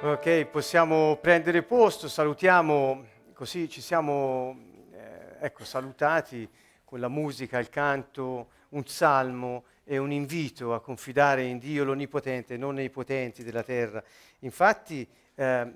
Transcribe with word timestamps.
Ok, 0.00 0.44
possiamo 0.44 1.16
prendere 1.16 1.64
posto, 1.64 2.06
salutiamo, 2.06 3.04
così 3.32 3.68
ci 3.68 3.80
siamo 3.80 4.56
eh, 4.92 5.38
ecco, 5.40 5.64
salutati 5.64 6.48
con 6.84 7.00
la 7.00 7.08
musica, 7.08 7.58
il 7.58 7.68
canto, 7.68 8.50
un 8.68 8.86
salmo 8.86 9.64
e 9.82 9.98
un 9.98 10.12
invito 10.12 10.72
a 10.72 10.80
confidare 10.80 11.42
in 11.42 11.58
Dio 11.58 11.82
l'Onnipotente, 11.82 12.56
non 12.56 12.74
nei 12.74 12.90
potenti 12.90 13.42
della 13.42 13.64
terra. 13.64 14.00
Infatti, 14.40 15.04
eh, 15.34 15.74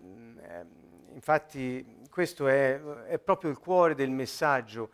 infatti 1.15 2.05
questo 2.09 2.47
è, 2.47 2.81
è 3.09 3.19
proprio 3.19 3.51
il 3.51 3.59
cuore 3.59 3.97
del 3.97 4.11
messaggio 4.11 4.91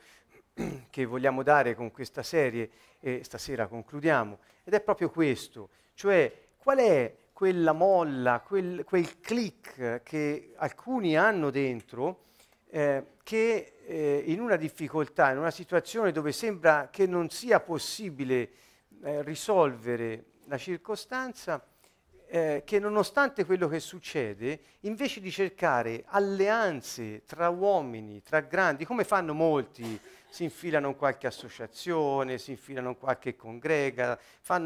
che 0.89 1.05
vogliamo 1.05 1.43
dare 1.43 1.75
con 1.75 1.91
questa 1.91 2.23
serie 2.23 2.71
e 2.99 3.23
stasera 3.25 3.67
concludiamo, 3.67 4.39
ed 4.65 4.73
è 4.73 4.81
proprio 4.81 5.11
questo, 5.11 5.69
cioè 5.93 6.33
qual 6.57 6.79
è 6.79 7.15
quella 7.39 7.71
molla, 7.71 8.41
quel, 8.41 8.83
quel 8.83 9.21
click 9.21 10.03
che 10.03 10.55
alcuni 10.57 11.17
hanno 11.17 11.51
dentro 11.51 12.25
eh, 12.69 13.11
che 13.23 13.75
eh, 13.87 14.25
in 14.27 14.41
una 14.41 14.57
difficoltà, 14.57 15.31
in 15.31 15.39
una 15.39 15.53
situazione 15.53 16.11
dove 16.11 16.33
sembra 16.33 16.89
che 16.91 17.07
non 17.07 17.31
sia 17.31 17.61
possibile 17.61 18.51
eh, 19.05 19.23
risolvere 19.23 20.25
la 20.47 20.59
circostanza, 20.59 21.65
eh, 22.27 22.65
che 22.67 22.81
nonostante 22.81 23.45
quello 23.45 23.69
che 23.69 23.79
succede, 23.79 24.59
invece 24.81 25.21
di 25.21 25.31
cercare 25.31 26.03
alleanze 26.07 27.23
tra 27.25 27.49
uomini, 27.51 28.21
tra 28.21 28.41
grandi, 28.41 28.85
come 28.85 29.05
fanno 29.05 29.33
molti, 29.33 29.97
si 30.29 30.43
infilano 30.43 30.89
in 30.89 30.97
qualche 30.97 31.29
associazione, 31.29 32.37
si 32.39 32.51
infilano 32.51 32.89
in 32.89 32.99
qualche 32.99 33.37
congrega, 33.37 34.19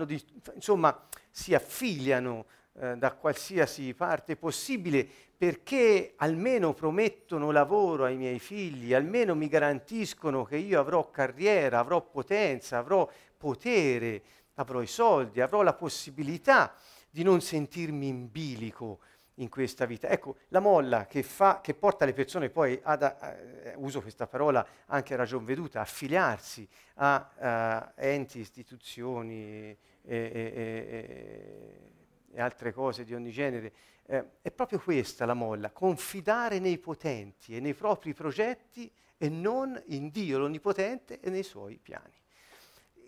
di, 0.06 0.24
insomma 0.54 1.06
si 1.30 1.52
affiliano 1.52 2.46
eh, 2.74 2.96
da 2.96 3.12
qualsiasi 3.12 3.92
parte 3.94 4.36
possibile 4.36 5.06
perché 5.36 6.14
almeno 6.16 6.72
promettono 6.72 7.50
lavoro 7.50 8.04
ai 8.04 8.16
miei 8.16 8.38
figli, 8.38 8.94
almeno 8.94 9.34
mi 9.34 9.48
garantiscono 9.48 10.44
che 10.44 10.56
io 10.56 10.78
avrò 10.78 11.10
carriera, 11.10 11.80
avrò 11.80 12.00
potenza, 12.00 12.78
avrò 12.78 13.08
potere, 13.36 14.22
avrò 14.54 14.80
i 14.80 14.86
soldi, 14.86 15.40
avrò 15.40 15.62
la 15.62 15.74
possibilità 15.74 16.72
di 17.10 17.22
non 17.22 17.40
sentirmi 17.40 18.06
in 18.06 18.30
bilico 18.30 19.00
in 19.36 19.48
questa 19.48 19.84
vita. 19.84 20.08
Ecco, 20.08 20.36
la 20.48 20.60
molla 20.60 21.06
che, 21.06 21.22
fa, 21.22 21.60
che 21.60 21.74
porta 21.74 22.04
le 22.04 22.12
persone 22.12 22.50
poi 22.50 22.78
ad, 22.82 23.02
eh, 23.02 23.74
uso 23.76 24.00
questa 24.00 24.26
parola 24.26 24.64
anche 24.86 25.14
a 25.14 25.16
ragion 25.16 25.44
veduta, 25.44 25.80
affiliarsi 25.80 26.68
a, 26.94 27.90
uh, 27.96 28.00
enti, 28.00 28.38
istituzioni 28.40 29.44
e, 29.64 29.78
e, 30.02 31.92
e 32.32 32.40
e 32.40 32.40
altre 32.40 32.72
cose 32.72 33.04
di 33.04 33.14
ogni 33.14 33.30
genere. 33.30 33.72
Eh, 34.06 34.24
è 34.42 34.50
proprio 34.50 34.80
questa 34.80 35.24
la 35.24 35.34
molla, 35.34 35.70
confidare 35.70 36.58
nei 36.58 36.78
potenti 36.78 37.54
e 37.56 37.60
nei 37.60 37.74
propri 37.74 38.14
progetti 38.14 38.90
e 39.16 39.28
non 39.28 39.80
in 39.86 40.10
Dio 40.10 40.38
l'Onnipotente 40.38 41.20
e 41.20 41.30
nei 41.30 41.44
suoi 41.44 41.78
piani. 41.80 42.20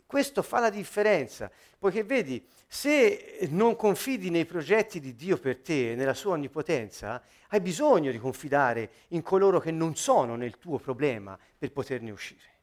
Questo 0.07 0.43
fa 0.43 0.61
la 0.61 0.71
differenza, 0.71 1.51
poiché 1.77 2.05
vedi, 2.05 2.47
se 2.69 3.49
non 3.51 3.75
confidi 3.75 4.31
nei 4.31 4.45
progetti 4.45 5.01
di 5.01 5.17
Dio 5.17 5.39
per 5.39 5.59
te, 5.59 5.95
nella 5.97 6.15
sua 6.15 6.35
onnipotenza, 6.35 7.21
hai 7.49 7.61
bisogno 7.61 8.13
di 8.13 8.19
confidare 8.19 8.91
in 9.09 9.23
coloro 9.23 9.59
che 9.59 9.73
non 9.73 9.97
sono 9.97 10.37
nel 10.37 10.59
tuo 10.59 10.79
problema 10.79 11.37
per 11.59 11.73
poterne 11.73 12.13
uscire. 12.13 12.54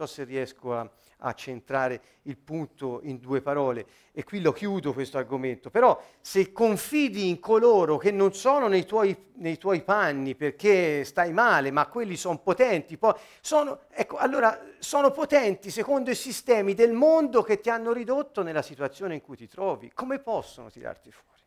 So 0.00 0.06
se 0.06 0.24
riesco 0.24 0.74
a, 0.74 0.90
a 1.18 1.34
centrare 1.34 2.00
il 2.22 2.38
punto 2.38 3.00
in 3.02 3.20
due 3.20 3.42
parole 3.42 3.84
e 4.12 4.24
qui 4.24 4.40
lo 4.40 4.50
chiudo 4.50 4.94
questo 4.94 5.18
argomento, 5.18 5.68
però 5.68 6.02
se 6.22 6.52
confidi 6.52 7.28
in 7.28 7.38
coloro 7.38 7.98
che 7.98 8.10
non 8.10 8.32
sono 8.32 8.66
nei 8.66 8.86
tuoi, 8.86 9.14
nei 9.34 9.58
tuoi 9.58 9.82
panni 9.82 10.34
perché 10.34 11.04
stai 11.04 11.34
male, 11.34 11.70
ma 11.70 11.86
quelli 11.88 12.16
sono 12.16 12.38
potenti, 12.38 12.98
sono, 13.42 13.80
ecco, 13.90 14.16
allora 14.16 14.58
sono 14.78 15.10
potenti 15.10 15.70
secondo 15.70 16.10
i 16.10 16.14
sistemi 16.14 16.72
del 16.72 16.92
mondo 16.92 17.42
che 17.42 17.60
ti 17.60 17.68
hanno 17.68 17.92
ridotto 17.92 18.42
nella 18.42 18.62
situazione 18.62 19.12
in 19.12 19.20
cui 19.20 19.36
ti 19.36 19.48
trovi, 19.48 19.92
come 19.92 20.18
possono 20.18 20.70
tirarti 20.70 21.10
fuori? 21.10 21.42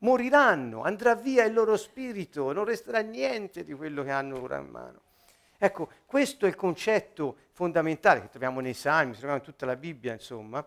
Moriranno, 0.00 0.82
andrà 0.82 1.14
via 1.14 1.44
il 1.44 1.54
loro 1.54 1.78
spirito, 1.78 2.52
non 2.52 2.66
resterà 2.66 3.00
niente 3.00 3.64
di 3.64 3.72
quello 3.72 4.02
che 4.02 4.10
hanno 4.10 4.42
ora 4.42 4.58
in 4.58 4.66
mano. 4.66 5.03
Ecco, 5.58 5.90
questo 6.04 6.46
è 6.46 6.48
il 6.48 6.56
concetto 6.56 7.36
fondamentale 7.52 8.20
che 8.20 8.28
troviamo 8.28 8.60
nei 8.60 8.74
Salmi, 8.74 9.12
troviamo 9.12 9.36
in 9.36 9.42
tutta 9.42 9.66
la 9.66 9.76
Bibbia, 9.76 10.12
insomma, 10.12 10.64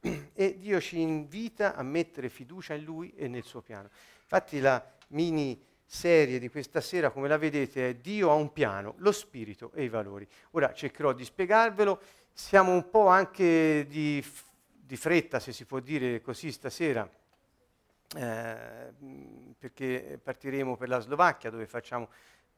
e 0.32 0.58
Dio 0.58 0.80
ci 0.80 1.00
invita 1.00 1.74
a 1.74 1.82
mettere 1.82 2.28
fiducia 2.28 2.74
in 2.74 2.84
Lui 2.84 3.12
e 3.14 3.28
nel 3.28 3.42
suo 3.42 3.60
piano. 3.60 3.90
Infatti 4.22 4.60
la 4.60 4.82
mini 5.08 5.60
serie 5.84 6.38
di 6.38 6.48
questa 6.48 6.80
sera, 6.80 7.10
come 7.10 7.26
la 7.26 7.36
vedete, 7.36 7.88
è 7.88 7.94
Dio 7.96 8.30
ha 8.30 8.34
un 8.34 8.52
piano, 8.52 8.94
lo 8.98 9.10
spirito 9.10 9.72
e 9.74 9.82
i 9.82 9.88
valori. 9.88 10.26
Ora 10.52 10.72
cercherò 10.72 11.12
di 11.12 11.24
spiegarvelo, 11.24 12.00
siamo 12.32 12.72
un 12.72 12.88
po' 12.88 13.08
anche 13.08 13.86
di, 13.88 14.24
di 14.70 14.96
fretta, 14.96 15.40
se 15.40 15.52
si 15.52 15.64
può 15.64 15.80
dire 15.80 16.20
così, 16.20 16.52
stasera, 16.52 17.10
eh, 18.16 18.92
perché 19.58 20.20
partiremo 20.22 20.76
per 20.76 20.88
la 20.88 21.00
Slovacchia 21.00 21.50
dove 21.50 21.66
facciamo 21.66 22.08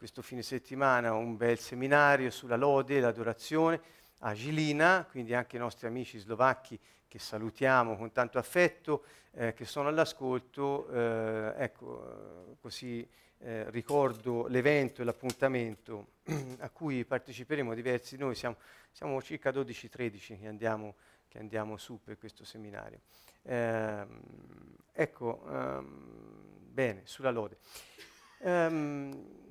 questo 0.02 0.20
fine 0.20 0.42
settimana 0.42 1.12
un 1.12 1.36
bel 1.36 1.60
seminario 1.60 2.28
sulla 2.32 2.56
lode, 2.56 2.98
l'adorazione 2.98 3.80
a 4.22 4.34
Gilina, 4.34 5.06
quindi 5.08 5.32
anche 5.32 5.54
i 5.54 5.60
nostri 5.60 5.86
amici 5.86 6.18
slovacchi 6.18 6.76
che 7.06 7.20
salutiamo 7.20 7.96
con 7.96 8.10
tanto 8.10 8.38
affetto, 8.38 9.04
eh, 9.30 9.54
che 9.54 9.64
sono 9.64 9.86
all'ascolto, 9.86 10.88
eh, 10.88 11.54
ecco, 11.56 12.56
così 12.60 13.08
eh, 13.38 13.70
ricordo 13.70 14.48
l'evento 14.48 15.02
e 15.02 15.04
l'appuntamento 15.04 16.14
a 16.58 16.70
cui 16.70 17.04
parteciperemo 17.04 17.72
diversi 17.72 18.16
di 18.16 18.22
noi, 18.22 18.34
siamo, 18.34 18.56
siamo 18.90 19.22
circa 19.22 19.50
12-13 19.50 20.40
che 20.40 20.48
andiamo, 20.48 20.96
che 21.28 21.38
andiamo, 21.38 21.76
su 21.76 22.00
per 22.02 22.18
questo 22.18 22.44
seminario. 22.44 23.02
Ehm, 23.42 24.20
ecco, 24.92 25.44
um, 25.46 26.58
bene, 26.58 27.02
sulla 27.04 27.30
lode. 27.30 27.58
Um, 28.40 29.41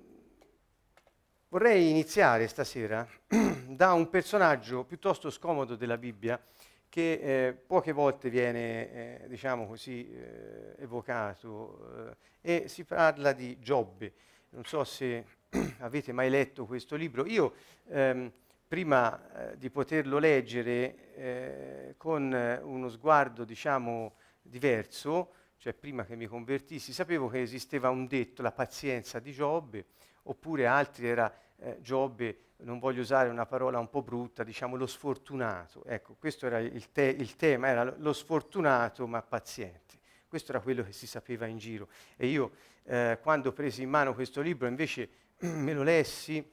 Vorrei 1.51 1.89
iniziare 1.89 2.47
stasera 2.47 3.05
da 3.67 3.91
un 3.91 4.09
personaggio 4.09 4.85
piuttosto 4.85 5.29
scomodo 5.29 5.75
della 5.75 5.97
Bibbia 5.97 6.41
che 6.87 7.11
eh, 7.11 7.51
poche 7.51 7.91
volte 7.91 8.29
viene, 8.29 9.23
eh, 9.23 9.27
diciamo 9.27 9.67
così, 9.67 10.09
eh, 10.09 10.81
evocato 10.81 12.15
eh, 12.41 12.61
e 12.63 12.67
si 12.69 12.85
parla 12.85 13.33
di 13.33 13.59
Giobbe. 13.59 14.13
Non 14.51 14.63
so 14.63 14.85
se 14.85 15.25
avete 15.79 16.13
mai 16.13 16.29
letto 16.29 16.65
questo 16.65 16.95
libro. 16.95 17.25
Io 17.25 17.53
ehm, 17.89 18.31
prima 18.65 19.51
eh, 19.51 19.57
di 19.57 19.69
poterlo 19.69 20.19
leggere 20.19 21.13
eh, 21.15 21.93
con 21.97 22.31
uno 22.63 22.87
sguardo, 22.87 23.43
diciamo, 23.43 24.13
diverso, 24.41 25.33
cioè 25.57 25.73
prima 25.73 26.05
che 26.05 26.15
mi 26.15 26.27
convertissi, 26.27 26.93
sapevo 26.93 27.27
che 27.27 27.41
esisteva 27.41 27.89
un 27.89 28.07
detto, 28.07 28.41
la 28.41 28.53
pazienza 28.53 29.19
di 29.19 29.33
Giobbe, 29.33 29.85
oppure 30.23 30.67
altri 30.67 31.07
era 31.07 31.33
eh, 31.57 31.79
Giobbe, 31.81 32.37
non 32.57 32.79
voglio 32.79 33.01
usare 33.01 33.29
una 33.29 33.45
parola 33.45 33.79
un 33.79 33.89
po' 33.89 34.01
brutta, 34.01 34.43
diciamo 34.43 34.75
lo 34.75 34.85
sfortunato. 34.85 35.83
Ecco, 35.85 36.15
questo 36.19 36.45
era 36.45 36.59
il, 36.59 36.91
te- 36.91 37.15
il 37.17 37.35
tema, 37.35 37.67
era 37.67 37.95
lo 37.97 38.13
sfortunato 38.13 39.07
ma 39.07 39.21
paziente. 39.21 39.99
Questo 40.27 40.51
era 40.51 40.61
quello 40.61 40.83
che 40.83 40.91
si 40.91 41.07
sapeva 41.07 41.45
in 41.45 41.57
giro. 41.57 41.89
E 42.15 42.27
io 42.27 42.51
eh, 42.83 43.19
quando 43.21 43.51
presi 43.51 43.81
in 43.81 43.89
mano 43.89 44.13
questo 44.13 44.41
libro 44.41 44.67
invece 44.67 45.09
me 45.39 45.73
lo 45.73 45.83
lessi, 45.83 46.43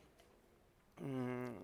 mh, 1.01 1.07
mm, 1.07 1.57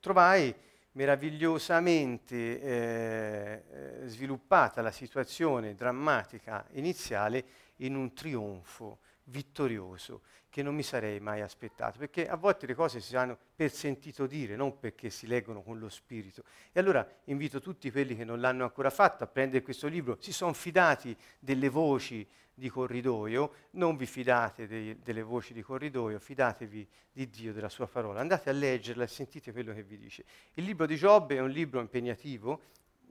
trovai 0.00 0.54
meravigliosamente 0.92 2.60
eh, 2.60 3.62
eh, 3.70 4.08
sviluppata 4.08 4.82
la 4.82 4.90
situazione 4.90 5.74
drammatica 5.74 6.66
iniziale 6.72 7.44
in 7.76 7.94
un 7.94 8.12
trionfo 8.14 8.98
vittorioso 9.24 10.22
che 10.50 10.62
non 10.62 10.74
mi 10.74 10.82
sarei 10.82 11.20
mai 11.20 11.40
aspettato, 11.40 11.98
perché 11.98 12.28
a 12.28 12.36
volte 12.36 12.66
le 12.66 12.74
cose 12.74 13.00
si 13.00 13.16
hanno 13.16 13.36
per 13.54 13.70
sentito 13.70 14.26
dire, 14.26 14.56
non 14.56 14.78
perché 14.78 15.10
si 15.10 15.26
leggono 15.26 15.62
con 15.62 15.78
lo 15.78 15.88
spirito. 15.88 16.42
E 16.72 16.80
allora 16.80 17.06
invito 17.24 17.60
tutti 17.60 17.90
quelli 17.90 18.16
che 18.16 18.24
non 18.24 18.40
l'hanno 18.40 18.64
ancora 18.64 18.90
fatto 18.90 19.24
a 19.24 19.26
prendere 19.26 19.62
questo 19.62 19.86
libro, 19.88 20.16
si 20.20 20.32
sono 20.32 20.52
fidati 20.52 21.16
delle 21.38 21.68
voci 21.68 22.26
di 22.58 22.68
corridoio, 22.68 23.52
non 23.72 23.96
vi 23.96 24.04
fidate 24.04 24.66
dei, 24.66 24.98
delle 25.00 25.22
voci 25.22 25.52
di 25.52 25.62
corridoio, 25.62 26.18
fidatevi 26.18 26.88
di 27.12 27.30
Dio, 27.30 27.52
della 27.52 27.68
sua 27.68 27.86
parola, 27.86 28.20
andate 28.20 28.50
a 28.50 28.52
leggerla 28.52 29.04
e 29.04 29.06
sentite 29.06 29.52
quello 29.52 29.72
che 29.72 29.84
vi 29.84 29.96
dice. 29.96 30.24
Il 30.54 30.64
libro 30.64 30.84
di 30.84 30.96
Giobbe 30.96 31.36
è 31.36 31.40
un 31.40 31.50
libro 31.50 31.78
impegnativo 31.78 32.62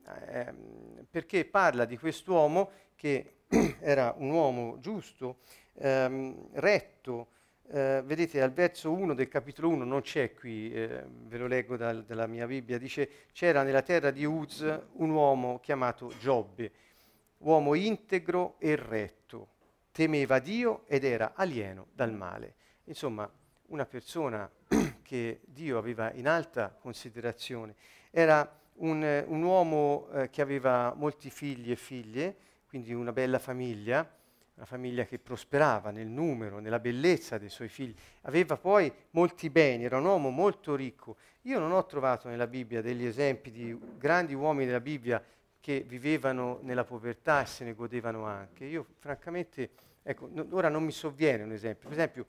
ehm, 0.05 1.05
perché 1.09 1.45
parla 1.45 1.85
di 1.85 1.97
quest'uomo 1.97 2.71
che 2.95 3.43
era 3.79 4.13
un 4.17 4.31
uomo 4.31 4.79
giusto, 4.81 5.37
ehm, 5.79 6.49
retto. 6.53 7.27
Eh, 7.69 8.01
vedete 8.05 8.41
al 8.41 8.53
verso 8.53 8.91
1 8.91 9.13
del 9.13 9.27
capitolo 9.27 9.67
1, 9.69 9.83
non 9.83 10.01
c'è 10.01 10.33
qui, 10.33 10.71
eh, 10.71 11.03
ve 11.05 11.37
lo 11.37 11.47
leggo 11.47 11.75
dal, 11.75 12.05
dalla 12.05 12.25
mia 12.25 12.47
Bibbia, 12.47 12.77
dice 12.77 13.09
c'era 13.33 13.61
nella 13.63 13.81
terra 13.81 14.09
di 14.09 14.23
Uz 14.23 14.61
un 14.93 15.09
uomo 15.09 15.59
chiamato 15.59 16.13
Giobbe. 16.17 16.71
uomo 17.39 17.73
integro 17.73 18.55
e 18.59 18.75
retto, 18.77 19.49
temeva 19.91 20.39
Dio 20.39 20.83
ed 20.87 21.03
era 21.03 21.33
alieno 21.35 21.87
dal 21.93 22.13
male. 22.13 22.55
Insomma, 22.85 23.29
una 23.67 23.85
persona 23.85 24.49
che 25.03 25.41
Dio 25.43 25.77
aveva 25.77 26.11
in 26.13 26.27
alta 26.27 26.69
considerazione. 26.69 27.75
Era 28.11 28.49
un, 28.75 29.25
un 29.27 29.43
uomo 29.43 30.07
eh, 30.13 30.29
che 30.29 30.41
aveva 30.41 30.93
molti 30.95 31.29
figli 31.29 31.71
e 31.71 31.75
figlie, 31.75 32.35
quindi 32.67 32.93
una 32.93 33.11
bella 33.11 33.39
famiglia, 33.39 34.09
una 34.57 34.65
famiglia 34.65 35.05
che 35.05 35.19
prosperava 35.19 35.91
nel 35.91 36.07
numero, 36.07 36.57
nella 36.57 36.79
bellezza 36.79 37.37
dei 37.37 37.49
suoi 37.49 37.69
figli. 37.69 37.93
Aveva 38.21 38.57
poi 38.57 38.91
molti 39.11 39.51
beni, 39.51 39.83
era 39.83 39.97
un 39.97 40.05
uomo 40.05 40.31
molto 40.31 40.75
ricco. 40.75 41.17
Io 41.43 41.59
non 41.59 41.71
ho 41.71 41.85
trovato 41.85 42.27
nella 42.27 42.47
Bibbia 42.47 42.81
degli 42.81 43.05
esempi 43.05 43.51
di 43.51 43.79
grandi 43.97 44.33
uomini 44.33 44.65
della 44.65 44.79
Bibbia 44.79 45.23
che 45.59 45.85
vivevano 45.87 46.57
nella 46.63 46.83
povertà 46.83 47.43
e 47.43 47.45
se 47.45 47.65
ne 47.65 47.75
godevano 47.75 48.25
anche. 48.25 48.65
Io 48.65 48.87
francamente, 48.97 49.69
ecco, 50.01 50.27
no, 50.31 50.47
ora 50.49 50.69
non 50.69 50.83
mi 50.83 50.91
sovviene 50.91 51.43
un 51.43 51.51
esempio. 51.51 51.87
Per 51.87 51.97
esempio, 51.97 52.25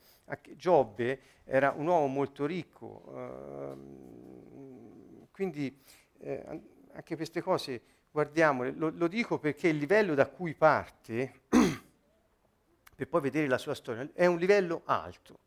Giobbe 0.55 1.21
era 1.45 1.73
un 1.75 1.87
uomo 1.87 2.09
molto 2.09 2.45
ricco, 2.45 3.05
uh, 3.07 5.27
quindi 5.31 5.75
eh, 6.19 6.45
anche 6.93 7.17
queste 7.17 7.41
cose 7.41 7.81
guardiamole. 8.11 8.73
Lo, 8.73 8.93
lo 8.95 9.09
dico 9.09 9.39
perché 9.39 9.69
il 9.69 9.79
livello 9.79 10.15
da 10.15 10.27
cui 10.27 10.53
parte 10.55 11.45
per 12.99 13.07
poi 13.07 13.21
vedere 13.21 13.47
la 13.47 13.59
sua 13.59 13.77
storia, 13.77 14.11
è 14.13 14.27
un 14.27 14.39
livello 14.39 14.83
alto. 14.85 15.39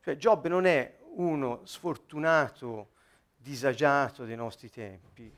Cioè 0.00 0.16
Giobbe 0.16 0.48
non 0.48 0.64
è 0.64 0.96
uno 1.16 1.60
sfortunato, 1.66 2.92
disagiato 3.36 4.24
dei 4.24 4.36
nostri 4.36 4.70
tempi, 4.70 5.30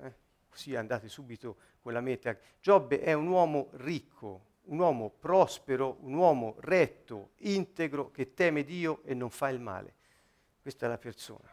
eh? 0.00 0.14
così 0.48 0.74
andate 0.74 1.08
subito 1.08 1.56
con 1.80 1.92
la 1.92 2.00
meta. 2.00 2.36
Giobbe 2.60 3.00
è 3.00 3.12
un 3.12 3.28
uomo 3.28 3.68
ricco, 3.74 4.46
un 4.64 4.80
uomo 4.80 5.10
prospero, 5.10 5.98
un 6.00 6.14
uomo 6.14 6.56
retto, 6.58 7.34
integro, 7.42 8.10
che 8.10 8.34
teme 8.34 8.64
Dio 8.64 9.02
e 9.04 9.14
non 9.14 9.30
fa 9.30 9.50
il 9.50 9.60
male. 9.60 9.94
Questa 10.60 10.86
è 10.86 10.88
la 10.88 10.98
persona. 10.98 11.48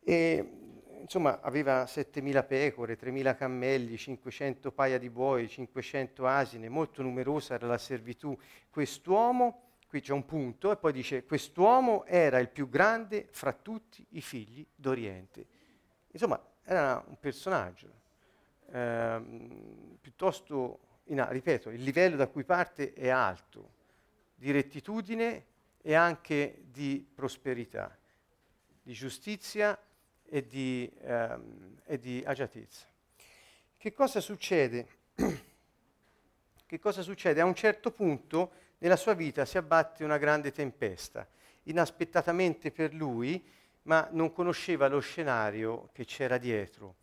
E 0.00 0.67
insomma, 1.00 1.40
aveva 1.40 1.84
7.000 1.84 2.46
pecore, 2.46 2.98
3.000 2.98 3.36
cammelli, 3.36 3.96
500 3.96 4.72
paia 4.72 4.98
di 4.98 5.10
buoi, 5.10 5.48
500 5.48 6.26
asine, 6.26 6.68
molto 6.68 7.02
numerosa 7.02 7.54
era 7.54 7.66
la 7.66 7.78
servitù. 7.78 8.36
Quest'uomo, 8.70 9.76
qui 9.88 10.00
c'è 10.00 10.12
un 10.12 10.24
punto, 10.24 10.72
e 10.72 10.76
poi 10.76 10.92
dice, 10.92 11.24
quest'uomo 11.24 12.04
era 12.04 12.38
il 12.38 12.48
più 12.48 12.68
grande 12.68 13.26
fra 13.30 13.52
tutti 13.52 14.04
i 14.10 14.20
figli 14.20 14.66
d'Oriente. 14.74 15.46
Insomma, 16.10 16.42
era 16.64 17.02
un 17.06 17.18
personaggio 17.18 17.90
ehm, 18.70 19.96
piuttosto, 20.00 20.80
in, 21.04 21.26
ripeto, 21.28 21.70
il 21.70 21.82
livello 21.82 22.16
da 22.16 22.28
cui 22.28 22.44
parte 22.44 22.92
è 22.92 23.08
alto, 23.08 23.76
di 24.34 24.50
rettitudine 24.50 25.46
e 25.80 25.94
anche 25.94 26.62
di 26.70 27.06
prosperità, 27.14 27.96
di 28.82 28.92
giustizia 28.92 29.78
e 30.28 30.46
di, 30.46 30.90
ehm, 31.02 31.80
e 31.84 31.98
di 31.98 32.22
agiatezza. 32.24 32.86
Che 33.76 33.92
cosa 33.92 34.20
succede? 34.20 34.86
che 36.66 36.78
cosa 36.78 37.02
succede? 37.02 37.40
A 37.40 37.44
un 37.44 37.54
certo 37.54 37.90
punto 37.90 38.50
nella 38.78 38.96
sua 38.96 39.14
vita 39.14 39.44
si 39.44 39.58
abbatte 39.58 40.04
una 40.04 40.18
grande 40.18 40.52
tempesta, 40.52 41.26
inaspettatamente 41.64 42.70
per 42.70 42.92
lui, 42.94 43.42
ma 43.82 44.08
non 44.12 44.32
conosceva 44.32 44.88
lo 44.88 45.00
scenario 45.00 45.88
che 45.92 46.04
c'era 46.04 46.38
dietro. 46.38 46.96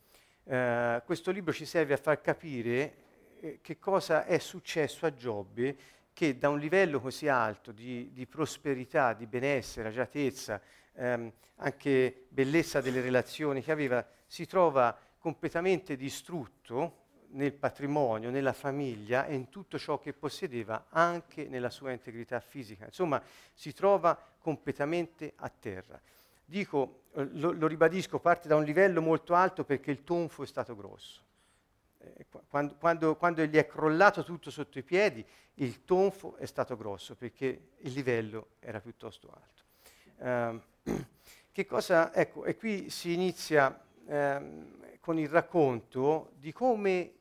Eh, 0.44 1.02
questo 1.06 1.32
libro 1.32 1.52
ci 1.52 1.66
serve 1.66 1.94
a 1.94 1.98
far 1.98 2.22
capire 2.22 2.94
eh, 3.40 3.60
che 3.62 3.80
cosa 3.80 4.26
è 4.26 4.38
successo 4.38 5.06
a 5.06 5.14
Giobbe 5.14 5.76
che 6.16 6.38
da 6.38 6.48
un 6.48 6.60
livello 6.60 7.02
così 7.02 7.28
alto 7.28 7.74
di, 7.74 8.10
di 8.14 8.26
prosperità, 8.26 9.12
di 9.12 9.28
benessere, 9.28 9.90
agiatezza, 9.90 10.62
ehm, 10.94 11.30
anche 11.58 12.28
bellezza 12.30 12.80
delle 12.80 13.02
relazioni 13.02 13.62
che 13.62 13.74
aveva, 13.74 14.08
si 14.26 14.46
trova 14.46 14.98
completamente 15.20 15.98
distrutto 15.98 17.04
nel 17.32 17.52
patrimonio, 17.52 18.30
nella 18.30 18.54
famiglia 18.54 19.26
e 19.26 19.36
in 19.36 19.50
tutto 19.50 19.78
ciò 19.78 20.00
che 20.00 20.14
possedeva, 20.14 20.86
anche 20.88 21.50
nella 21.50 21.70
sua 21.70 21.92
integrità 21.92 22.40
fisica. 22.40 22.86
Insomma, 22.86 23.22
si 23.54 23.74
trova 23.74 24.18
completamente 24.40 25.34
a 25.36 25.50
terra. 25.50 26.00
Dico, 26.46 27.02
eh, 27.16 27.28
lo, 27.34 27.52
lo 27.52 27.68
ribadisco, 27.68 28.20
parte 28.20 28.48
da 28.48 28.56
un 28.56 28.64
livello 28.64 29.02
molto 29.02 29.34
alto 29.34 29.66
perché 29.66 29.92
il 29.92 30.06
tonfo 30.06 30.44
è 30.44 30.48
stato 30.48 30.78
grosso. 30.78 31.25
Eh, 32.16 32.26
quando, 32.48 32.76
quando, 32.76 33.16
quando, 33.16 33.44
gli 33.46 33.56
è 33.56 33.66
crollato 33.66 34.24
tutto 34.24 34.52
sotto 34.52 34.78
i 34.78 34.84
piedi, 34.84 35.26
il 35.56 35.84
tonfo 35.84 36.36
è 36.38 36.46
stato 36.46 36.76
grosso 36.76 37.16
perché 37.16 37.70
il 37.78 37.94
livello 37.94 38.50
era 38.60 38.80
piuttosto 38.80 39.32
alto. 39.32 39.64
Um, 40.18 40.62
che 41.52 41.66
cosa, 41.66 42.14
ecco, 42.14 42.46
e 42.46 42.56
qui 42.56 42.90
si 42.90 43.14
inizia 43.14 43.82
ehm, 44.08 44.98
con 45.00 45.18
il 45.18 45.30
racconto 45.30 46.32
di 46.36 46.52
come, 46.52 47.14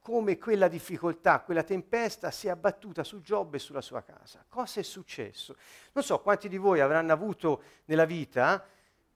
come 0.00 0.38
quella 0.38 0.68
difficoltà, 0.68 1.40
quella 1.40 1.62
tempesta 1.62 2.30
si 2.30 2.46
è 2.46 2.50
abbattuta 2.50 3.02
su 3.02 3.20
Giobbe 3.20 3.56
e 3.56 3.60
sulla 3.60 3.80
sua 3.80 4.02
casa. 4.02 4.44
Cosa 4.48 4.80
è 4.80 4.82
successo? 4.82 5.56
Non 5.92 6.04
so 6.04 6.20
quanti 6.20 6.48
di 6.48 6.56
voi 6.56 6.80
avranno 6.80 7.12
avuto 7.12 7.62
nella 7.86 8.04
vita 8.04 8.66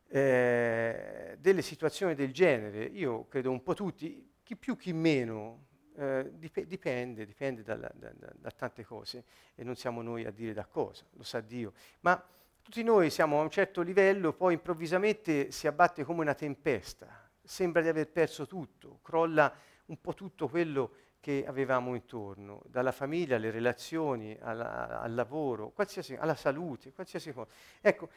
eh, 0.09 1.37
delle 1.39 1.62
situazioni 1.62 2.15
del 2.15 2.33
genere, 2.33 2.85
io 2.85 3.29
credo 3.29 3.51
un 3.51 3.62
po' 3.62 3.75
tutti, 3.75 4.30
chi 4.50 4.56
più 4.56 4.76
chi 4.76 4.93
meno, 4.93 5.67
eh, 5.94 6.29
dip- 6.32 6.64
dipende, 6.64 7.25
dipende 7.25 7.62
da, 7.62 7.76
da, 7.76 7.93
da, 7.94 8.11
da, 8.35 8.50
tante 8.50 8.85
cose 8.85 9.23
e 9.55 9.62
non 9.62 9.76
siamo 9.76 10.02
noi 10.02 10.25
a 10.25 10.32
dire 10.32 10.52
da 10.52 10.67
cosa, 10.67 11.05
lo 11.12 11.23
sa 11.23 11.38
Dio. 11.38 11.73
Ma 12.00 12.20
tutti 12.61 12.82
noi 12.82 13.11
siamo 13.11 13.38
a 13.38 13.43
un 13.44 13.50
certo 13.50 13.81
livello, 13.81 14.32
poi 14.32 14.55
improvvisamente 14.55 15.52
si 15.52 15.69
abbatte 15.69 16.02
come 16.02 16.23
una 16.23 16.35
tempesta, 16.35 17.31
sembra 17.41 17.81
di 17.81 17.87
aver 17.87 18.11
perso 18.11 18.49
tutto, 18.49 18.99
crolla 19.02 19.55
un 19.87 20.00
po' 20.00 20.14
tutto 20.14 20.49
quello 20.49 20.94
che 21.20 21.44
avevamo 21.47 21.94
intorno, 21.94 22.61
dalla 22.67 22.91
famiglia 22.91 23.37
alle 23.37 23.52
relazioni, 23.52 24.37
alla, 24.41 25.00
al 25.00 25.14
lavoro, 25.14 25.73
alla 26.19 26.35
salute, 26.35 26.93
qualsiasi 26.93 27.32
cosa. 27.32 27.52
Ecco, 27.81 28.08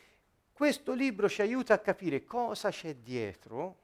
questo 0.52 0.94
libro 0.94 1.30
ci 1.30 1.44
aiuta 1.44 1.76
a 1.76 1.80
capire 1.80 2.24
cosa 2.24 2.72
c'è 2.72 2.96
dietro, 2.96 3.82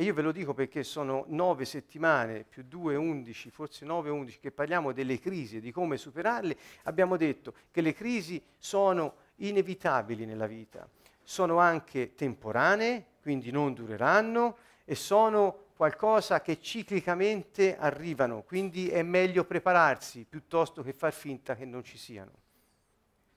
e 0.00 0.04
io 0.04 0.14
ve 0.14 0.22
lo 0.22 0.32
dico 0.32 0.54
perché 0.54 0.82
sono 0.82 1.26
nove 1.28 1.66
settimane 1.66 2.46
più 2.48 2.64
due, 2.66 2.96
undici, 2.96 3.50
forse 3.50 3.84
nove, 3.84 4.08
undici, 4.08 4.38
che 4.40 4.50
parliamo 4.50 4.92
delle 4.92 5.18
crisi 5.18 5.58
e 5.58 5.60
di 5.60 5.70
come 5.72 5.98
superarle, 5.98 6.56
abbiamo 6.84 7.18
detto 7.18 7.52
che 7.70 7.82
le 7.82 7.92
crisi 7.92 8.42
sono 8.56 9.16
inevitabili 9.36 10.24
nella 10.24 10.46
vita. 10.46 10.88
Sono 11.22 11.58
anche 11.58 12.14
temporanee, 12.14 13.08
quindi 13.20 13.50
non 13.50 13.74
dureranno, 13.74 14.56
e 14.86 14.94
sono 14.94 15.64
qualcosa 15.76 16.40
che 16.40 16.58
ciclicamente 16.62 17.76
arrivano, 17.76 18.40
quindi 18.40 18.88
è 18.88 19.02
meglio 19.02 19.44
prepararsi 19.44 20.24
piuttosto 20.26 20.82
che 20.82 20.94
far 20.94 21.12
finta 21.12 21.54
che 21.54 21.66
non 21.66 21.84
ci 21.84 21.98
siano. 21.98 22.39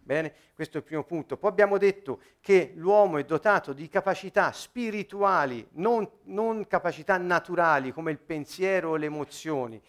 Bene, 0.03 0.33
questo 0.53 0.77
è 0.77 0.79
il 0.81 0.85
primo 0.85 1.03
punto. 1.03 1.37
Poi 1.37 1.49
abbiamo 1.49 1.77
detto 1.77 2.19
che 2.41 2.73
l'uomo 2.75 3.17
è 3.17 3.23
dotato 3.23 3.73
di 3.73 3.87
capacità 3.87 4.51
spirituali, 4.51 5.65
non, 5.73 6.07
non 6.23 6.67
capacità 6.67 7.17
naturali 7.17 7.91
come 7.91 8.11
il 8.11 8.19
pensiero 8.19 8.91
o 8.91 8.95
le 8.95 9.05
emozioni. 9.05 9.81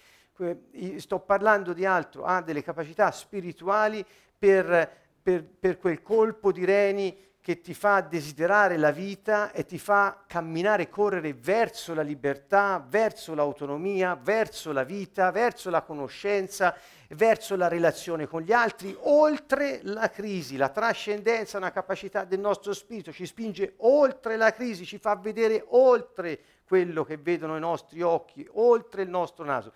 Sto 0.97 1.19
parlando 1.21 1.73
di 1.73 1.85
altro, 1.85 2.25
ha 2.25 2.41
delle 2.41 2.63
capacità 2.63 3.11
spirituali 3.11 4.05
per 4.37 5.03
per, 5.25 5.43
per 5.43 5.79
quel 5.79 6.03
colpo 6.03 6.53
di 6.53 6.67
reni 6.67 7.17
che 7.41 7.63
ti 7.63 7.73
fa 7.73 8.03
desiderare 8.03 8.77
la 8.77 8.91
vita 8.91 9.53
e 9.53 9.65
ti 9.65 9.79
fa 9.79 10.23
camminare 10.27 10.91
correre 10.91 11.33
verso 11.33 11.95
la 11.95 12.03
libertà, 12.03 12.85
verso 12.87 13.35
l'autonomia, 13.35 14.19
verso 14.23 14.71
la 14.71 14.85
vita, 14.85 15.31
verso 15.31 15.71
la 15.71 15.81
conoscenza, 15.81 16.77
verso 17.15 17.57
la 17.57 17.69
relazione 17.69 18.27
con 18.27 18.43
gli 18.43 18.53
altri, 18.53 18.97
oltre 19.01 19.81
la 19.83 20.11
crisi. 20.11 20.57
La 20.57 20.69
trascendenza 20.69 21.59
una 21.59 21.73
capacità 21.73 22.25
del 22.25 22.41
nostro 22.41 22.73
spirito, 22.73 23.13
ci 23.13 23.27
spinge 23.27 23.75
oltre 23.79 24.37
la 24.37 24.53
crisi, 24.53 24.85
ci 24.85 24.99
fa 24.99 25.17
vedere 25.17 25.65
oltre 25.69 26.41
quello 26.67 27.05
che 27.05 27.17
vedono 27.17 27.57
i 27.57 27.61
nostri 27.61 28.03
occhi, 28.03 28.47
oltre 28.53 29.03
il 29.03 29.09
nostro 29.09 29.45
naso. 29.45 29.73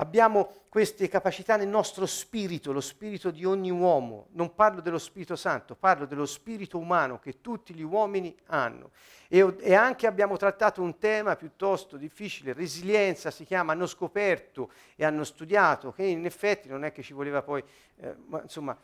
Abbiamo 0.00 0.62
queste 0.70 1.08
capacità 1.08 1.56
nel 1.56 1.68
nostro 1.68 2.06
spirito, 2.06 2.72
lo 2.72 2.80
spirito 2.80 3.30
di 3.30 3.44
ogni 3.44 3.70
uomo. 3.70 4.28
Non 4.30 4.54
parlo 4.54 4.80
dello 4.80 4.96
Spirito 4.96 5.36
Santo, 5.36 5.74
parlo 5.74 6.06
dello 6.06 6.24
spirito 6.24 6.78
umano 6.78 7.18
che 7.18 7.42
tutti 7.42 7.74
gli 7.74 7.82
uomini 7.82 8.34
hanno. 8.46 8.92
E, 9.28 9.56
e 9.60 9.74
anche 9.74 10.06
abbiamo 10.06 10.38
trattato 10.38 10.80
un 10.80 10.96
tema 10.96 11.36
piuttosto 11.36 11.98
difficile, 11.98 12.54
resilienza 12.54 13.30
si 13.30 13.44
chiama, 13.44 13.72
hanno 13.72 13.86
scoperto 13.86 14.70
e 14.96 15.04
hanno 15.04 15.22
studiato 15.22 15.92
che 15.92 16.04
in 16.04 16.24
effetti 16.24 16.68
non 16.68 16.84
è 16.84 16.92
che 16.92 17.02
ci 17.02 17.12
voleva 17.12 17.42
poi, 17.42 17.62
eh, 17.96 18.14
ma 18.26 18.40
insomma, 18.40 18.74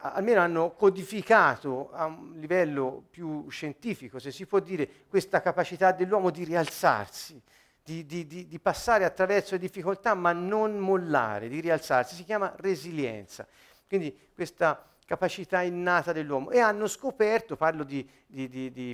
almeno 0.00 0.40
hanno 0.40 0.70
codificato 0.70 1.90
a 1.92 2.06
un 2.06 2.36
livello 2.36 3.04
più 3.10 3.46
scientifico, 3.50 4.18
se 4.18 4.30
si 4.30 4.46
può 4.46 4.60
dire, 4.60 4.88
questa 5.10 5.42
capacità 5.42 5.92
dell'uomo 5.92 6.30
di 6.30 6.44
rialzarsi 6.44 7.38
di, 7.88 8.04
di, 8.04 8.26
di, 8.26 8.46
di, 8.46 8.58
passare 8.58 9.06
attraverso 9.06 9.54
le 9.54 9.60
difficoltà 9.60 10.12
ma 10.12 10.32
non 10.32 10.76
mollare, 10.76 11.48
di 11.48 11.60
rialzarsi, 11.60 12.14
si 12.14 12.24
chiama 12.24 12.52
resilienza. 12.58 13.46
Quindi 13.86 14.14
questa 14.34 14.84
capacità 15.06 15.62
innata 15.62 16.12
dell'uomo 16.12 16.50
e 16.50 16.58
hanno 16.58 16.86
scoperto, 16.86 17.56
parlo 17.56 17.84
di, 17.84 18.06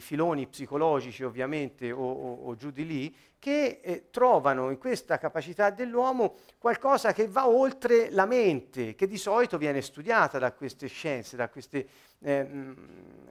filoni 0.01 0.47
psicologici 0.47 1.25
ovviamente 1.25 1.91
o, 1.91 1.99
o, 1.99 2.45
o 2.45 2.55
giù 2.55 2.71
di 2.71 2.87
lì, 2.87 3.17
che 3.41 3.81
eh, 3.83 4.11
trovano 4.11 4.71
in 4.71 4.79
questa 4.79 5.19
capacità 5.19 5.71
dell'uomo 5.71 6.37
qualcosa 6.57 7.13
che 7.13 7.27
va 7.27 7.49
oltre 7.49 8.11
la 8.13 8.27
mente, 8.27 8.95
che 8.95 9.09
di 9.09 9.19
solito 9.19 9.59
viene 9.59 9.83
studiata 9.83 10.39
da 10.39 10.53
queste 10.53 10.87
scienze, 10.87 11.35
da 11.35 11.49
queste 11.49 11.89
eh, 12.21 12.75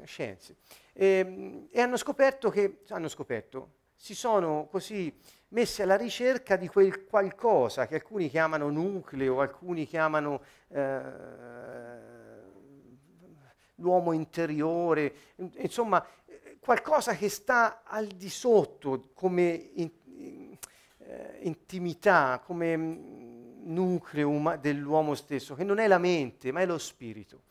scienze. 0.04 0.58
E, 0.92 1.70
e 1.72 1.82
hanno 1.82 1.96
scoperto 1.96 2.50
che, 2.50 2.80
hanno 2.90 3.08
scoperto, 3.08 3.76
si 4.04 4.16
sono 4.16 4.68
così 4.70 5.18
messi 5.54 5.82
alla 5.82 5.96
ricerca 5.96 6.56
di 6.56 6.68
quel 6.68 7.06
qualcosa 7.06 7.88
che 7.88 7.96
alcuni 7.96 8.30
chiamano 8.30 8.70
nucleo, 8.70 9.40
alcuni 9.40 9.86
chiamano 9.86 10.42
eh, 10.70 11.02
l'uomo 13.76 14.14
interiore, 14.14 15.14
insomma 15.58 16.06
qualcosa 16.60 17.16
che 17.16 17.30
sta 17.30 17.84
al 17.84 18.08
di 18.08 18.30
sotto 18.30 19.10
come 19.14 19.72
in, 19.76 19.92
in, 20.06 20.58
eh, 21.00 21.40
intimità, 21.42 22.42
come 22.44 22.76
nucleo 22.76 24.58
dell'uomo 24.60 25.14
stesso, 25.14 25.56
che 25.56 25.64
non 25.64 25.78
è 25.78 25.88
la 25.88 25.98
mente, 25.98 26.52
ma 26.52 26.62
è 26.62 26.66
lo 26.66 26.78
spirito. 26.78 27.42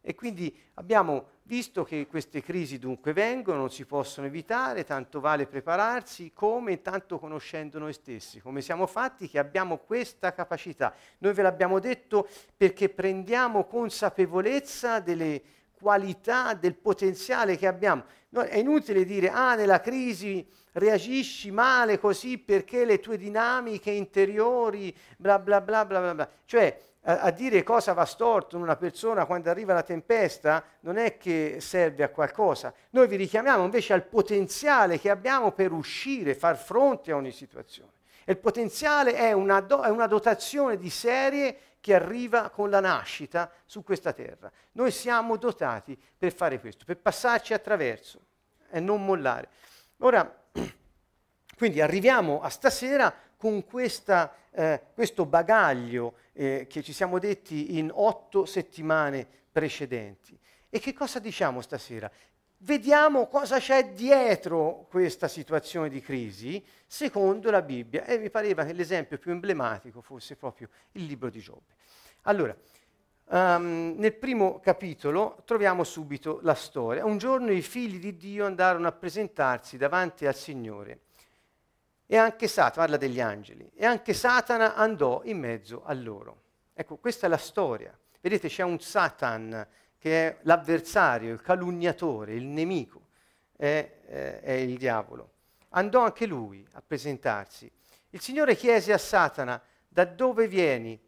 E 0.00 0.14
quindi 0.14 0.56
abbiamo 0.74 1.31
visto 1.44 1.84
che 1.84 2.06
queste 2.06 2.42
crisi 2.42 2.78
dunque 2.78 3.12
vengono, 3.12 3.68
si 3.68 3.84
possono 3.84 4.26
evitare, 4.26 4.84
tanto 4.84 5.20
vale 5.20 5.46
prepararsi, 5.46 6.32
come 6.32 6.72
intanto 6.72 7.18
conoscendo 7.18 7.78
noi 7.78 7.92
stessi, 7.92 8.40
come 8.40 8.60
siamo 8.60 8.86
fatti, 8.86 9.28
che 9.28 9.38
abbiamo 9.38 9.78
questa 9.78 10.32
capacità. 10.32 10.94
Noi 11.18 11.32
ve 11.32 11.42
l'abbiamo 11.42 11.78
detto 11.78 12.28
perché 12.56 12.88
prendiamo 12.88 13.64
consapevolezza 13.64 15.00
delle 15.00 15.42
qualità, 15.72 16.54
del 16.54 16.76
potenziale 16.76 17.56
che 17.56 17.66
abbiamo. 17.66 18.04
No, 18.30 18.42
è 18.42 18.58
inutile 18.58 19.04
dire, 19.04 19.28
ah, 19.28 19.56
nella 19.56 19.80
crisi 19.80 20.46
reagisci 20.72 21.50
male 21.50 21.98
così 21.98 22.38
perché 22.38 22.84
le 22.84 23.00
tue 23.00 23.18
dinamiche 23.18 23.90
interiori, 23.90 24.96
bla 25.18 25.38
bla 25.38 25.60
bla 25.60 25.84
bla 25.84 26.00
bla. 26.00 26.14
bla. 26.14 26.30
Cioè, 26.44 26.91
a, 27.02 27.20
a, 27.20 27.30
dire 27.30 27.62
cosa 27.62 27.92
va 27.92 28.04
storto 28.04 28.56
in 28.56 28.62
una 28.62 28.76
persona 28.76 29.26
quando 29.26 29.50
arriva 29.50 29.74
la 29.74 29.82
tempesta 29.82 30.62
non 30.80 30.96
è 30.96 31.16
che 31.16 31.56
serve 31.60 32.04
a 32.04 32.10
qualcosa. 32.10 32.72
Noi 32.90 33.08
vi 33.08 33.16
richiamiamo 33.16 33.64
invece 33.64 33.92
al 33.92 34.04
potenziale 34.04 35.00
che 35.00 35.10
abbiamo 35.10 35.52
per 35.52 35.72
uscire, 35.72 36.34
far 36.34 36.56
fronte 36.56 37.12
a 37.12 37.16
ogni 37.16 37.32
situazione. 37.32 37.90
E 38.24 38.32
il 38.32 38.38
potenziale 38.38 39.14
è 39.14 39.32
una, 39.32 39.60
do, 39.60 39.82
è 39.82 39.88
una 39.88 40.06
dotazione 40.06 40.76
di 40.76 40.90
serie 40.90 41.56
che 41.80 41.94
arriva 41.94 42.50
con 42.50 42.70
la 42.70 42.78
nascita 42.78 43.50
su 43.66 43.82
questa 43.82 44.12
terra. 44.12 44.50
Noi 44.72 44.92
siamo 44.92 45.36
dotati 45.36 46.00
per 46.16 46.32
fare 46.32 46.60
questo, 46.60 46.84
per 46.84 46.98
passarci 46.98 47.52
attraverso 47.52 48.20
e 48.70 48.78
non 48.78 49.04
mollare. 49.04 49.48
Ora, 49.98 50.32
quindi 51.56 51.80
arriviamo 51.80 52.40
a 52.40 52.48
stasera 52.48 53.12
con 53.42 53.64
questa, 53.64 54.32
eh, 54.52 54.80
questo 54.94 55.26
bagaglio 55.26 56.14
eh, 56.32 56.68
che 56.70 56.80
ci 56.80 56.92
siamo 56.92 57.18
detti 57.18 57.76
in 57.76 57.90
otto 57.92 58.44
settimane 58.44 59.26
precedenti. 59.50 60.38
E 60.70 60.78
che 60.78 60.92
cosa 60.92 61.18
diciamo 61.18 61.60
stasera? 61.60 62.08
Vediamo 62.58 63.26
cosa 63.26 63.58
c'è 63.58 63.94
dietro 63.94 64.86
questa 64.88 65.26
situazione 65.26 65.88
di 65.88 66.00
crisi 66.00 66.64
secondo 66.86 67.50
la 67.50 67.62
Bibbia. 67.62 68.04
E 68.04 68.18
mi 68.18 68.30
pareva 68.30 68.64
che 68.64 68.74
l'esempio 68.74 69.18
più 69.18 69.32
emblematico 69.32 70.02
fosse 70.02 70.36
proprio 70.36 70.68
il 70.92 71.06
libro 71.06 71.28
di 71.28 71.40
Giobbe. 71.40 71.74
Allora, 72.22 72.56
um, 73.24 73.94
nel 73.96 74.14
primo 74.14 74.60
capitolo 74.60 75.42
troviamo 75.44 75.82
subito 75.82 76.38
la 76.42 76.54
storia. 76.54 77.04
Un 77.04 77.18
giorno 77.18 77.50
i 77.50 77.60
figli 77.60 77.98
di 77.98 78.16
Dio 78.16 78.46
andarono 78.46 78.86
a 78.86 78.92
presentarsi 78.92 79.76
davanti 79.76 80.26
al 80.26 80.36
Signore 80.36 81.00
e 82.12 82.18
anche 82.18 82.46
Satana, 82.46 82.74
parla 82.74 82.96
degli 82.98 83.22
angeli, 83.22 83.70
e 83.74 83.86
anche 83.86 84.12
Satana 84.12 84.74
andò 84.74 85.22
in 85.24 85.38
mezzo 85.38 85.82
a 85.82 85.94
loro. 85.94 86.42
Ecco, 86.74 86.98
questa 86.98 87.24
è 87.24 87.30
la 87.30 87.38
storia. 87.38 87.98
Vedete, 88.20 88.48
c'è 88.48 88.62
un 88.62 88.78
Satan 88.80 89.66
che 89.96 90.28
è 90.28 90.36
l'avversario, 90.42 91.32
il 91.32 91.40
calunniatore, 91.40 92.34
il 92.34 92.44
nemico, 92.44 93.06
è, 93.56 93.90
è, 94.04 94.40
è 94.42 94.52
il 94.52 94.76
diavolo. 94.76 95.30
Andò 95.70 96.04
anche 96.04 96.26
lui 96.26 96.62
a 96.72 96.82
presentarsi. 96.86 97.72
Il 98.10 98.20
Signore 98.20 98.56
chiese 98.56 98.92
a 98.92 98.98
Satana, 98.98 99.58
da 99.88 100.04
dove 100.04 100.46
vieni? 100.48 101.00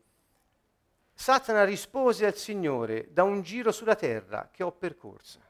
Satana 1.13 1.65
rispose 1.65 2.25
al 2.25 2.35
Signore, 2.35 3.13
da 3.13 3.25
un 3.25 3.43
giro 3.43 3.73
sulla 3.73 3.95
terra 3.95 4.49
che 4.51 4.63
ho 4.63 4.73
percorsa. 4.73 5.41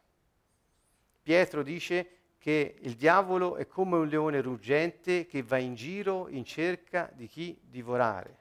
Pietro 1.22 1.62
dice, 1.62 2.08
che 2.44 2.74
il 2.80 2.94
diavolo 2.94 3.56
è 3.56 3.66
come 3.66 3.96
un 3.96 4.06
leone 4.06 4.42
ruggente 4.42 5.24
che 5.24 5.42
va 5.42 5.56
in 5.56 5.74
giro 5.74 6.28
in 6.28 6.44
cerca 6.44 7.10
di 7.14 7.26
chi 7.26 7.58
divorare. 7.62 8.36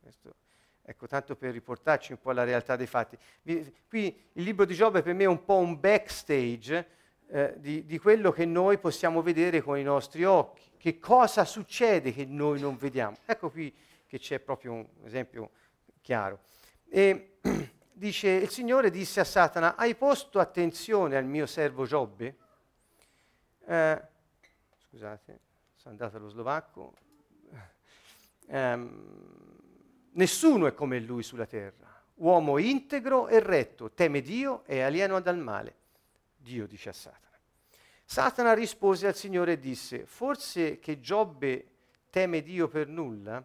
Questo, 0.00 0.36
ecco, 0.80 1.06
tanto 1.06 1.36
per 1.36 1.52
riportarci 1.52 2.12
un 2.12 2.20
po' 2.22 2.30
alla 2.30 2.44
realtà 2.44 2.74
dei 2.74 2.86
fatti. 2.86 3.18
Qui 3.86 4.30
il 4.32 4.42
libro 4.42 4.64
di 4.64 4.72
Giobbe 4.72 5.02
per 5.02 5.12
me 5.12 5.24
è 5.24 5.26
un 5.26 5.44
po' 5.44 5.58
un 5.58 5.78
backstage 5.78 6.88
eh, 7.28 7.52
di, 7.58 7.84
di 7.84 7.98
quello 7.98 8.32
che 8.32 8.46
noi 8.46 8.78
possiamo 8.78 9.20
vedere 9.20 9.60
con 9.60 9.76
i 9.76 9.82
nostri 9.82 10.24
occhi. 10.24 10.62
Che 10.78 10.98
cosa 10.98 11.44
succede 11.44 12.14
che 12.14 12.24
noi 12.24 12.60
non 12.60 12.78
vediamo? 12.78 13.18
Ecco 13.26 13.50
qui 13.50 13.70
che 14.06 14.18
c'è 14.18 14.38
proprio 14.38 14.72
un 14.72 14.86
esempio 15.04 15.50
chiaro. 16.00 16.38
E 16.88 17.40
dice, 17.92 18.30
il 18.30 18.48
Signore 18.48 18.88
disse 18.88 19.20
a 19.20 19.24
Satana, 19.24 19.76
hai 19.76 19.94
posto 19.96 20.38
attenzione 20.38 21.14
al 21.14 21.26
mio 21.26 21.44
servo 21.44 21.84
Giobbe? 21.84 22.46
Eh, 23.70 24.02
scusate, 24.88 25.40
sono 25.74 25.90
andato 25.92 26.16
allo 26.16 26.28
slovacco. 26.28 26.94
Eh, 28.50 28.90
nessuno 30.12 30.66
è 30.66 30.72
come 30.72 30.98
lui 31.00 31.22
sulla 31.22 31.44
terra, 31.44 32.02
uomo 32.14 32.56
integro 32.56 33.28
e 33.28 33.40
retto, 33.40 33.90
teme 33.90 34.22
Dio 34.22 34.64
e 34.64 34.80
alieno 34.80 35.20
dal 35.20 35.36
male. 35.36 35.74
Dio 36.34 36.66
dice 36.66 36.88
a 36.88 36.92
Satana. 36.94 37.38
Satana 38.06 38.54
rispose 38.54 39.06
al 39.06 39.14
Signore 39.14 39.52
e 39.52 39.58
disse, 39.58 40.06
forse 40.06 40.78
che 40.78 40.98
Giobbe 40.98 41.66
teme 42.08 42.40
Dio 42.40 42.68
per 42.68 42.88
nulla? 42.88 43.44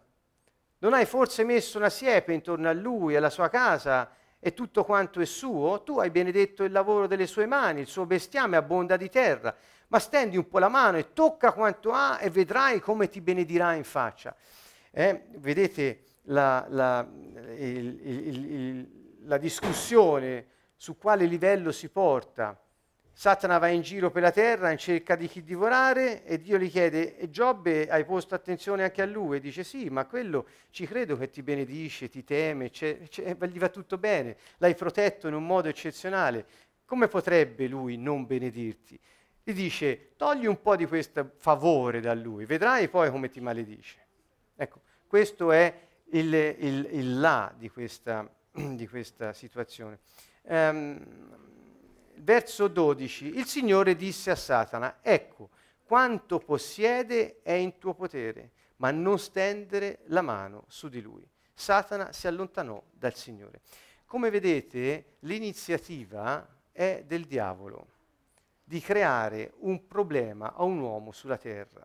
Non 0.78 0.94
hai 0.94 1.06
forse 1.06 1.44
messo 1.44 1.78
una 1.78 1.90
siepe 1.90 2.32
intorno 2.32 2.70
a 2.70 2.74
lui, 2.74 3.18
alla 3.18 3.30
sua 3.30 3.50
casa 3.50 4.10
e 4.40 4.54
tutto 4.54 4.86
quanto 4.86 5.20
è 5.20 5.26
suo? 5.26 5.84
Tu 5.84 6.00
hai 6.00 6.12
benedetto 6.12 6.64
il 6.64 6.72
lavoro 6.72 7.08
delle 7.08 7.28
sue 7.28 7.46
mani, 7.46 7.82
il 7.82 7.88
suo 7.88 8.06
bestiame 8.06 8.56
abbonda 8.56 8.96
di 8.96 9.10
terra 9.10 9.54
ma 9.94 10.00
stendi 10.00 10.38
un 10.38 10.48
po' 10.48 10.58
la 10.58 10.70
mano 10.70 10.98
e 10.98 11.14
tocca 11.14 11.52
quanto 11.52 11.92
ha 11.92 12.18
e 12.20 12.32
vedrai 12.32 12.80
come 12.80 13.10
ti 13.10 13.22
benedirà 13.22 13.76
in 13.76 13.84
faccia. 13.84 14.36
Eh, 14.90 15.26
vedete 15.36 16.00
la, 16.24 16.66
la, 16.68 17.08
il, 17.56 18.00
il, 18.04 18.52
il, 18.52 19.18
la 19.26 19.38
discussione 19.38 20.48
su 20.76 20.98
quale 20.98 21.26
livello 21.26 21.72
si 21.72 21.90
porta. 21.90 22.60
Satana 23.12 23.60
va 23.60 23.68
in 23.68 23.82
giro 23.82 24.10
per 24.10 24.24
la 24.24 24.32
terra 24.32 24.72
in 24.72 24.80
cerca 24.80 25.16
di 25.16 25.28
chi 25.28 25.44
divorare 25.44 26.26
e 26.26 26.40
Dio 26.40 26.58
gli 26.58 26.72
chiede, 26.72 27.16
e 27.16 27.30
Giobbe 27.30 27.88
hai 27.88 28.04
posto 28.04 28.34
attenzione 28.34 28.82
anche 28.82 29.04
a 29.04 29.06
lui? 29.06 29.38
E 29.38 29.40
dice 29.40 29.64
sì, 29.64 29.90
ma 29.92 30.06
quello 30.06 30.48
ci 30.72 30.88
credo 30.88 31.16
che 31.16 31.30
ti 31.30 31.44
benedisce, 31.44 32.10
ti 32.10 32.24
teme, 32.24 32.72
c'è, 32.72 32.98
c'è, 33.10 33.38
gli 33.40 33.60
va 33.60 33.70
tutto 33.70 34.00
bene, 34.00 34.38
l'hai 34.58 34.74
protetto 34.74 35.28
in 35.28 35.36
un 35.36 35.46
modo 35.46 35.70
eccezionale. 35.70 36.46
Come 36.84 37.08
potrebbe 37.08 37.68
lui 37.68 37.96
non 37.98 38.26
benedirti? 38.26 39.00
Gli 39.44 39.52
dice 39.52 40.16
togli 40.16 40.46
un 40.46 40.62
po' 40.62 40.78
di 40.78 40.86
questo 40.86 41.34
favore 41.38 42.00
da 42.00 42.14
lui, 42.14 42.46
vedrai 42.46 42.88
poi 42.88 43.12
come 43.12 43.30
ti 43.30 43.42
maledice. 43.42 44.00
Ecco, 44.56 44.82
questo 45.06 45.52
è 45.52 45.88
il, 46.12 46.34
il, 46.34 46.88
il 46.92 47.20
là 47.20 47.54
di 47.58 47.70
questa, 47.70 48.28
di 48.52 48.88
questa 48.88 49.34
situazione. 49.34 50.00
Um, 50.44 51.02
verso 52.16 52.70
12, 52.70 53.38
il 53.38 53.46
Signore 53.46 53.96
disse 53.96 54.32
a 54.32 54.36
Satana, 54.36 55.00
ecco, 55.02 55.50
quanto 55.84 56.40
possiede 56.40 57.42
è 57.42 57.52
in 57.52 57.78
tuo 57.78 57.94
potere, 57.94 58.52
ma 58.78 58.92
non 58.92 59.20
stendere 59.20 60.00
la 60.06 60.22
mano 60.22 60.64
su 60.68 60.88
di 60.88 61.02
lui. 61.02 61.28
Satana 61.54 62.14
si 62.14 62.28
allontanò 62.28 62.82
dal 62.92 63.16
Signore. 63.16 63.60
Come 64.06 64.30
vedete, 64.30 65.18
l'iniziativa 65.20 66.48
è 66.72 67.04
del 67.06 67.26
diavolo 67.26 67.93
di 68.64 68.80
creare 68.80 69.54
un 69.60 69.88
problema 69.88 70.54
a 70.54 70.64
un 70.64 70.80
uomo 70.80 71.12
sulla 71.12 71.38
terra. 71.38 71.84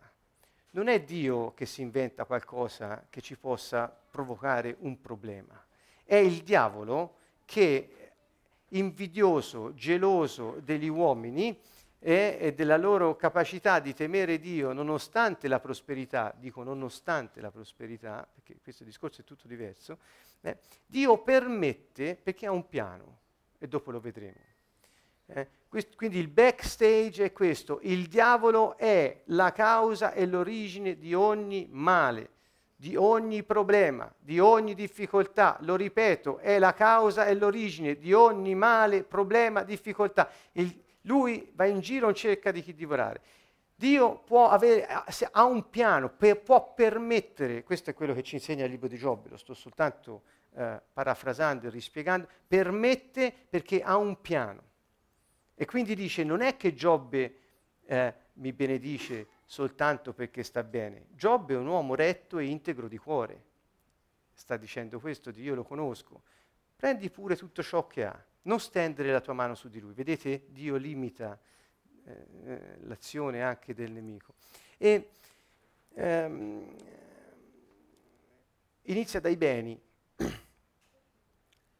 Non 0.71 0.87
è 0.87 1.01
Dio 1.01 1.53
che 1.53 1.65
si 1.65 1.81
inventa 1.81 2.25
qualcosa 2.25 3.05
che 3.09 3.21
ci 3.21 3.37
possa 3.37 3.87
provocare 3.87 4.75
un 4.79 4.99
problema, 5.01 5.63
è 6.03 6.15
il 6.15 6.43
diavolo 6.43 7.15
che, 7.45 8.11
invidioso, 8.69 9.73
geloso 9.73 10.59
degli 10.63 10.87
uomini, 10.87 11.59
e, 11.99 12.37
e, 12.39 12.53
della 12.53 12.77
loro 12.77 13.15
capacità 13.15 13.79
di 13.79 13.93
temere 13.93 14.39
Dio 14.39 14.71
nonostante 14.71 15.47
la 15.47 15.59
prosperità, 15.59 16.33
dico 16.37 16.63
nonostante 16.63 17.41
la 17.41 17.51
prosperità, 17.51 18.25
perché 18.33 18.57
questo 18.63 18.85
discorso 18.85 19.21
è 19.21 19.25
tutto 19.25 19.47
diverso, 19.47 19.99
eh, 20.41 20.57
Dio 20.85 21.17
permette 21.21 22.15
perché 22.15 22.45
ha 22.45 22.51
un 22.51 22.67
piano 22.67 23.19
e 23.57 23.67
dopo 23.67 23.91
lo 23.91 23.99
vedremo. 23.99 24.48
Eh, 25.31 25.47
quindi 25.95 26.17
il 26.17 26.27
backstage 26.27 27.25
è 27.25 27.31
questo, 27.31 27.79
il 27.83 28.07
diavolo 28.07 28.75
è 28.77 29.21
la 29.25 29.51
causa 29.51 30.13
e 30.13 30.25
l'origine 30.25 30.97
di 30.97 31.13
ogni 31.13 31.67
male, 31.69 32.29
di 32.75 32.95
ogni 32.95 33.43
problema, 33.43 34.11
di 34.17 34.39
ogni 34.39 34.73
difficoltà. 34.73 35.57
Lo 35.61 35.75
ripeto, 35.75 36.39
è 36.39 36.57
la 36.57 36.73
causa 36.73 37.27
e 37.27 37.35
l'origine 37.35 37.97
di 37.97 38.13
ogni 38.13 38.55
male, 38.55 39.03
problema, 39.03 39.61
difficoltà. 39.61 40.29
Il, 40.53 40.81
lui 41.01 41.51
va 41.53 41.65
in 41.65 41.81
giro 41.81 42.09
e 42.09 42.13
cerca 42.15 42.51
di 42.51 42.63
chi 42.63 42.73
divorare. 42.73 43.21
Dio 43.75 44.23
avere, 44.49 44.87
ha 45.31 45.43
un 45.45 45.69
piano, 45.69 46.09
per, 46.09 46.41
può 46.41 46.73
permettere, 46.73 47.63
questo 47.63 47.91
è 47.91 47.93
quello 47.93 48.13
che 48.13 48.23
ci 48.23 48.35
insegna 48.35 48.65
il 48.65 48.71
libro 48.71 48.87
di 48.87 48.97
Giobbe, 48.97 49.29
lo 49.29 49.37
sto 49.37 49.53
soltanto 49.53 50.23
eh, 50.55 50.81
parafrasando 50.91 51.67
e 51.67 51.69
rispiegando, 51.69 52.27
permette 52.47 53.33
perché 53.49 53.81
ha 53.81 53.95
un 53.95 54.19
piano. 54.19 54.68
E 55.61 55.65
quindi 55.65 55.93
dice, 55.93 56.23
non 56.23 56.39
è 56.39 56.55
che 56.55 56.73
Giobbe 56.73 57.35
eh, 57.83 58.13
mi 58.35 58.53
benedice 58.53 59.27
soltanto 59.43 60.13
perché 60.13 60.41
sta 60.41 60.63
bene. 60.63 61.07
Giobbe 61.09 61.53
è 61.53 61.57
un 61.57 61.67
uomo 61.67 61.95
retto 61.95 62.37
e 62.37 62.45
integro 62.45 62.87
di 62.87 62.97
cuore. 62.97 63.43
Sta 64.31 64.55
dicendo 64.55 65.01
questo, 65.01 65.31
io 65.31 65.55
lo 65.55 65.65
conosco. 65.65 66.21
Prendi 66.77 67.09
pure 67.09 67.35
tutto 67.35 67.61
ciò 67.61 67.87
che 67.87 68.05
ha 68.05 68.25
non 68.43 68.61
stendere 68.61 69.11
la 69.11 69.19
tua 69.19 69.33
mano 69.33 69.53
su 69.53 69.67
di 69.67 69.81
lui. 69.81 69.91
Vedete, 69.91 70.45
Dio 70.47 70.77
limita 70.77 71.37
eh, 72.05 72.25
eh, 72.45 72.77
l'azione 72.83 73.43
anche 73.43 73.73
del 73.73 73.91
nemico. 73.91 74.35
E 74.77 75.09
ehm, 75.93 76.75
inizia 78.83 79.19
dai 79.19 79.35
beni. 79.35 79.77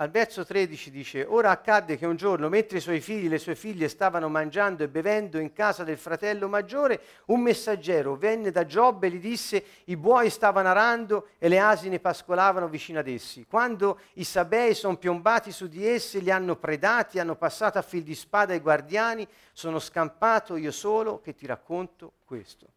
Al 0.01 0.11
verso 0.11 0.45
13 0.45 0.91
dice, 0.91 1.25
ora 1.27 1.49
accadde 1.49 1.97
che 1.97 2.05
un 2.05 2.15
giorno, 2.15 2.47
mentre 2.47 2.77
i 2.77 2.81
suoi 2.81 3.01
figli 3.01 3.25
e 3.25 3.29
le 3.29 3.37
sue 3.37 3.53
figlie 3.53 3.89
stavano 3.89 4.29
mangiando 4.29 4.81
e 4.81 4.87
bevendo 4.87 5.39
in 5.39 5.51
casa 5.51 5.83
del 5.83 5.97
fratello 5.97 6.47
maggiore, 6.47 7.01
un 7.25 7.41
messaggero 7.41 8.15
venne 8.15 8.49
da 8.49 8.65
Giobbe 8.65 9.07
e 9.07 9.09
gli 9.09 9.19
disse, 9.19 9.61
i 9.85 9.97
buoi 9.97 10.29
stavano 10.29 10.69
arando 10.69 11.31
e 11.37 11.49
le 11.49 11.59
asine 11.59 11.99
pascolavano 11.99 12.69
vicino 12.69 12.99
ad 12.99 13.09
essi. 13.09 13.45
Quando 13.45 13.99
i 14.13 14.23
sabei 14.23 14.73
sono 14.73 14.95
piombati 14.95 15.51
su 15.51 15.67
di 15.67 15.85
essi, 15.85 16.21
li 16.21 16.31
hanno 16.31 16.55
predati, 16.55 17.19
hanno 17.19 17.35
passato 17.35 17.77
a 17.77 17.81
fil 17.81 18.03
di 18.03 18.15
spada 18.15 18.53
i 18.53 18.59
guardiani, 18.59 19.27
sono 19.51 19.79
scampato 19.79 20.55
io 20.55 20.71
solo 20.71 21.19
che 21.19 21.35
ti 21.35 21.45
racconto 21.45 22.13
questo. 22.23 22.67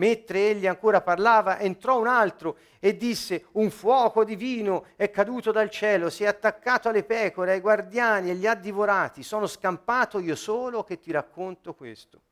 Mentre 0.00 0.48
egli 0.48 0.66
ancora 0.66 1.02
parlava, 1.02 1.58
entrò 1.58 1.98
un 1.98 2.06
altro 2.06 2.56
e 2.78 2.96
disse, 2.96 3.44
un 3.52 3.70
fuoco 3.70 4.24
divino 4.24 4.86
è 4.96 5.10
caduto 5.10 5.52
dal 5.52 5.68
cielo, 5.68 6.08
si 6.08 6.24
è 6.24 6.26
attaccato 6.26 6.88
alle 6.88 7.04
pecore, 7.04 7.52
ai 7.52 7.60
guardiani 7.60 8.30
e 8.30 8.34
li 8.34 8.46
ha 8.46 8.54
divorati. 8.54 9.22
Sono 9.22 9.46
scampato 9.46 10.18
io 10.18 10.36
solo 10.36 10.84
che 10.84 10.98
ti 10.98 11.12
racconto 11.12 11.74
questo. 11.74 12.22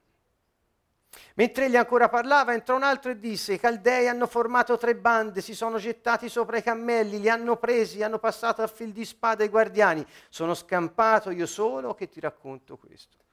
Mentre 1.34 1.66
egli 1.66 1.76
ancora 1.76 2.08
parlava, 2.08 2.54
entrò 2.54 2.75
un 2.75 2.84
altro 2.84 3.10
e 3.10 3.18
disse, 3.18 3.52
i 3.52 3.60
caldei 3.60 4.08
hanno 4.08 4.26
formato 4.26 4.78
tre 4.78 4.96
bande, 4.96 5.42
si 5.42 5.54
sono 5.54 5.76
gettati 5.76 6.30
sopra 6.30 6.56
i 6.56 6.62
cammelli, 6.62 7.20
li 7.20 7.28
hanno 7.28 7.56
presi, 7.56 8.02
hanno 8.02 8.18
passato 8.18 8.62
a 8.62 8.66
fil 8.66 8.92
di 8.92 9.04
spada 9.04 9.44
i 9.44 9.48
guardiani. 9.48 10.06
Sono 10.30 10.54
scampato 10.54 11.28
io 11.30 11.44
solo 11.44 11.92
che 11.92 12.08
ti 12.08 12.18
racconto 12.18 12.78
questo. 12.78 13.27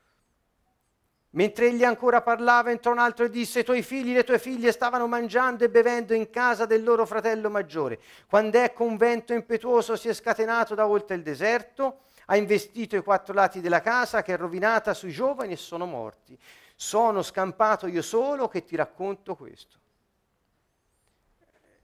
Mentre 1.36 1.68
egli 1.68 1.84
ancora 1.84 2.22
parlava, 2.22 2.72
entrò 2.72 2.92
un 2.92 3.00
altro 3.00 3.26
e 3.26 3.30
disse, 3.30 3.60
i 3.60 3.64
tuoi 3.66 3.82
figli 3.82 4.12
e 4.12 4.16
le 4.16 4.24
tue 4.24 4.40
figlie 4.40 4.72
stavano 4.72 5.06
mangiando 5.06 5.66
e 5.66 5.70
bevendo 5.70 6.14
in 6.14 6.30
casa 6.30 6.66
del 6.66 6.82
loro 6.82 7.06
fratello 7.06 7.50
maggiore. 7.50 8.00
Quando 8.28 8.58
ecco 8.58 8.86
un 8.86 8.96
vento 8.96 9.34
impetuoso 9.34 9.98
si 9.98 10.08
è 10.08 10.14
scatenato 10.14 10.76
da 10.76 10.88
oltre 10.88 11.18
il 11.18 11.24
deserto, 11.24 12.04
ha 12.28 12.38
investito 12.38 12.96
i 12.96 13.04
quattro 13.04 13.34
lati 13.34 13.60
della 13.60 13.82
casa 13.82 14.22
che 14.22 14.34
è 14.34 14.38
rovinata 14.38 14.94
sui 14.94 15.12
giovani 15.12 15.54
e 15.54 15.58
sono 15.58 15.86
morti. 15.86 16.38
Sono 16.74 17.22
scampato 17.22 17.88
io 17.88 18.02
solo 18.02 18.48
che 18.48 18.64
ti 18.64 18.78
racconto 18.78 19.36
questo. 19.36 19.78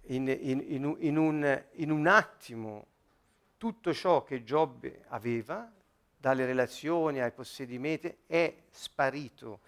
In, 0.04 0.30
in, 0.30 0.64
in, 0.66 0.96
in 1.00 1.18
un, 1.18 1.64
un 1.76 2.08
attimo 2.08 2.86
tutto 3.58 3.94
ciò 3.94 4.24
che 4.24 4.44
Giobbe 4.44 5.04
aveva 5.10 5.70
dalle 6.22 6.46
relazioni 6.46 7.20
ai 7.20 7.32
possedimenti, 7.32 8.16
è 8.28 8.56
sparito, 8.70 9.62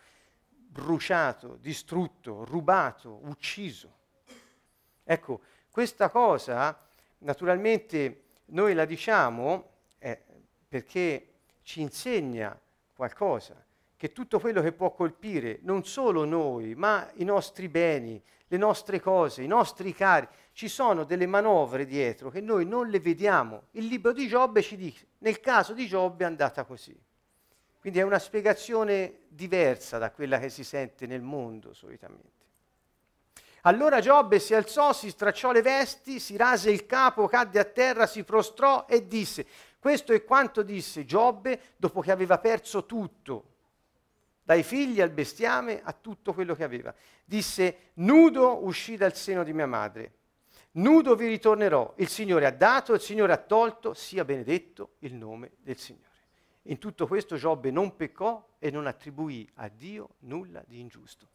bruciato, 0.45 1.57
distrutto, 1.59 2.45
rubato, 2.45 3.21
ucciso. 3.23 3.91
Ecco, 5.03 5.41
questa 5.71 6.09
cosa 6.09 6.79
naturalmente 7.19 8.25
noi 8.45 8.75
la 8.75 8.85
diciamo 8.85 9.71
eh, 9.97 10.21
perché 10.67 11.33
ci 11.63 11.81
insegna 11.81 12.57
qualcosa, 12.93 13.62
che 14.03 14.11
tutto 14.11 14.37
quello 14.37 14.61
che 14.61 14.73
può 14.73 14.91
colpire 14.91 15.59
non 15.61 15.85
solo 15.85 16.25
noi, 16.25 16.75
ma 16.75 17.09
i 17.13 17.23
nostri 17.23 17.69
beni, 17.69 18.21
le 18.47 18.57
nostre 18.57 18.99
cose, 18.99 19.43
i 19.43 19.47
nostri 19.47 19.93
cari, 19.93 20.27
ci 20.51 20.67
sono 20.67 21.05
delle 21.05 21.25
manovre 21.25 21.85
dietro 21.85 22.29
che 22.29 22.41
noi 22.41 22.65
non 22.65 22.89
le 22.89 22.99
vediamo. 22.99 23.67
Il 23.71 23.85
libro 23.85 24.11
di 24.11 24.27
Giobbe 24.27 24.61
ci 24.61 24.75
dice, 24.75 25.07
nel 25.19 25.39
caso 25.39 25.71
di 25.71 25.87
Giobbe 25.87 26.25
è 26.25 26.27
andata 26.27 26.65
così. 26.65 26.93
Quindi 27.79 27.99
è 27.99 28.01
una 28.01 28.19
spiegazione 28.19 29.19
diversa 29.29 29.99
da 29.99 30.11
quella 30.11 30.37
che 30.37 30.49
si 30.49 30.65
sente 30.65 31.07
nel 31.07 31.21
mondo 31.21 31.73
solitamente. 31.73 32.41
Allora 33.61 34.01
Giobbe 34.01 34.39
si 34.39 34.53
alzò, 34.53 34.91
si 34.91 35.11
stracciò 35.11 35.53
le 35.53 35.61
vesti, 35.61 36.19
si 36.19 36.35
rase 36.35 36.71
il 36.71 36.85
capo, 36.85 37.29
cadde 37.29 37.57
a 37.57 37.63
terra, 37.63 38.05
si 38.05 38.25
prostrò 38.25 38.85
e 38.85 39.07
disse, 39.07 39.45
questo 39.79 40.11
è 40.11 40.25
quanto 40.25 40.61
disse 40.61 41.05
Giobbe 41.05 41.57
dopo 41.77 42.01
che 42.01 42.11
aveva 42.11 42.37
perso 42.37 42.85
tutto, 42.85 43.51
dai 44.43 44.63
figli 44.63 45.01
al 45.01 45.09
bestiame 45.09 45.81
a 45.83 45.93
tutto 45.93 46.33
quello 46.33 46.55
che 46.55 46.63
aveva. 46.63 46.93
Disse, 47.23 47.91
nudo 47.95 48.63
uscì 48.65 48.97
dal 48.97 49.15
seno 49.15 49.43
di 49.43 49.53
mia 49.53 49.67
madre 49.67 50.13
Nudo 50.75 51.15
vi 51.15 51.27
ritornerò, 51.27 51.93
il 51.97 52.07
Signore 52.07 52.47
ha 52.47 52.51
dato, 52.51 52.93
il 52.93 53.01
Signore 53.01 53.31
ha 53.31 53.37
tolto, 53.37 53.93
sia 53.93 54.25
benedetto 54.25 54.93
il 54.99 55.13
nome 55.13 55.51
del 55.59 55.77
Signore. 55.77 56.09
In 56.63 56.79
tutto 56.79 57.05
questo 57.05 57.35
Giobbe 57.35 57.69
non 57.69 57.95
peccò 57.95 58.43
e 58.57 58.71
non 58.71 58.87
attribuì 58.87 59.47
a 59.55 59.67
Dio 59.67 60.15
nulla 60.19 60.63
di 60.65 60.79
ingiusto. 60.79 61.27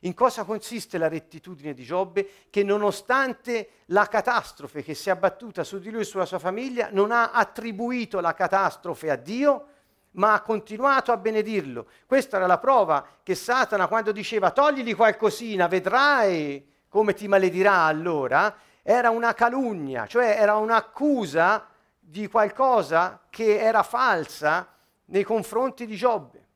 In 0.00 0.12
cosa 0.12 0.44
consiste 0.44 0.98
la 0.98 1.08
rettitudine 1.08 1.72
di 1.72 1.84
Giobbe? 1.84 2.28
Che 2.50 2.62
nonostante 2.62 3.70
la 3.86 4.06
catastrofe 4.08 4.82
che 4.82 4.92
si 4.92 5.08
è 5.08 5.12
abbattuta 5.12 5.64
su 5.64 5.78
di 5.78 5.90
lui 5.90 6.02
e 6.02 6.04
sulla 6.04 6.26
sua 6.26 6.40
famiglia, 6.40 6.90
non 6.90 7.12
ha 7.12 7.30
attribuito 7.30 8.20
la 8.20 8.34
catastrofe 8.34 9.08
a 9.08 9.16
Dio, 9.16 9.68
ma 10.12 10.34
ha 10.34 10.40
continuato 10.42 11.12
a 11.12 11.16
benedirlo. 11.16 11.86
Questa 12.06 12.36
era 12.36 12.46
la 12.46 12.58
prova 12.58 13.06
che 13.22 13.34
Satana, 13.34 13.86
quando 13.86 14.12
diceva 14.12 14.50
togli 14.50 14.94
qualcosina, 14.94 15.68
vedrai 15.68 16.70
come 16.88 17.14
ti 17.14 17.28
maledirà 17.28 17.84
allora, 17.84 18.54
era 18.82 19.10
una 19.10 19.32
calunnia, 19.32 20.06
cioè 20.06 20.36
era 20.38 20.56
un'accusa 20.56 21.68
di 21.98 22.28
qualcosa 22.28 23.22
che 23.30 23.58
era 23.58 23.82
falsa 23.82 24.68
nei 25.06 25.22
confronti 25.22 25.86
di 25.86 25.96
Giobbe. 25.96 26.46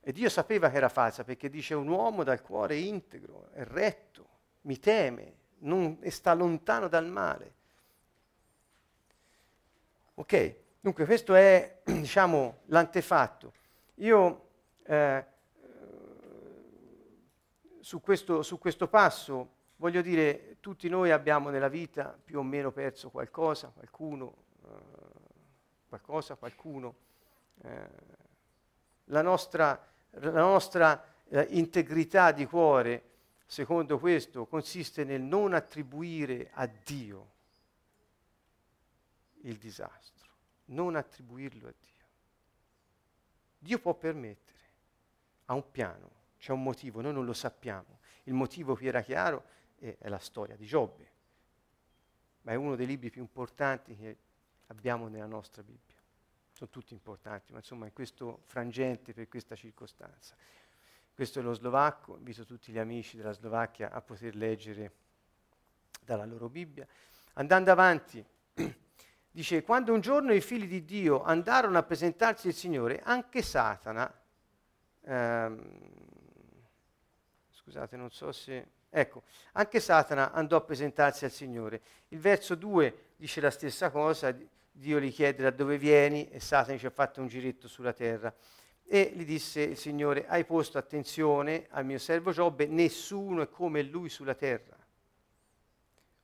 E 0.00 0.12
Dio 0.12 0.28
sapeva 0.28 0.68
che 0.68 0.76
era 0.76 0.88
falsa 0.88 1.22
perché 1.22 1.48
dice 1.48 1.74
un 1.74 1.88
uomo 1.88 2.24
dal 2.24 2.42
cuore 2.42 2.76
integro, 2.76 3.48
è 3.52 3.64
retto, 3.64 4.28
mi 4.62 4.78
teme 4.78 5.36
non, 5.62 5.98
e 6.00 6.10
sta 6.10 6.34
lontano 6.34 6.88
dal 6.88 7.06
male. 7.06 7.54
Ok, 10.14 10.56
dunque 10.82 11.06
questo 11.06 11.34
è 11.34 11.80
diciamo 11.86 12.58
l'antefatto. 12.66 13.54
Io 13.94 14.48
eh, 14.82 15.24
su, 17.80 18.02
questo, 18.02 18.42
su 18.42 18.58
questo 18.58 18.88
passo 18.88 19.60
Voglio 19.82 20.00
dire, 20.00 20.58
tutti 20.60 20.88
noi 20.88 21.10
abbiamo 21.10 21.50
nella 21.50 21.66
vita 21.66 22.16
più 22.24 22.38
o 22.38 22.44
meno 22.44 22.70
perso 22.70 23.10
qualcosa, 23.10 23.66
qualcuno, 23.74 24.36
eh, 24.64 24.68
qualcosa, 25.88 26.36
qualcuno. 26.36 26.94
Eh, 27.62 27.88
la 29.06 29.22
nostra, 29.22 29.84
la 30.10 30.30
nostra 30.30 31.04
eh, 31.26 31.48
integrità 31.50 32.30
di 32.30 32.46
cuore, 32.46 33.02
secondo 33.44 33.98
questo, 33.98 34.46
consiste 34.46 35.02
nel 35.02 35.20
non 35.20 35.52
attribuire 35.52 36.50
a 36.52 36.66
Dio 36.68 37.30
il 39.40 39.56
disastro, 39.56 40.11
non 40.72 40.96
attribuirlo 40.96 41.68
a 41.68 41.74
Dio. 41.78 41.90
Dio 43.58 43.78
può 43.78 43.94
permettere, 43.94 44.58
ha 45.46 45.54
un 45.54 45.70
piano, 45.70 46.10
c'è 46.38 46.52
un 46.52 46.62
motivo, 46.62 47.00
noi 47.00 47.12
non 47.12 47.24
lo 47.24 47.32
sappiamo. 47.32 48.00
Il 48.24 48.34
motivo 48.34 48.74
qui 48.74 48.88
era 48.88 49.02
chiaro, 49.02 49.44
e 49.78 49.96
è 49.98 50.08
la 50.08 50.18
storia 50.18 50.56
di 50.56 50.66
Giobbe, 50.66 51.10
ma 52.42 52.52
è 52.52 52.54
uno 52.54 52.76
dei 52.76 52.86
libri 52.86 53.10
più 53.10 53.20
importanti 53.20 53.96
che 53.96 54.16
abbiamo 54.68 55.08
nella 55.08 55.26
nostra 55.26 55.62
Bibbia. 55.62 56.00
sono 56.52 56.70
tutti 56.70 56.92
importanti, 56.92 57.52
ma 57.52 57.58
insomma 57.58 57.86
in 57.86 57.92
questo 57.92 58.42
frangente 58.46 59.12
per 59.12 59.28
questa 59.28 59.56
circostanza. 59.56 60.36
Questo 61.14 61.40
è 61.40 61.42
lo 61.42 61.52
slovacco, 61.52 62.16
invito 62.16 62.44
tutti 62.44 62.72
gli 62.72 62.78
amici 62.78 63.16
della 63.16 63.32
Slovacchia 63.32 63.90
a 63.90 64.00
poter 64.00 64.34
leggere 64.34 64.92
dalla 66.00 66.24
loro 66.24 66.48
Bibbia. 66.48 66.86
Andando 67.34 67.70
avanti, 67.70 68.24
dice, 69.32 69.62
quando 69.62 69.92
un 69.92 70.00
giorno 70.00 70.32
i 70.32 70.40
figli 70.40 70.66
di 70.66 70.84
Dio 70.84 71.22
andarono 71.22 71.78
a 71.78 71.82
presentarsi 71.82 72.48
al 72.48 72.54
Signore, 72.54 73.00
anche 73.02 73.42
Satana, 73.42 74.12
ehm, 75.04 75.78
scusate, 77.50 77.96
non 77.96 78.10
so 78.10 78.30
se... 78.30 78.68
Ecco, 78.94 79.22
anche 79.52 79.80
Satana 79.80 80.32
andò 80.32 80.56
a 80.56 80.60
presentarsi 80.60 81.24
al 81.24 81.30
Signore. 81.30 81.80
Il 82.08 82.18
verso 82.18 82.54
2 82.54 83.12
dice 83.16 83.40
la 83.40 83.50
stessa 83.50 83.90
cosa, 83.90 84.36
Dio 84.70 85.00
gli 85.00 85.10
chiede 85.10 85.42
da 85.42 85.50
dove 85.50 85.78
vieni 85.78 86.28
e 86.28 86.40
Satana 86.40 86.76
ci 86.76 86.84
ha 86.84 86.90
fatto 86.90 87.22
un 87.22 87.26
giretto 87.26 87.68
sulla 87.68 87.94
terra. 87.94 88.32
E 88.84 89.12
gli 89.14 89.24
disse 89.24 89.62
il 89.62 89.78
Signore, 89.78 90.26
hai 90.26 90.44
posto 90.44 90.76
attenzione 90.76 91.66
al 91.70 91.86
mio 91.86 91.98
servo 91.98 92.32
Giobbe, 92.32 92.66
nessuno 92.66 93.40
è 93.40 93.48
come 93.48 93.82
lui 93.82 94.10
sulla 94.10 94.34
terra. 94.34 94.76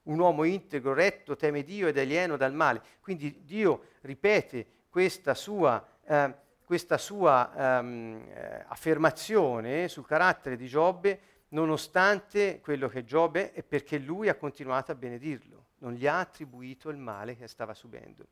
Un 0.08 0.18
uomo 0.18 0.44
integro, 0.44 0.92
retto, 0.92 1.36
teme 1.36 1.62
Dio 1.62 1.88
ed 1.88 1.96
è 1.96 2.02
alieno 2.02 2.36
dal 2.36 2.52
male. 2.52 2.82
Quindi 3.00 3.42
Dio 3.44 3.84
ripete 4.02 4.66
questa 4.88 5.34
sua, 5.34 5.84
eh, 6.04 6.34
questa 6.64 6.98
sua 6.98 7.80
um, 7.80 8.22
eh, 8.28 8.64
affermazione 8.68 9.88
sul 9.88 10.06
carattere 10.06 10.56
di 10.56 10.66
Giobbe 10.66 11.20
nonostante 11.48 12.60
quello 12.60 12.88
che 12.88 13.04
Giobbe 13.04 13.52
è 13.52 13.62
perché 13.62 13.98
lui 13.98 14.28
ha 14.28 14.34
continuato 14.34 14.92
a 14.92 14.94
benedirlo, 14.94 15.66
non 15.78 15.92
gli 15.92 16.06
ha 16.06 16.18
attribuito 16.18 16.90
il 16.90 16.96
male 16.96 17.36
che 17.36 17.46
stava 17.46 17.74
subendo. 17.74 18.26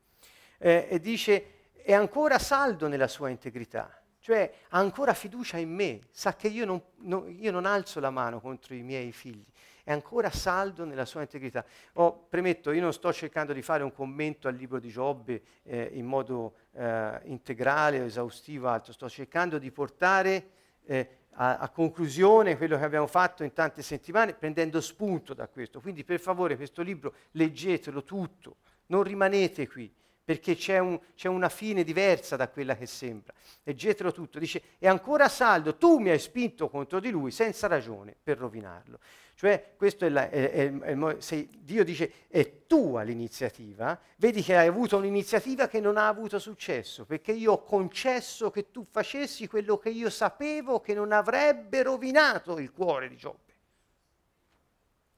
Eh, 0.57 0.87
e 0.89 0.99
dice, 0.99 1.69
è 1.73 1.93
ancora 1.93 2.39
saldo 2.39 2.87
nella 2.87 3.07
sua 3.07 3.29
integrità, 3.29 4.01
cioè 4.19 4.51
ha 4.69 4.77
ancora 4.77 5.13
fiducia 5.13 5.57
in 5.57 5.73
me, 5.73 6.01
sa 6.11 6.35
che 6.35 6.47
io 6.47 6.65
non, 6.65 6.81
no, 7.01 7.27
io 7.27 7.51
non 7.51 7.65
alzo 7.65 7.99
la 7.99 8.09
mano 8.09 8.39
contro 8.39 8.75
i 8.75 8.81
miei 8.81 9.11
figli, 9.11 9.45
è 9.87 9.93
ancora 9.93 10.29
saldo 10.29 10.83
nella 10.83 11.05
sua 11.05 11.21
integrità. 11.21 11.63
Oh, 11.93 12.25
premetto, 12.27 12.73
io 12.73 12.81
non 12.81 12.91
sto 12.91 13.13
cercando 13.13 13.53
di 13.53 13.61
fare 13.61 13.83
un 13.83 13.93
commento 13.93 14.49
al 14.49 14.55
libro 14.55 14.79
di 14.79 14.89
Giobbe 14.89 15.41
eh, 15.63 15.91
in 15.93 16.05
modo 16.05 16.55
eh, 16.73 17.21
integrale 17.23 18.01
o 18.01 18.03
esaustivo, 18.03 18.67
altro, 18.67 18.91
sto 18.91 19.07
cercando 19.07 19.57
di 19.57 19.71
portare 19.71 20.49
eh, 20.83 21.09
a, 21.35 21.59
a, 21.59 21.69
conclusione 21.69 22.57
quello 22.57 22.77
che 22.77 22.83
abbiamo 22.83 23.07
fatto 23.07 23.45
in 23.45 23.53
tante 23.53 23.81
settimane, 23.81 24.33
prendendo 24.33 24.81
spunto 24.81 25.33
da 25.33 25.47
questo. 25.47 25.79
Quindi 25.79 26.03
per 26.03 26.19
favore 26.19 26.57
questo 26.57 26.81
libro 26.81 27.13
leggetelo 27.31 28.03
tutto, 28.03 28.57
non 28.87 29.03
rimanete 29.03 29.69
qui, 29.69 29.89
perché 30.27 30.57
c'è, 30.57 30.77
un, 30.77 30.99
c'è 31.15 31.29
una 31.29 31.47
fine 31.47 31.85
diversa 31.85 32.35
da 32.35 32.49
quella 32.49 32.75
che 32.75 32.85
sembra. 32.85 33.33
Leggetelo 33.63 34.11
tutto, 34.11 34.39
dice, 34.39 34.61
è 34.77 34.85
ancora 34.85 35.29
saldo, 35.29 35.77
tu 35.77 35.99
mi 35.99 36.09
hai 36.09 36.19
spinto 36.19 36.67
contro 36.67 36.99
di 36.99 37.11
lui 37.11 37.31
senza 37.31 37.67
ragione 37.67 38.13
per 38.21 38.37
rovinarlo. 38.37 38.99
Cioè, 39.35 39.75
questo 39.77 40.03
è, 40.03 40.09
la, 40.09 40.29
è, 40.29 40.69
è, 40.69 41.15
se 41.19 41.47
Dio 41.59 41.85
dice 41.85 42.27
è 42.27 42.65
tua 42.67 43.03
l'iniziativa, 43.03 43.97
vedi 44.17 44.43
che 44.43 44.57
hai 44.57 44.67
avuto 44.67 44.97
un'iniziativa 44.97 45.69
che 45.69 45.79
non 45.79 45.95
ha 45.95 46.09
avuto 46.09 46.39
successo, 46.39 47.05
perché 47.05 47.31
io 47.31 47.53
ho 47.53 47.63
concesso 47.63 48.51
che 48.51 48.69
tu 48.69 48.85
facessi 48.91 49.47
quello 49.47 49.77
che 49.77 49.91
io 49.91 50.09
sapevo 50.09 50.81
che 50.81 50.93
non 50.93 51.13
avrebbe 51.13 51.83
rovinato 51.83 52.59
il 52.59 52.73
cuore 52.73 53.07
di 53.07 53.15
Giobbe. 53.15 53.53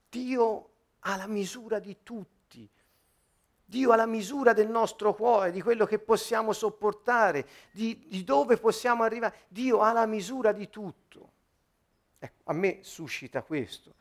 Dio 0.08 0.70
ha 1.00 1.16
la 1.16 1.26
misura 1.26 1.80
di 1.80 1.96
tutti. 2.04 2.39
Dio 3.70 3.92
ha 3.92 3.96
la 3.96 4.06
misura 4.06 4.52
del 4.52 4.68
nostro 4.68 5.14
cuore, 5.14 5.52
di 5.52 5.62
quello 5.62 5.86
che 5.86 6.00
possiamo 6.00 6.52
sopportare, 6.52 7.46
di, 7.70 8.04
di 8.08 8.24
dove 8.24 8.56
possiamo 8.56 9.04
arrivare. 9.04 9.46
Dio 9.48 9.80
ha 9.80 9.92
la 9.92 10.06
misura 10.06 10.50
di 10.50 10.68
tutto. 10.68 11.30
Ecco, 12.18 12.50
a 12.50 12.52
me 12.52 12.80
suscita 12.82 13.42
questo 13.42 13.94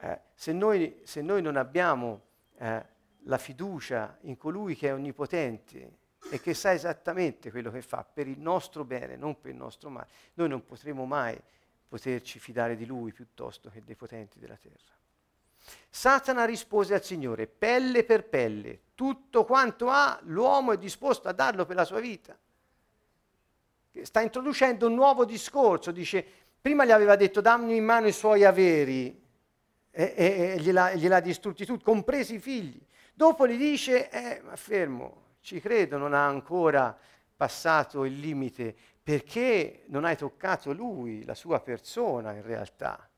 eh, 0.00 0.20
se, 0.34 0.52
noi, 0.52 1.00
se, 1.04 1.20
noi, 1.20 1.42
non 1.42 1.56
abbiamo 1.56 2.22
eh, 2.56 2.84
la 3.24 3.38
fiducia 3.38 4.16
in 4.22 4.36
colui 4.36 4.74
che 4.74 4.88
è 4.88 4.94
onnipotente 4.94 5.98
e 6.30 6.40
che 6.40 6.54
sa 6.54 6.72
esattamente 6.72 7.50
quello 7.50 7.70
che 7.70 7.82
fa 7.82 8.04
per 8.04 8.26
il 8.26 8.38
nostro 8.38 8.84
bene, 8.84 9.16
non 9.16 9.38
per 9.40 9.50
il 9.50 9.56
nostro 9.56 9.90
male, 9.90 10.08
noi 10.34 10.48
non 10.48 10.64
potremo 10.64 11.04
mai 11.04 11.38
poterci 11.86 12.38
fidare 12.38 12.76
di 12.76 12.86
lui 12.86 13.12
piuttosto 13.12 13.68
che 13.68 13.82
dei 13.84 13.96
potenti 13.96 14.38
della 14.38 14.56
terra. 14.56 14.98
Satana 15.88 16.44
rispose 16.44 16.94
al 16.94 17.02
Signore, 17.02 17.46
pelle 17.46 18.04
per 18.04 18.28
pelle, 18.28 18.80
tutto 18.94 19.44
quanto 19.44 19.88
ha 19.88 20.18
l'uomo 20.22 20.72
è 20.72 20.78
disposto 20.78 21.28
a 21.28 21.32
darlo 21.32 21.66
per 21.66 21.76
la 21.76 21.84
sua 21.84 22.00
vita. 22.00 22.38
Sta 24.02 24.20
introducendo 24.20 24.86
un 24.86 24.94
nuovo 24.94 25.24
discorso, 25.24 25.90
dice, 25.90 26.24
prima 26.60 26.84
gli 26.84 26.92
aveva 26.92 27.16
detto 27.16 27.40
dammi 27.40 27.76
in 27.76 27.84
mano 27.84 28.06
i 28.06 28.12
suoi 28.12 28.44
averi, 28.44 29.20
e, 29.90 30.14
e, 30.16 30.54
e 30.54 30.60
gliel'ha, 30.60 30.94
gliel'ha, 30.94 31.20
distrutti 31.20 31.66
tutti, 31.66 31.82
compresi 31.82 32.34
i 32.34 32.38
figli. 32.38 32.80
Dopo 33.12 33.48
gli 33.48 33.56
dice, 33.56 34.08
eh, 34.08 34.40
ma 34.42 34.54
fermo, 34.54 35.22
ci 35.40 35.60
credo, 35.60 35.98
non 35.98 36.14
ha 36.14 36.24
ancora 36.24 36.96
passato 37.36 38.04
il 38.04 38.18
limite, 38.18 38.74
perché 39.02 39.82
non 39.88 40.04
hai 40.04 40.16
toccato 40.16 40.72
lui, 40.72 41.24
la 41.24 41.34
sua 41.34 41.60
persona 41.60 42.32
in 42.32 42.42
realtà. 42.42 43.09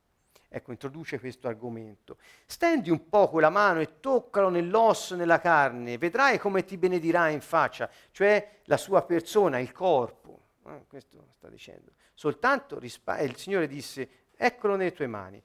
Ecco, 0.54 0.70
introduce 0.70 1.18
questo 1.18 1.48
argomento. 1.48 2.18
Stendi 2.44 2.90
un 2.90 3.08
po' 3.08 3.40
la 3.40 3.48
mano 3.48 3.80
e 3.80 4.00
toccalo 4.00 4.50
nell'osso, 4.50 5.16
nella 5.16 5.40
carne, 5.40 5.96
vedrai 5.96 6.38
come 6.38 6.62
ti 6.62 6.76
benedirà 6.76 7.30
in 7.30 7.40
faccia, 7.40 7.88
cioè 8.10 8.60
la 8.64 8.76
sua 8.76 9.00
persona, 9.02 9.58
il 9.58 9.72
corpo. 9.72 10.40
Eh, 10.66 10.84
questo 10.88 11.28
sta 11.38 11.48
dicendo. 11.48 11.92
Soltanto 12.12 12.78
rispa- 12.78 13.18
il 13.20 13.34
Signore 13.36 13.66
disse, 13.66 14.26
eccolo 14.36 14.76
nelle 14.76 14.92
tue 14.92 15.06
mani 15.06 15.42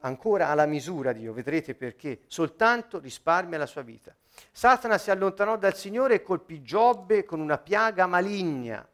ancora 0.00 0.48
alla 0.48 0.66
misura 0.66 1.12
Dio, 1.12 1.32
vedrete 1.32 1.74
perché, 1.74 2.22
soltanto 2.26 2.98
risparmia 2.98 3.58
la 3.58 3.66
sua 3.66 3.82
vita. 3.82 4.14
Satana 4.50 4.98
si 4.98 5.10
allontanò 5.10 5.56
dal 5.56 5.76
Signore 5.76 6.14
e 6.14 6.22
colpì 6.22 6.62
Giobbe 6.62 7.24
con 7.24 7.40
una 7.40 7.58
piaga 7.58 8.06
maligna, 8.06 8.86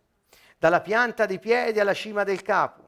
dalla 0.59 0.81
pianta 0.81 1.25
dei 1.25 1.39
piedi 1.39 1.81
alla 1.81 1.95
cima 1.95 2.23
del 2.23 2.43
capo. 2.43 2.82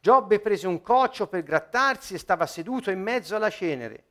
Giobbe 0.00 0.38
prese 0.38 0.68
un 0.68 0.80
coccio 0.80 1.26
per 1.26 1.42
grattarsi 1.42 2.14
e 2.14 2.18
stava 2.18 2.46
seduto 2.46 2.90
in 2.90 3.00
mezzo 3.00 3.34
alla 3.34 3.50
cenere. 3.50 4.04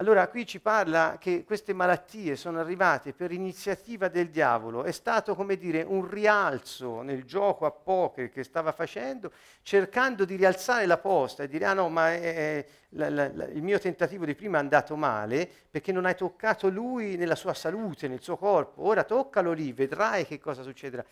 Allora 0.00 0.28
qui 0.28 0.46
ci 0.46 0.60
parla 0.60 1.16
che 1.18 1.42
queste 1.42 1.72
malattie 1.72 2.36
sono 2.36 2.60
arrivate 2.60 3.12
per 3.12 3.32
iniziativa 3.32 4.06
del 4.06 4.30
diavolo, 4.30 4.84
è 4.84 4.92
stato 4.92 5.34
come 5.34 5.56
dire 5.56 5.82
un 5.82 6.08
rialzo 6.08 7.02
nel 7.02 7.24
gioco 7.24 7.66
a 7.66 7.72
poker 7.72 8.30
che 8.30 8.44
stava 8.44 8.70
facendo, 8.70 9.32
cercando 9.62 10.24
di 10.24 10.36
rialzare 10.36 10.86
la 10.86 10.98
posta 10.98 11.42
e 11.42 11.48
dire 11.48 11.64
ah 11.64 11.72
no 11.72 11.88
ma 11.88 12.12
è, 12.12 12.64
la, 12.90 13.10
la, 13.10 13.28
la, 13.34 13.46
il 13.46 13.62
mio 13.62 13.80
tentativo 13.80 14.24
di 14.24 14.36
prima 14.36 14.58
è 14.58 14.60
andato 14.60 14.94
male 14.94 15.50
perché 15.68 15.90
non 15.90 16.06
hai 16.06 16.14
toccato 16.14 16.68
lui 16.68 17.16
nella 17.16 17.34
sua 17.34 17.54
salute, 17.54 18.06
nel 18.06 18.22
suo 18.22 18.36
corpo, 18.36 18.84
ora 18.84 19.02
toccalo 19.02 19.50
lì, 19.50 19.72
vedrai 19.72 20.24
che 20.26 20.38
cosa 20.38 20.62
succederà. 20.62 21.04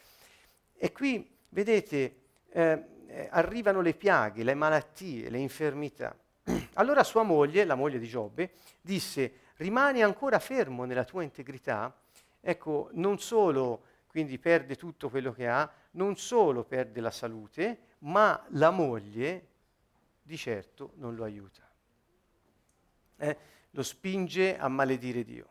E 0.77 0.93
qui 0.93 1.29
vedete 1.49 2.15
eh, 2.53 2.85
eh 3.17 3.29
arrivano 3.31 3.81
le 3.81 3.95
piaghe, 3.95 4.45
le 4.45 4.55
malattie, 4.55 5.31
le 5.31 5.39
infermità. 5.39 6.15
Allora 6.75 7.03
sua 7.03 7.23
moglie, 7.23 7.65
la 7.65 7.75
moglie 7.75 7.99
di 7.99 8.07
Giobbe, 8.07 8.53
disse, 8.83 9.41
rimani 9.57 10.03
ancora 10.03 10.39
fermo 10.39 10.85
nella 10.85 11.05
tua 11.05 11.23
integrità, 11.23 11.97
ecco, 12.41 12.91
non 12.93 13.19
solo 13.19 13.85
quindi 14.07 14.39
perde 14.39 14.77
tutto 14.77 15.09
quello 15.09 15.33
che 15.33 15.49
ha, 15.49 15.71
non 15.93 16.17
solo 16.17 16.65
perde 16.65 17.01
la 17.01 17.11
salute, 17.11 17.79
ma 18.01 18.45
la 18.51 18.71
moglie 18.71 19.47
di 20.23 20.37
certo 20.37 20.93
non 20.97 21.15
lo 21.15 21.25
aiuta. 21.25 21.67
Eh, 23.17 23.37
lo 23.71 23.83
spinge 23.83 24.59
a 24.59 24.69
maledire 24.69 25.25
Dio. 25.25 25.49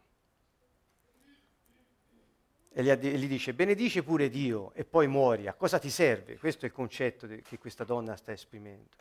E 2.78 2.84
gli, 2.84 3.28
dice, 3.28 3.54
benedice 3.54 4.04
pure 4.04 4.28
Dio 4.28 4.74
e 4.74 4.84
poi 4.84 5.08
muori, 5.08 5.48
a 5.48 5.54
cosa 5.54 5.80
ti 5.80 5.90
serve? 5.90 6.38
Questo 6.38 6.66
è 6.66 6.68
il 6.68 6.74
concetto 6.74 7.26
che 7.26 7.58
questa 7.58 7.86
donna 7.86 8.18
sta 8.18 8.34
esprimendo. 8.34 8.98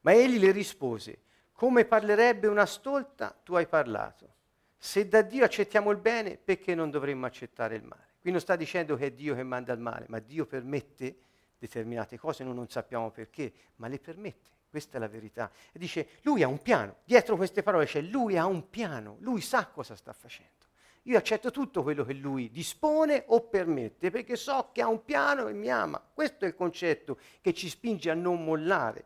Ma 0.00 0.12
egli 0.12 0.40
le 0.40 0.50
rispose, 0.50 1.20
come 1.52 1.84
parlerebbe 1.84 2.48
una 2.48 2.66
stolta, 2.66 3.32
tu 3.44 3.54
hai 3.54 3.68
parlato. 3.68 4.34
Se 4.76 5.06
da 5.06 5.22
Dio 5.22 5.44
accettiamo 5.44 5.92
il 5.92 5.98
bene, 5.98 6.36
perché 6.36 6.74
non 6.74 6.90
dovremmo 6.90 7.26
accettare 7.26 7.76
il 7.76 7.84
male? 7.84 8.06
Qui 8.20 8.32
non 8.32 8.40
sta 8.40 8.56
dicendo 8.56 8.96
che 8.96 9.06
è 9.06 9.12
Dio 9.12 9.36
che 9.36 9.44
manda 9.44 9.72
il 9.72 9.78
male, 9.78 10.06
ma 10.08 10.18
Dio 10.18 10.44
permette 10.44 11.16
determinate 11.58 12.18
cose, 12.18 12.42
noi 12.42 12.54
non 12.54 12.68
sappiamo 12.68 13.12
perché, 13.12 13.52
ma 13.76 13.86
le 13.86 14.00
permette. 14.00 14.50
Questa 14.68 14.96
è 14.96 15.00
la 15.00 15.06
verità. 15.06 15.48
E 15.70 15.78
dice, 15.78 16.08
lui 16.22 16.42
ha 16.42 16.48
un 16.48 16.60
piano. 16.60 16.96
Dietro 17.04 17.36
queste 17.36 17.62
parole 17.62 17.86
c'è, 17.86 18.00
lui 18.00 18.36
ha 18.36 18.46
un 18.46 18.68
piano, 18.68 19.16
lui 19.20 19.40
sa 19.42 19.68
cosa 19.68 19.94
sta 19.94 20.12
facendo. 20.12 20.59
Io 21.04 21.16
accetto 21.16 21.50
tutto 21.50 21.82
quello 21.82 22.04
che 22.04 22.12
lui 22.12 22.50
dispone 22.50 23.24
o 23.28 23.40
permette, 23.48 24.10
perché 24.10 24.36
so 24.36 24.68
che 24.72 24.82
ha 24.82 24.88
un 24.88 25.02
piano 25.02 25.48
e 25.48 25.52
mi 25.54 25.70
ama. 25.70 26.02
Questo 26.12 26.44
è 26.44 26.48
il 26.48 26.54
concetto 26.54 27.18
che 27.40 27.54
ci 27.54 27.68
spinge 27.70 28.10
a 28.10 28.14
non 28.14 28.44
mollare. 28.44 29.04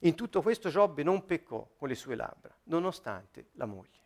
In 0.00 0.14
tutto 0.14 0.40
questo 0.40 0.70
Giobbe 0.70 1.02
non 1.02 1.24
peccò 1.24 1.66
con 1.76 1.88
le 1.88 1.94
sue 1.94 2.14
labbra, 2.14 2.54
nonostante 2.64 3.46
la 3.52 3.66
moglie. 3.66 4.02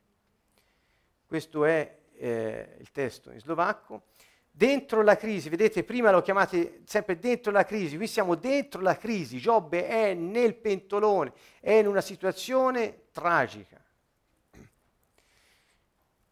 Questo 1.26 1.64
è 1.64 1.96
eh, 2.14 2.76
il 2.78 2.90
testo 2.90 3.30
in 3.30 3.40
slovacco. 3.40 4.02
dentro 4.50 5.02
la 5.02 5.16
crisi, 5.16 5.48
vedete 5.48 5.84
prima 5.84 6.10
lo 6.10 6.20
chiamate 6.20 6.80
sempre 6.84 7.20
dentro 7.20 7.52
la 7.52 7.64
crisi, 7.64 7.96
qui 7.96 8.08
siamo 8.08 8.34
dentro 8.34 8.80
la 8.80 8.96
crisi, 8.96 9.38
Giobbe 9.38 9.86
è 9.86 10.14
nel 10.14 10.56
pentolone, 10.56 11.32
è 11.60 11.74
in 11.74 11.86
una 11.86 12.00
situazione 12.00 13.02
tragica. 13.12 13.80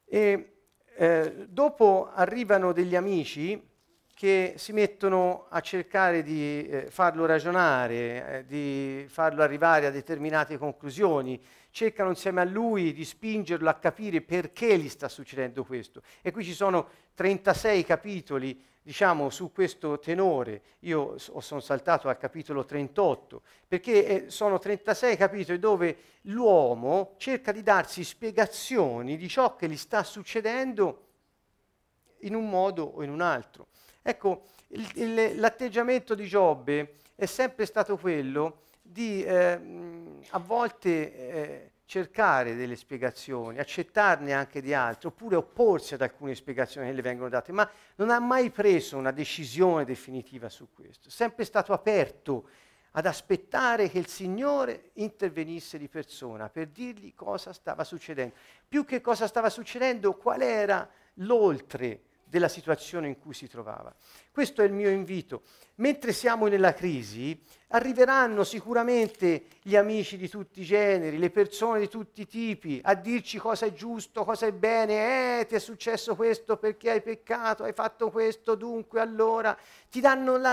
E 0.05 0.56
eh, 0.97 1.47
dopo 1.49 2.11
arrivano 2.13 2.73
degli 2.73 2.97
amici 2.97 3.75
che 4.15 4.55
si 4.57 4.73
mettono 4.73 5.45
a 5.51 5.61
cercare 5.61 6.23
di 6.23 6.67
eh, 6.67 6.87
farlo 6.91 7.27
ragionare, 7.27 8.39
eh, 8.39 8.45
di 8.47 9.05
farlo 9.09 9.43
arrivare 9.43 9.85
a 9.85 9.91
determinate 9.91 10.57
conclusioni, 10.57 11.39
cercano 11.71 12.09
insieme 12.09 12.41
a 12.41 12.45
lui 12.45 12.95
di 12.95 13.05
spingerlo 13.05 13.69
a 13.69 13.75
capire 13.75 14.23
perché 14.23 14.79
gli 14.79 14.89
sta 14.89 15.09
succedendo 15.09 15.65
questo. 15.65 16.01
E 16.23 16.31
qui 16.31 16.45
ci 16.45 16.55
sono 16.55 16.89
36 17.13 17.85
capitoli, 17.85 18.59
diciamo, 18.87 19.31
su 19.31 19.51
questo 19.51 19.99
tenore. 19.99 20.63
Io 20.81 21.19
sono 21.19 21.59
saltato 21.59 22.09
al 22.09 22.17
capitolo 22.19 22.65
38, 22.65 23.43
perché 23.67 24.07
eh, 24.07 24.31
sono 24.31 24.61
36 24.61 25.17
capitoli 25.17 25.59
dove 25.59 25.97
l'uomo 26.23 27.15
cerca 27.17 27.51
di 27.51 27.65
darsi 27.65 28.05
spiegazioni 28.05 29.17
di 29.17 29.29
ciò 29.29 29.57
che 29.57 29.69
gli 29.69 29.77
sta 29.77 30.05
succedendo 30.05 31.03
in 32.21 32.37
un 32.37 32.49
modo 32.49 32.85
o 32.85 33.03
in 33.03 33.11
un 33.11 33.23
altro. 33.23 33.67
Ecco, 34.03 34.45
il, 34.69 34.89
il, 34.95 35.41
l'atteggiamento 35.41 36.15
di 36.15 36.27
Giobbe 36.29 36.99
è 37.17 37.27
sempre 37.27 37.67
stato 37.67 37.97
quello 37.97 38.61
di 38.81 39.25
eh, 39.25 39.61
a 40.29 40.39
volte 40.39 40.89
eh, 41.17 41.71
cercare 41.87 42.57
delle 42.57 42.77
spiegazioni, 42.77 43.59
accettarne 43.59 44.33
anche 44.33 44.61
di 44.61 44.75
altre, 44.75 45.09
oppure 45.09 45.37
opporsi 45.37 45.95
ad 45.95 46.03
alcune 46.03 46.35
spiegazioni 46.35 46.89
che 46.89 46.93
le 46.93 47.03
vengono 47.03 47.29
date, 47.29 47.53
ma 47.53 47.69
non 47.95 48.11
ha 48.11 48.19
mai 48.19 48.51
preso 48.51 48.97
una 48.99 49.13
decisione 49.13 49.85
definitiva 49.85 50.49
su 50.49 50.69
questo, 50.75 51.09
è 51.09 51.11
sempre 51.11 51.45
stato 51.45 51.73
aperto 51.73 52.49
ad 52.93 53.07
aspettare 53.07 53.89
che 53.89 53.99
il 53.99 54.09
Signore 54.09 54.91
intervenisse 54.95 55.79
di 55.79 55.89
persona 55.89 56.49
per 56.49 56.69
dirgli 56.69 57.15
cosa 57.15 57.53
stava 57.53 57.85
succedendo. 57.85 58.35
Più 58.67 58.85
che 58.85 59.01
cosa 59.01 59.27
stava 59.27 59.51
succedendo, 59.51 60.15
qual 60.15 60.41
era 60.41 60.89
l'oltre 61.15 62.01
della 62.29 62.49
situazione 62.49 63.07
in 63.07 63.19
cui 63.19 63.35
si 63.35 63.49
trovava. 63.49 63.95
Questo 64.33 64.61
è 64.61 64.65
il 64.65 64.73
mio 64.73 64.91
invito. 64.91 65.43
Mentre 65.77 66.13
siamo 66.13 66.47
nella 66.49 66.75
crisi, 66.75 67.41
arriveranno 67.69 68.43
sicuramente 68.43 69.45
gli 69.63 69.77
amici 69.77 70.17
di 70.17 70.29
tutti 70.29 70.61
i 70.61 70.65
generi, 70.65 71.19
le 71.19 71.31
persone 71.31 71.79
di 71.81 71.89
tutti 71.89 72.23
i 72.23 72.27
tipi, 72.27 72.81
a 72.83 72.95
dirci 72.95 73.39
cosa 73.39 73.67
è 73.67 73.73
giusto, 73.73 74.25
cosa 74.25 74.47
è 74.47 74.53
bene, 74.53 75.41
eh, 75.41 75.47
ti 75.47 75.55
è 75.55 75.59
successo 75.59 76.17
questo 76.17 76.57
perché 76.57 76.91
hai 76.91 77.03
peccato, 77.03 77.63
hai 77.63 77.73
fatto 77.73 78.11
questo, 78.11 78.55
dunque 78.55 79.01
allora 79.01 79.57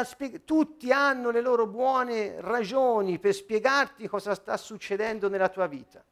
spie- 0.03 0.43
tutti 0.43 0.91
hanno 0.91 1.31
le 1.31 1.41
loro 1.41 1.65
buone 1.67 2.39
ragioni 2.39 3.17
per 3.17 3.33
spiegarti 3.33 4.07
cosa 4.07 4.35
sta 4.35 4.57
succedendo 4.57 5.27
nella 5.27 5.49
tua 5.49 5.67
vita. 5.67 6.03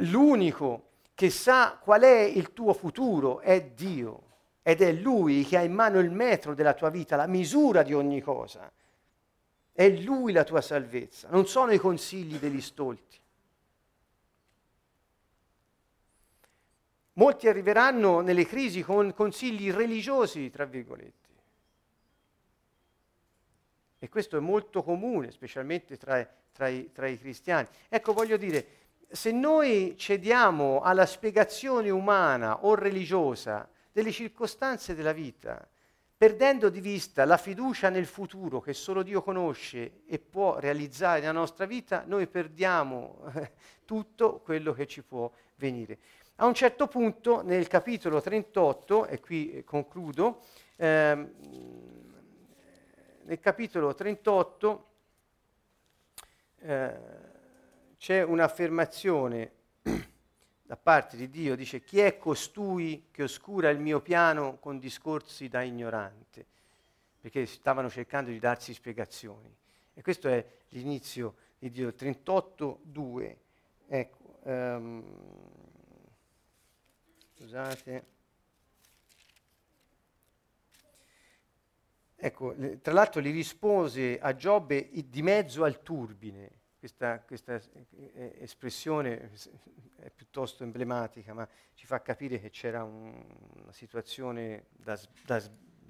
L'unico 0.00 0.87
che 1.18 1.30
sa 1.30 1.80
qual 1.82 2.02
è 2.02 2.20
il 2.20 2.52
tuo 2.52 2.72
futuro 2.72 3.40
è 3.40 3.60
Dio 3.60 4.22
ed 4.62 4.82
è 4.82 4.92
Lui 4.92 5.44
che 5.44 5.56
ha 5.56 5.62
in 5.62 5.72
mano 5.72 5.98
il 5.98 6.12
metro 6.12 6.54
della 6.54 6.74
tua 6.74 6.90
vita, 6.90 7.16
la 7.16 7.26
misura 7.26 7.82
di 7.82 7.92
ogni 7.92 8.20
cosa. 8.20 8.70
È 9.72 9.88
Lui 9.88 10.30
la 10.30 10.44
tua 10.44 10.60
salvezza, 10.60 11.28
non 11.30 11.48
sono 11.48 11.72
i 11.72 11.78
consigli 11.78 12.36
degli 12.38 12.60
stolti. 12.60 13.18
Molti 17.14 17.48
arriveranno 17.48 18.20
nelle 18.20 18.46
crisi 18.46 18.82
con 18.82 19.12
consigli 19.12 19.72
religiosi, 19.72 20.50
tra 20.50 20.66
virgolette. 20.66 21.28
E 23.98 24.08
questo 24.08 24.36
è 24.36 24.40
molto 24.40 24.84
comune, 24.84 25.32
specialmente 25.32 25.96
tra, 25.96 26.24
tra, 26.52 26.68
i, 26.68 26.92
tra 26.92 27.08
i 27.08 27.18
cristiani. 27.18 27.66
Ecco, 27.88 28.12
voglio 28.12 28.36
dire, 28.36 28.77
se 29.10 29.32
noi 29.32 29.94
cediamo 29.96 30.80
alla 30.80 31.06
spiegazione 31.06 31.88
umana 31.88 32.64
o 32.64 32.74
religiosa 32.74 33.68
delle 33.90 34.12
circostanze 34.12 34.94
della 34.94 35.12
vita, 35.12 35.66
perdendo 36.16 36.68
di 36.68 36.80
vista 36.80 37.24
la 37.24 37.36
fiducia 37.36 37.88
nel 37.88 38.06
futuro 38.06 38.60
che 38.60 38.74
solo 38.74 39.02
Dio 39.02 39.22
conosce 39.22 40.02
e 40.06 40.18
può 40.18 40.58
realizzare 40.58 41.20
nella 41.20 41.32
nostra 41.32 41.64
vita, 41.64 42.02
noi 42.06 42.26
perdiamo 42.26 43.22
eh, 43.34 43.52
tutto 43.84 44.40
quello 44.40 44.72
che 44.72 44.86
ci 44.86 45.02
può 45.02 45.30
venire. 45.54 45.98
A 46.36 46.46
un 46.46 46.54
certo 46.54 46.86
punto, 46.86 47.42
nel 47.42 47.66
capitolo 47.66 48.20
38, 48.20 49.06
e 49.06 49.20
qui 49.20 49.52
eh, 49.52 49.64
concludo, 49.64 50.42
ehm, 50.76 51.32
nel 53.24 53.40
capitolo 53.40 53.94
38, 53.94 54.86
eh, 56.60 57.27
c'è 57.98 58.22
un'affermazione 58.22 59.52
da 60.62 60.76
parte 60.76 61.16
di 61.16 61.28
Dio, 61.30 61.56
dice 61.56 61.82
chi 61.82 61.98
è 61.98 62.16
costui 62.18 63.08
che 63.10 63.22
oscura 63.22 63.70
il 63.70 63.78
mio 63.78 64.00
piano 64.00 64.58
con 64.58 64.78
discorsi 64.78 65.48
da 65.48 65.62
ignorante, 65.62 66.46
perché 67.20 67.46
stavano 67.46 67.90
cercando 67.90 68.30
di 68.30 68.38
darsi 68.38 68.72
spiegazioni. 68.72 69.54
E 69.94 70.02
questo 70.02 70.28
è 70.28 70.46
l'inizio 70.68 71.34
di 71.58 71.70
Dio, 71.70 71.88
38.2. 71.88 73.36
Ecco, 73.88 74.38
um, 74.42 75.02
scusate. 77.34 78.04
Ecco, 82.14 82.54
tra 82.82 82.92
l'altro 82.92 83.20
gli 83.20 83.32
rispose 83.32 84.18
a 84.20 84.34
Giobbe 84.34 84.90
di 84.92 85.22
mezzo 85.22 85.64
al 85.64 85.82
turbine, 85.82 86.50
questa, 86.78 87.20
questa 87.20 87.60
eh, 88.14 88.36
espressione 88.38 89.30
è 89.96 90.10
piuttosto 90.10 90.62
emblematica, 90.62 91.34
ma 91.34 91.46
ci 91.74 91.86
fa 91.86 92.00
capire 92.00 92.40
che 92.40 92.50
c'era 92.50 92.84
un, 92.84 93.12
una 93.62 93.72
situazione 93.72 94.66
da, 94.70 94.98
da 95.24 95.42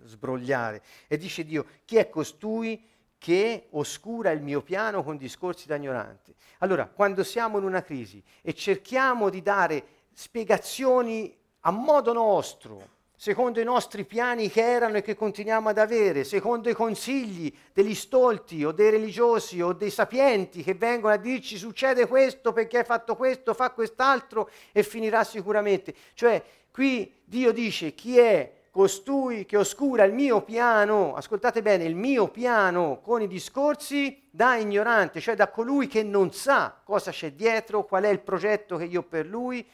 sbrogliare. 0.03 0.83
E 1.07 1.16
dice 1.18 1.44
Dio, 1.44 1.66
chi 1.85 1.96
è 1.96 2.09
costui 2.09 2.87
che 3.18 3.66
oscura 3.70 4.31
il 4.31 4.42
mio 4.42 4.62
piano 4.62 5.03
con 5.03 5.16
discorsi 5.16 5.66
da 5.66 5.77
ignorante? 5.77 6.35
Allora, 6.59 6.87
quando 6.87 7.22
siamo 7.22 7.59
in 7.59 7.64
una 7.64 7.83
crisi 7.83 8.22
e 8.40 8.55
cerchiamo 8.55 9.29
di 9.29 9.42
dare 9.42 9.87
spiegazioni 10.12 11.37
a 11.61 11.70
modo 11.70 12.12
nostro, 12.12 12.96
secondo 13.21 13.59
i 13.59 13.65
nostri 13.65 14.05
piani 14.05 14.49
che 14.49 14.63
erano 14.63 14.99
e 14.99 15.03
che 15.03 15.17
continuiamo 15.17 15.69
ad 15.69 15.79
avere, 15.79 16.23
secondo 16.23 16.69
i 16.69 16.73
consigli 16.73 17.53
degli 17.73 17.97
stolti 17.97 18.65
o 18.65 18.71
dei 18.71 18.91
religiosi 18.91 19.61
o 19.61 19.73
dei 19.73 19.91
sapienti 19.91 20.63
che 20.63 20.75
vengono 20.75 21.15
a 21.15 21.17
dirci 21.17 21.57
succede 21.57 22.07
questo 22.07 22.53
perché 22.53 22.79
hai 22.79 22.85
fatto 22.85 23.17
questo, 23.17 23.55
fa 23.55 23.71
quest'altro 23.71 24.49
e 24.71 24.85
finirà 24.85 25.25
sicuramente. 25.25 25.93
Cioè, 26.15 26.41
qui 26.71 27.13
Dio 27.25 27.51
dice 27.51 27.93
chi 27.93 28.19
è 28.19 28.53
costui 28.71 29.47
che 29.47 29.57
oscura 29.57 30.05
il 30.05 30.13
mio 30.13 30.43
piano, 30.43 31.17
ascoltate 31.17 31.61
bene, 31.61 31.83
il 31.83 31.97
mio 31.97 32.29
piano 32.29 33.01
con 33.03 33.21
i 33.21 33.27
discorsi 33.27 34.29
da 34.31 34.55
ignorante, 34.55 35.19
cioè 35.19 35.35
da 35.35 35.49
colui 35.49 35.89
che 35.89 36.05
non 36.05 36.33
sa 36.33 36.81
cosa 36.85 37.11
c'è 37.11 37.33
dietro, 37.33 37.85
qual 37.85 38.05
è 38.05 38.09
il 38.09 38.21
progetto 38.21 38.77
che 38.77 38.85
io 38.85 39.01
ho 39.01 39.03
per 39.03 39.27
lui, 39.27 39.69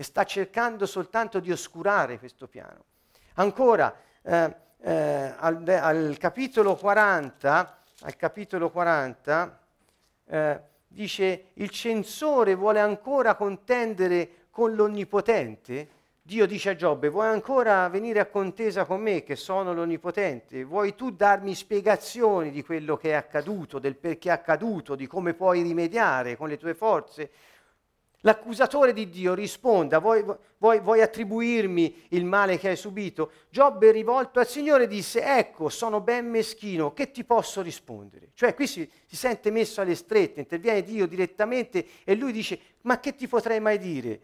e 0.00 0.04
sta 0.04 0.22
cercando 0.22 0.86
soltanto 0.86 1.40
di 1.40 1.50
oscurare 1.50 2.20
questo 2.20 2.46
piano. 2.46 2.84
Ancora, 3.34 3.92
eh, 4.22 4.54
eh, 4.80 5.34
al, 5.36 5.64
al, 5.66 6.16
capitolo 6.20 6.76
40, 6.76 7.78
al 8.02 8.14
capitolo 8.14 8.70
40 8.70 9.58
eh, 10.26 10.60
dice 10.86 11.46
il 11.54 11.70
censore 11.70 12.54
vuole 12.54 12.78
ancora 12.78 13.34
contendere 13.34 14.46
con 14.50 14.76
l'Onnipotente? 14.76 15.88
Dio 16.22 16.46
dice 16.46 16.70
a 16.70 16.76
Giobbe, 16.76 17.08
vuoi 17.08 17.26
ancora 17.26 17.88
venire 17.88 18.20
a 18.20 18.26
contesa 18.26 18.84
con 18.84 19.00
me 19.00 19.24
che 19.24 19.34
sono 19.34 19.74
l'Onnipotente? 19.74 20.62
Vuoi 20.62 20.94
tu 20.94 21.10
darmi 21.10 21.56
spiegazioni 21.56 22.52
di 22.52 22.62
quello 22.62 22.96
che 22.96 23.10
è 23.10 23.14
accaduto, 23.14 23.80
del 23.80 23.96
perché 23.96 24.28
è 24.28 24.32
accaduto, 24.32 24.94
di 24.94 25.08
come 25.08 25.34
puoi 25.34 25.62
rimediare 25.62 26.36
con 26.36 26.48
le 26.48 26.56
tue 26.56 26.74
forze? 26.74 27.30
L'accusatore 28.22 28.92
di 28.92 29.08
Dio 29.08 29.32
risponda, 29.32 30.00
vuoi, 30.00 30.24
vuoi, 30.58 30.80
vuoi, 30.80 31.00
attribuirmi 31.02 32.06
il 32.10 32.24
male 32.24 32.58
che 32.58 32.70
hai 32.70 32.76
subito? 32.76 33.30
Giobbe 33.48 33.92
rivolto 33.92 34.40
al 34.40 34.48
Signore 34.48 34.88
disse, 34.88 35.22
ecco, 35.22 35.68
sono 35.68 36.00
ben 36.00 36.28
meschino, 36.28 36.92
che 36.92 37.12
ti 37.12 37.22
posso 37.22 37.62
rispondere? 37.62 38.30
Cioè 38.34 38.54
qui 38.54 38.66
si, 38.66 38.90
si 39.06 39.14
sente 39.14 39.52
messo 39.52 39.80
alle 39.80 39.94
strette, 39.94 40.40
interviene 40.40 40.82
Dio 40.82 41.06
direttamente 41.06 41.86
e 42.02 42.16
lui 42.16 42.32
dice, 42.32 42.58
ma 42.82 42.98
che 42.98 43.14
ti 43.14 43.28
potrei 43.28 43.60
mai 43.60 43.78
dire? 43.78 44.20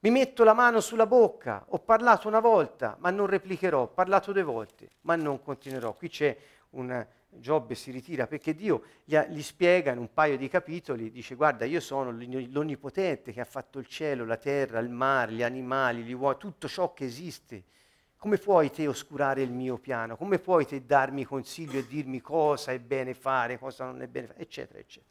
Mi 0.00 0.10
metto 0.10 0.42
la 0.42 0.52
mano 0.52 0.80
sulla 0.80 1.06
bocca, 1.06 1.64
ho 1.68 1.78
parlato 1.78 2.26
una 2.26 2.40
volta, 2.40 2.96
ma 2.98 3.10
non 3.10 3.26
replicherò, 3.26 3.82
ho 3.82 3.88
parlato 3.88 4.32
due 4.32 4.42
volte, 4.42 4.88
ma 5.02 5.14
non 5.14 5.40
continuerò. 5.40 5.92
Qui 5.92 6.08
c'è 6.08 6.36
un 6.70 7.06
Giobbe 7.34 7.74
si 7.74 7.90
ritira 7.90 8.26
perché 8.26 8.54
Dio 8.54 8.82
gli, 9.04 9.40
spiega 9.40 9.92
in 9.92 9.98
un 9.98 10.12
paio 10.12 10.36
di 10.36 10.48
capitoli, 10.48 11.10
dice 11.10 11.34
guarda 11.34 11.64
io 11.64 11.80
sono 11.80 12.10
l'onnipotente 12.10 13.32
che 13.32 13.40
ha 13.40 13.46
fatto 13.46 13.78
il 13.78 13.86
cielo, 13.86 14.26
la 14.26 14.36
terra, 14.36 14.78
il 14.80 14.90
mare, 14.90 15.32
gli 15.32 15.42
animali, 15.42 16.02
gli 16.02 16.12
uomini, 16.12 16.38
tutto 16.38 16.68
ciò 16.68 16.92
che 16.92 17.04
esiste. 17.04 17.64
Come 18.18 18.36
puoi 18.36 18.70
te 18.70 18.86
oscurare 18.86 19.40
il 19.40 19.50
mio 19.50 19.78
piano? 19.78 20.16
Come 20.16 20.38
puoi 20.38 20.66
te 20.66 20.84
darmi 20.84 21.24
consiglio 21.24 21.78
e 21.78 21.86
dirmi 21.86 22.20
cosa 22.20 22.70
è 22.70 22.78
bene 22.78 23.14
fare, 23.14 23.58
cosa 23.58 23.86
non 23.86 24.02
è 24.02 24.06
bene 24.08 24.26
fare, 24.28 24.40
eccetera, 24.40 24.78
eccetera. 24.78 25.10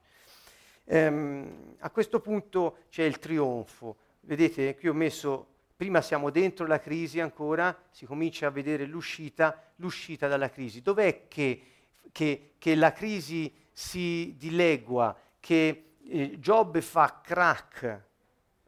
Ehm, 0.85 1.75
a 1.79 1.89
questo 1.89 2.19
punto 2.19 2.83
c'è 2.89 3.03
il 3.03 3.17
trionfo. 3.17 3.97
Vedete, 4.21 4.77
qui 4.77 4.89
ho 4.89 4.93
messo, 4.93 5.47
prima 5.75 6.01
siamo 6.01 6.29
dentro 6.29 6.67
la 6.67 6.79
crisi 6.79 7.19
ancora, 7.19 7.75
si 7.89 8.05
comincia 8.05 8.47
a 8.47 8.51
vedere 8.51 8.85
l'uscita, 8.85 9.71
l'uscita 9.77 10.27
dalla 10.27 10.49
crisi. 10.49 10.81
Dov'è 10.81 11.27
che 11.27 11.70
che, 12.11 12.53
che 12.57 12.75
la 12.75 12.91
crisi 12.91 13.53
si 13.71 14.35
dilegua, 14.37 15.17
che 15.39 15.95
eh, 16.03 16.39
Giobbe 16.39 16.81
fa 16.81 17.21
crack, 17.23 18.03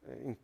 eh, 0.05 0.37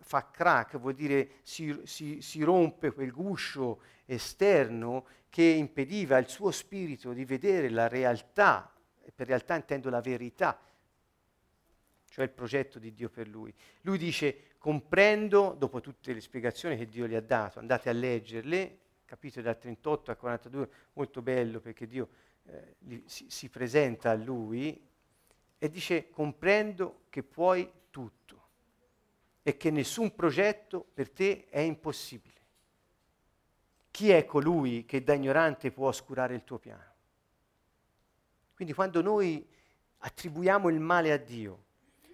fa 0.00 0.30
crack 0.30 0.78
vuol 0.78 0.94
dire 0.94 1.36
si, 1.42 1.80
si, 1.84 2.20
si 2.20 2.42
rompe 2.42 2.92
quel 2.92 3.12
guscio 3.12 3.82
esterno 4.04 5.06
che 5.28 5.44
impediva 5.44 6.16
al 6.16 6.28
suo 6.28 6.50
spirito 6.50 7.12
di 7.12 7.24
vedere 7.24 7.70
la 7.70 7.88
realtà, 7.88 8.70
e 9.02 9.12
per 9.12 9.26
realtà 9.26 9.54
intendo 9.54 9.88
la 9.88 10.00
verità, 10.00 10.60
cioè 12.08 12.24
il 12.24 12.30
progetto 12.30 12.78
di 12.78 12.92
Dio 12.92 13.08
per 13.08 13.26
lui. 13.28 13.54
Lui 13.82 13.96
dice, 13.96 14.50
comprendo, 14.58 15.54
dopo 15.58 15.80
tutte 15.80 16.12
le 16.12 16.20
spiegazioni 16.20 16.76
che 16.76 16.86
Dio 16.86 17.06
gli 17.06 17.14
ha 17.14 17.22
dato, 17.22 17.58
andate 17.58 17.88
a 17.88 17.92
leggerle, 17.92 18.78
capitoli 19.12 19.44
dal 19.44 19.58
38 19.58 20.10
al 20.10 20.16
42, 20.16 20.68
molto 20.94 21.20
bello 21.20 21.60
perché 21.60 21.86
Dio 21.86 22.08
eh, 22.44 22.76
li, 22.78 23.02
si, 23.06 23.26
si 23.28 23.50
presenta 23.50 24.08
a 24.10 24.14
lui 24.14 24.88
e 25.58 25.68
dice 25.68 26.08
comprendo 26.08 27.02
che 27.10 27.22
puoi 27.22 27.70
tutto 27.90 28.40
e 29.42 29.58
che 29.58 29.70
nessun 29.70 30.14
progetto 30.14 30.86
per 30.94 31.10
te 31.10 31.44
è 31.50 31.58
impossibile. 31.58 32.40
Chi 33.90 34.08
è 34.08 34.24
colui 34.24 34.86
che 34.86 35.02
da 35.02 35.12
ignorante 35.12 35.70
può 35.72 35.88
oscurare 35.88 36.34
il 36.34 36.44
tuo 36.44 36.58
piano? 36.58 36.94
Quindi 38.54 38.72
quando 38.72 39.02
noi 39.02 39.46
attribuiamo 39.98 40.70
il 40.70 40.80
male 40.80 41.12
a 41.12 41.18
Dio, 41.18 41.64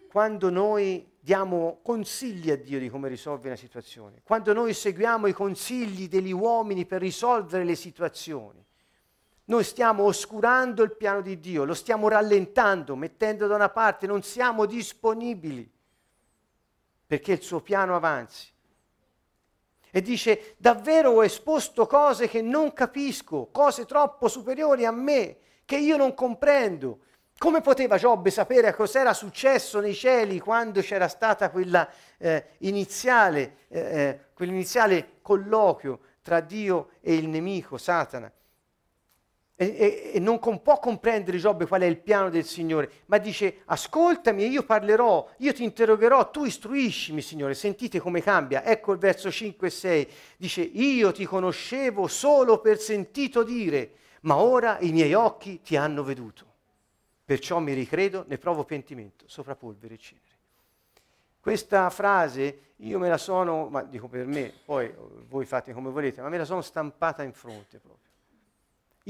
quando 0.08 0.50
noi 0.50 1.08
diamo 1.28 1.80
consigli 1.82 2.50
a 2.50 2.56
Dio 2.56 2.78
di 2.78 2.88
come 2.88 3.06
risolvere 3.06 3.48
una 3.48 3.58
situazione, 3.58 4.22
quando 4.24 4.54
noi 4.54 4.72
seguiamo 4.72 5.26
i 5.26 5.34
consigli 5.34 6.08
degli 6.08 6.32
uomini 6.32 6.86
per 6.86 7.02
risolvere 7.02 7.64
le 7.64 7.74
situazioni, 7.74 8.64
noi 9.44 9.62
stiamo 9.62 10.04
oscurando 10.04 10.82
il 10.82 10.96
piano 10.96 11.20
di 11.20 11.38
Dio, 11.38 11.64
lo 11.64 11.74
stiamo 11.74 12.08
rallentando, 12.08 12.96
mettendo 12.96 13.46
da 13.46 13.56
una 13.56 13.68
parte, 13.68 14.06
non 14.06 14.22
siamo 14.22 14.64
disponibili 14.64 15.70
perché 17.06 17.32
il 17.32 17.42
suo 17.42 17.60
piano 17.60 17.94
avanzi. 17.94 18.50
E 19.90 20.00
dice, 20.00 20.54
davvero 20.56 21.10
ho 21.10 21.24
esposto 21.24 21.86
cose 21.86 22.26
che 22.26 22.40
non 22.40 22.72
capisco, 22.72 23.48
cose 23.52 23.84
troppo 23.84 24.28
superiori 24.28 24.86
a 24.86 24.92
me, 24.92 25.36
che 25.66 25.76
io 25.76 25.98
non 25.98 26.14
comprendo. 26.14 27.00
Come 27.38 27.60
poteva 27.60 27.98
Giobbe 27.98 28.30
sapere 28.30 28.74
cos'era 28.74 29.14
successo 29.14 29.78
nei 29.78 29.94
cieli 29.94 30.40
quando 30.40 30.80
c'era 30.80 31.06
stata 31.06 31.50
quella 31.50 31.88
eh, 32.18 32.46
iniziale, 32.58 33.58
eh, 33.68 33.78
eh, 33.78 34.20
quell'iniziale 34.34 35.18
colloquio 35.22 36.00
tra 36.20 36.40
Dio 36.40 36.88
e 37.00 37.14
il 37.14 37.28
nemico, 37.28 37.78
Satana? 37.78 38.30
E, 39.54 39.66
e, 39.66 40.10
e, 40.14 40.18
non 40.18 40.40
com- 40.40 40.60
può 40.60 40.80
comprendere 40.80 41.38
Giobbe 41.38 41.66
qual 41.68 41.82
è 41.82 41.84
il 41.84 42.00
piano 42.00 42.28
del 42.28 42.44
Signore, 42.44 42.90
ma 43.06 43.18
dice 43.18 43.62
ascoltami 43.66 44.44
io 44.44 44.64
parlerò, 44.64 45.28
io 45.38 45.52
ti 45.52 45.62
interrogherò, 45.62 46.30
tu 46.32 46.44
istruiscimi 46.44 47.22
Signore, 47.22 47.54
sentite 47.54 48.00
come 48.00 48.20
cambia, 48.20 48.64
ecco 48.64 48.92
il 48.92 48.98
verso 48.98 49.30
5 49.30 49.64
e 49.64 49.70
6, 49.70 50.08
dice 50.38 50.60
io 50.60 51.12
ti 51.12 51.24
conoscevo 51.24 52.08
solo 52.08 52.58
per 52.60 52.78
sentito 52.80 53.44
dire, 53.44 53.92
ma 54.22 54.38
ora 54.38 54.78
i 54.80 54.90
miei 54.90 55.14
occhi 55.14 55.60
ti 55.60 55.76
hanno 55.76 56.02
veduto. 56.02 56.47
Perciò 57.28 57.58
mi 57.58 57.74
ricredo, 57.74 58.24
ne 58.26 58.38
provo 58.38 58.64
pentimento, 58.64 59.28
sopra 59.28 59.54
polvere 59.54 59.96
e 59.96 59.98
cenere. 59.98 60.36
Questa 61.38 61.90
frase 61.90 62.72
io 62.76 62.98
me 62.98 63.10
la 63.10 63.18
sono, 63.18 63.68
ma 63.68 63.82
dico 63.82 64.08
per 64.08 64.24
me, 64.24 64.50
poi 64.64 64.90
voi 65.28 65.44
fate 65.44 65.74
come 65.74 65.90
volete, 65.90 66.22
ma 66.22 66.30
me 66.30 66.38
la 66.38 66.46
sono 66.46 66.62
stampata 66.62 67.22
in 67.22 67.34
fronte 67.34 67.80
proprio. 67.80 68.10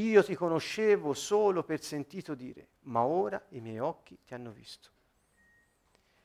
Io 0.03 0.25
ti 0.25 0.35
conoscevo 0.35 1.15
solo 1.15 1.63
per 1.63 1.81
sentito 1.81 2.35
dire, 2.35 2.67
ma 2.87 3.05
ora 3.05 3.41
i 3.51 3.61
miei 3.61 3.79
occhi 3.79 4.19
ti 4.27 4.35
hanno 4.35 4.51
visto. 4.51 4.89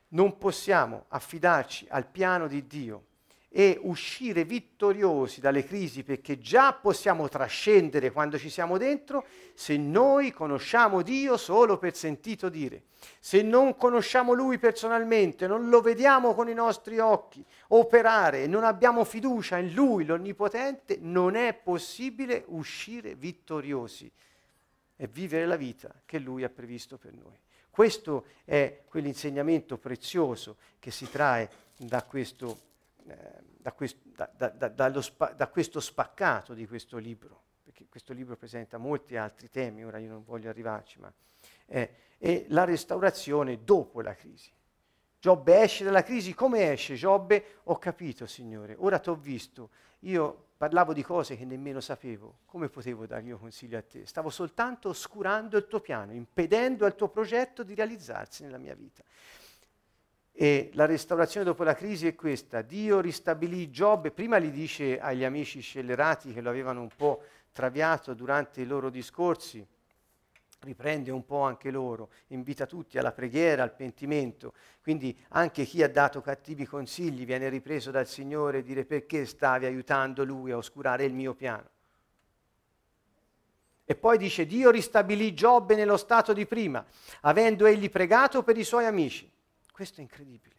Non 0.07 0.39
possiamo 0.39 1.05
affidarci 1.09 1.85
al 1.91 2.07
piano 2.07 2.47
di 2.47 2.65
Dio 2.65 3.05
e 3.55 3.77
uscire 3.83 4.45
vittoriosi 4.45 5.39
dalle 5.39 5.63
crisi 5.63 6.01
perché 6.01 6.39
già 6.39 6.73
possiamo 6.73 7.29
trascendere 7.29 8.11
quando 8.11 8.39
ci 8.39 8.49
siamo 8.49 8.79
dentro 8.79 9.27
se 9.53 9.77
noi 9.77 10.31
conosciamo 10.31 11.03
Dio 11.03 11.37
solo 11.37 11.77
per 11.77 11.95
sentito 11.95 12.49
dire. 12.49 12.85
Se 13.19 13.43
non 13.43 13.75
conosciamo 13.75 14.33
Lui 14.33 14.57
personalmente, 14.57 15.45
non 15.45 15.69
lo 15.69 15.81
vediamo 15.81 16.33
con 16.33 16.49
i 16.49 16.55
nostri 16.55 16.97
occhi 16.97 17.45
operare 17.67 18.47
non 18.47 18.63
abbiamo 18.63 19.03
fiducia 19.03 19.59
in 19.59 19.71
Lui, 19.75 20.05
l'Onnipotente, 20.05 20.97
non 20.99 21.35
è 21.35 21.53
possibile 21.53 22.45
uscire 22.47 23.13
vittoriosi 23.13 24.11
e 24.95 25.07
vivere 25.07 25.45
la 25.45 25.57
vita 25.57 25.93
che 26.05 26.17
Lui 26.17 26.43
ha 26.43 26.49
previsto 26.49 26.97
per 26.97 27.13
noi. 27.13 27.37
Questo 27.69 28.25
è 28.45 28.81
quell'insegnamento 28.87 29.77
prezioso 29.77 30.57
che 30.79 30.89
si 30.89 31.07
trae 31.07 31.47
da 31.77 32.01
questo 32.01 32.71
da, 33.03 33.71
quest, 33.73 33.97
da, 34.05 34.49
da, 34.49 35.01
spa, 35.01 35.31
da, 35.31 35.47
questo 35.47 35.79
spaccato 35.79 36.53
di 36.53 36.67
questo 36.67 36.97
libro, 36.97 37.41
perché 37.63 37.87
questo 37.89 38.13
libro 38.13 38.35
presenta 38.35 38.77
molti 38.77 39.17
altri 39.17 39.49
temi, 39.49 39.83
ora 39.83 39.97
io 39.97 40.09
non 40.09 40.23
voglio 40.23 40.49
arrivarci, 40.49 40.99
ma 40.99 41.11
eh, 41.65 41.89
è 42.17 42.45
la 42.49 42.63
restaurazione 42.63 43.63
dopo 43.63 44.01
la 44.01 44.15
crisi. 44.15 44.51
Giobbe 45.19 45.61
esce 45.61 45.85
dalla 45.85 46.03
crisi, 46.03 46.33
come 46.33 46.71
esce 46.71 46.95
Giobbe? 46.95 47.59
Ho 47.63 47.77
capito, 47.77 48.25
Signore, 48.25 48.75
ora 48.77 48.99
ti 48.99 49.09
ho 49.09 49.15
visto, 49.15 49.69
io 49.99 50.47
parlavo 50.57 50.93
di 50.93 51.01
cose 51.01 51.37
che 51.37 51.45
nemmeno 51.45 51.79
sapevo, 51.79 52.39
come 52.45 52.69
potevo 52.69 53.05
dare 53.05 53.21
il 53.21 53.27
mio 53.27 53.37
consiglio 53.37 53.77
a 53.77 53.81
te? 53.81 54.05
Stavo 54.05 54.29
soltanto 54.29 54.89
oscurando 54.89 55.57
il 55.57 55.67
tuo 55.67 55.79
piano, 55.79 56.13
impedendo 56.13 56.85
al 56.85 56.95
tuo 56.95 57.07
progetto 57.07 57.63
di 57.63 57.73
realizzarsi 57.73 58.43
nella 58.43 58.57
mia 58.57 58.75
vita. 58.75 59.03
E 60.35 60.71
la 60.73 60.87
restaurazione 60.87 61.45
dopo 61.45 61.63
la 61.63 61.75
crisi 61.75 62.07
è 62.07 62.15
questa. 62.15 62.63
Dio 62.63 62.99
ristabilì 62.99 63.69
Giobbe, 63.69 64.09
prima 64.09 64.39
gli 64.39 64.49
dice 64.49 64.99
agli 64.99 65.23
amici 65.23 65.61
scellerati 65.61 66.33
che 66.33 66.41
lo 66.41 66.49
avevano 66.49 66.81
un 66.81 66.89
po' 66.95 67.21
traviato 67.51 68.15
durante 68.15 68.61
i 68.61 68.65
loro 68.65 68.89
discorsi, 68.89 69.65
riprende 70.61 71.11
un 71.11 71.23
po' 71.23 71.41
anche 71.41 71.69
loro, 71.69 72.09
invita 72.27 72.65
tutti 72.65 72.97
alla 72.97 73.11
preghiera, 73.11 73.61
al 73.61 73.75
pentimento. 73.75 74.53
Quindi 74.81 75.15
anche 75.29 75.65
chi 75.65 75.83
ha 75.83 75.89
dato 75.89 76.21
cattivi 76.21 76.65
consigli 76.65 77.25
viene 77.25 77.47
ripreso 77.49 77.91
dal 77.91 78.07
Signore 78.07 78.59
e 78.59 78.63
dire 78.63 78.85
perché 78.85 79.25
stavi 79.25 79.65
aiutando 79.65 80.23
lui 80.23 80.51
a 80.51 80.57
oscurare 80.57 81.05
il 81.05 81.13
mio 81.13 81.35
piano. 81.35 81.69
E 83.85 83.95
poi 83.95 84.17
dice 84.17 84.47
Dio 84.47 84.71
ristabilì 84.71 85.33
Giobbe 85.35 85.75
nello 85.75 85.97
stato 85.97 86.33
di 86.33 86.47
prima, 86.47 86.83
avendo 87.21 87.67
egli 87.67 87.91
pregato 87.91 88.41
per 88.41 88.57
i 88.57 88.63
suoi 88.63 88.85
amici. 88.85 89.29
Questo 89.73 90.01
è 90.01 90.03
incredibile. 90.03 90.53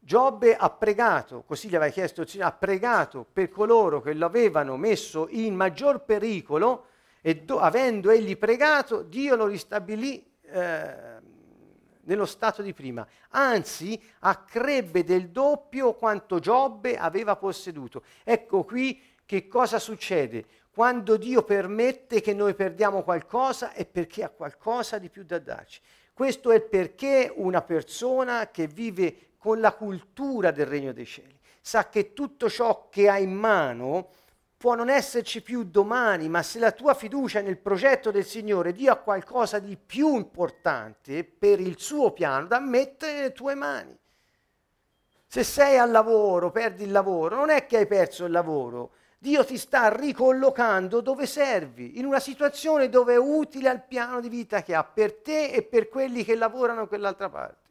Giobbe 0.00 0.56
ha 0.56 0.68
pregato, 0.68 1.44
così 1.46 1.68
gli 1.68 1.76
aveva 1.76 1.92
chiesto 1.92 2.22
il 2.22 2.28
Signore, 2.28 2.50
ha 2.50 2.54
pregato 2.54 3.24
per 3.32 3.50
coloro 3.50 4.00
che 4.00 4.14
lo 4.14 4.26
avevano 4.26 4.76
messo 4.76 5.28
in 5.30 5.54
maggior 5.54 6.02
pericolo 6.02 6.86
e 7.20 7.36
do, 7.36 7.60
avendo 7.60 8.10
egli 8.10 8.36
pregato, 8.36 9.02
Dio 9.02 9.36
lo 9.36 9.46
ristabilì 9.46 10.28
eh, 10.42 11.20
nello 12.00 12.26
stato 12.26 12.62
di 12.62 12.72
prima. 12.72 13.06
Anzi, 13.28 14.02
accrebbe 14.18 15.04
del 15.04 15.28
doppio 15.28 15.94
quanto 15.94 16.40
Giobbe 16.40 16.98
aveva 16.98 17.36
posseduto. 17.36 18.02
Ecco 18.24 18.64
qui 18.64 19.00
che 19.24 19.46
cosa 19.46 19.78
succede. 19.78 20.46
Quando 20.72 21.16
Dio 21.16 21.44
permette 21.44 22.20
che 22.20 22.34
noi 22.34 22.54
perdiamo 22.54 23.04
qualcosa 23.04 23.72
è 23.72 23.86
perché 23.86 24.24
ha 24.24 24.30
qualcosa 24.30 24.98
di 24.98 25.10
più 25.10 25.22
da 25.22 25.38
darci. 25.38 25.80
Questo 26.20 26.50
è 26.50 26.60
perché 26.60 27.32
una 27.34 27.62
persona 27.62 28.50
che 28.50 28.66
vive 28.66 29.30
con 29.38 29.58
la 29.58 29.72
cultura 29.72 30.50
del 30.50 30.66
regno 30.66 30.92
dei 30.92 31.06
cieli 31.06 31.34
sa 31.62 31.88
che 31.88 32.12
tutto 32.12 32.50
ciò 32.50 32.90
che 32.90 33.08
ha 33.08 33.16
in 33.16 33.32
mano 33.32 34.10
può 34.58 34.74
non 34.74 34.90
esserci 34.90 35.40
più 35.40 35.64
domani, 35.64 36.28
ma 36.28 36.42
se 36.42 36.58
la 36.58 36.72
tua 36.72 36.92
fiducia 36.92 37.40
nel 37.40 37.56
progetto 37.56 38.10
del 38.10 38.26
Signore, 38.26 38.74
Dio 38.74 38.92
ha 38.92 38.96
qualcosa 38.96 39.60
di 39.60 39.78
più 39.78 40.14
importante 40.14 41.24
per 41.24 41.58
il 41.58 41.78
suo 41.78 42.12
piano 42.12 42.46
da 42.46 42.60
mettere 42.60 43.14
nelle 43.14 43.32
tue 43.32 43.54
mani. 43.54 43.96
Se 45.26 45.42
sei 45.42 45.78
al 45.78 45.90
lavoro, 45.90 46.50
perdi 46.50 46.82
il 46.84 46.92
lavoro, 46.92 47.36
non 47.36 47.48
è 47.48 47.64
che 47.64 47.78
hai 47.78 47.86
perso 47.86 48.26
il 48.26 48.32
lavoro, 48.32 48.90
Dio 49.22 49.44
ti 49.44 49.58
sta 49.58 49.94
ricollocando 49.94 51.02
dove 51.02 51.26
servi, 51.26 51.98
in 51.98 52.06
una 52.06 52.20
situazione 52.20 52.88
dove 52.88 53.12
è 53.12 53.18
utile 53.18 53.68
al 53.68 53.84
piano 53.84 54.18
di 54.18 54.30
vita 54.30 54.62
che 54.62 54.74
ha 54.74 54.82
per 54.82 55.12
te 55.12 55.50
e 55.50 55.62
per 55.62 55.90
quelli 55.90 56.24
che 56.24 56.34
lavorano 56.34 56.86
quell'altra 56.86 57.28
parte. 57.28 57.68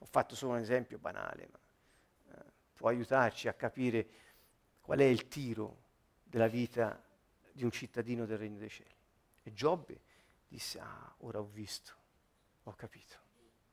Ho 0.00 0.04
fatto 0.04 0.36
solo 0.36 0.52
un 0.52 0.58
esempio 0.58 0.98
banale, 0.98 1.48
ma 1.50 1.58
eh, 2.34 2.44
può 2.74 2.90
aiutarci 2.90 3.48
a 3.48 3.54
capire 3.54 4.06
qual 4.82 4.98
è 4.98 5.04
il 5.04 5.26
tiro 5.26 5.84
della 6.22 6.48
vita 6.48 7.02
di 7.50 7.64
un 7.64 7.70
cittadino 7.70 8.26
del 8.26 8.36
Regno 8.36 8.58
dei 8.58 8.68
Cieli. 8.68 8.94
E 9.42 9.54
Giobbe 9.54 10.02
disse, 10.46 10.80
ah, 10.80 11.14
ora 11.20 11.38
ho 11.38 11.48
visto, 11.50 11.92
ho 12.64 12.74
capito, 12.74 13.16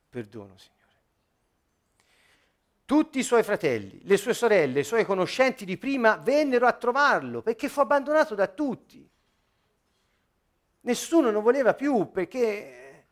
perdono 0.08 0.56
Signore. 0.56 0.81
Tutti 2.92 3.20
i 3.20 3.24
suoi 3.24 3.42
fratelli, 3.42 4.02
le 4.04 4.18
sue 4.18 4.34
sorelle, 4.34 4.82
i 4.82 4.84
suoi 4.84 5.06
conoscenti 5.06 5.64
di 5.64 5.78
prima 5.78 6.18
vennero 6.18 6.68
a 6.68 6.74
trovarlo 6.74 7.42
perché 7.42 7.70
fu 7.70 7.80
abbandonato 7.80 8.36
da 8.36 8.48
tutti. 8.48 9.10
Nessuno 10.82 11.32
non 11.32 11.42
voleva 11.42 11.74
più 11.74 12.12
perché 12.12 13.06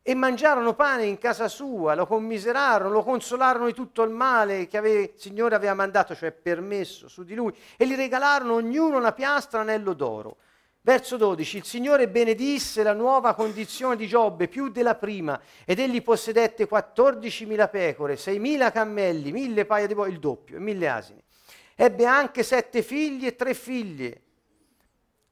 e 0.00 0.14
mangiarono 0.14 0.74
pane 0.74 1.04
in 1.04 1.18
casa 1.18 1.48
sua, 1.48 1.94
lo 1.94 2.06
commiserarono, 2.06 2.88
lo 2.88 3.02
consolarono 3.02 3.66
di 3.66 3.74
tutto 3.74 4.04
il 4.04 4.10
male 4.10 4.68
che 4.68 4.78
ave, 4.78 5.00
il 5.00 5.12
Signore 5.16 5.54
aveva 5.54 5.74
mandato, 5.74 6.14
cioè 6.14 6.32
permesso 6.32 7.06
su 7.06 7.22
di 7.22 7.34
lui, 7.34 7.54
e 7.76 7.86
gli 7.86 7.94
regalarono 7.94 8.54
ognuno 8.54 8.96
una 8.96 9.12
piastra 9.12 9.60
anello 9.60 9.92
d'oro. 9.92 10.38
Verso 10.86 11.16
12, 11.16 11.56
il 11.56 11.64
Signore 11.64 12.08
benedisse 12.08 12.84
la 12.84 12.92
nuova 12.92 13.34
condizione 13.34 13.96
di 13.96 14.06
Giobbe 14.06 14.46
più 14.46 14.68
della 14.68 14.94
prima 14.94 15.40
ed 15.64 15.80
egli 15.80 16.00
possedette 16.00 16.68
14.000 16.68 17.68
pecore, 17.68 18.14
6.000 18.14 18.70
cammelli, 18.70 19.32
1.000 19.32 19.66
paia 19.66 19.88
di 19.88 19.94
boi, 19.96 20.12
il 20.12 20.20
doppio, 20.20 20.58
e 20.58 20.60
1.000 20.60 20.88
asini. 20.88 21.20
Ebbe 21.74 22.06
anche 22.06 22.44
sette 22.44 22.82
figli 22.82 23.26
e 23.26 23.34
tre 23.34 23.54
figlie 23.54 24.25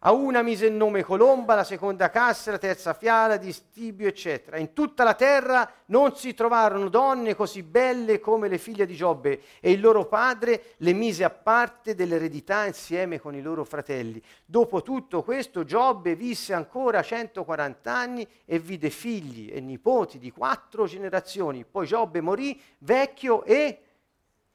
a 0.06 0.12
una 0.12 0.42
mise 0.42 0.66
il 0.66 0.74
nome 0.74 1.02
Colomba, 1.02 1.54
la 1.54 1.64
seconda 1.64 2.10
Cassa, 2.10 2.50
la 2.50 2.58
terza 2.58 2.92
Fiala, 2.92 3.38
di 3.38 3.52
Stibio, 3.52 4.06
eccetera. 4.06 4.58
In 4.58 4.74
tutta 4.74 5.02
la 5.02 5.14
terra 5.14 5.70
non 5.86 6.14
si 6.14 6.34
trovarono 6.34 6.90
donne 6.90 7.34
così 7.34 7.62
belle 7.62 8.20
come 8.20 8.48
le 8.48 8.58
figlie 8.58 8.84
di 8.84 8.94
Giobbe 8.94 9.40
e 9.60 9.70
il 9.70 9.80
loro 9.80 10.04
padre 10.04 10.74
le 10.78 10.92
mise 10.92 11.24
a 11.24 11.30
parte 11.30 11.94
dell'eredità 11.94 12.66
insieme 12.66 13.18
con 13.18 13.34
i 13.34 13.40
loro 13.40 13.64
fratelli. 13.64 14.22
Dopo 14.44 14.82
tutto 14.82 15.22
questo 15.22 15.64
Giobbe 15.64 16.14
visse 16.16 16.52
ancora 16.52 17.02
140 17.02 17.90
anni 17.90 18.28
e 18.44 18.58
vide 18.58 18.90
figli 18.90 19.50
e 19.50 19.60
nipoti 19.60 20.18
di 20.18 20.30
quattro 20.30 20.84
generazioni. 20.84 21.64
Poi 21.64 21.86
Giobbe 21.86 22.20
morì 22.20 22.60
vecchio 22.80 23.42
e, 23.44 23.80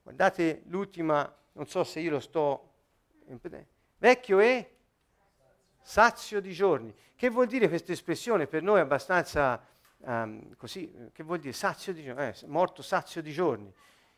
guardate 0.04 0.62
l'ultima, 0.68 1.36
non 1.54 1.66
so 1.66 1.84
se 1.84 2.00
io 2.02 2.12
lo 2.12 2.20
sto... 2.20 2.66
Vecchio 3.98 4.40
e 4.40 4.79
sazio 5.90 6.40
di 6.40 6.52
giorni. 6.52 6.94
Che 7.16 7.30
vuol 7.30 7.48
dire 7.48 7.68
questa 7.68 7.94
espressione? 7.94 8.46
Per 8.46 8.62
noi 8.62 8.80
abbastanza 8.80 9.60
um, 9.98 10.56
così, 10.56 10.94
che 11.12 11.24
vuol 11.24 11.40
dire 11.40 11.52
sazio 11.52 11.94
di 11.94 12.04
giorni? 12.04 12.28
Eh, 12.28 12.36
morto 12.46 12.84
sazio 12.84 13.24
di 13.24 13.32
giorni. 13.32 13.74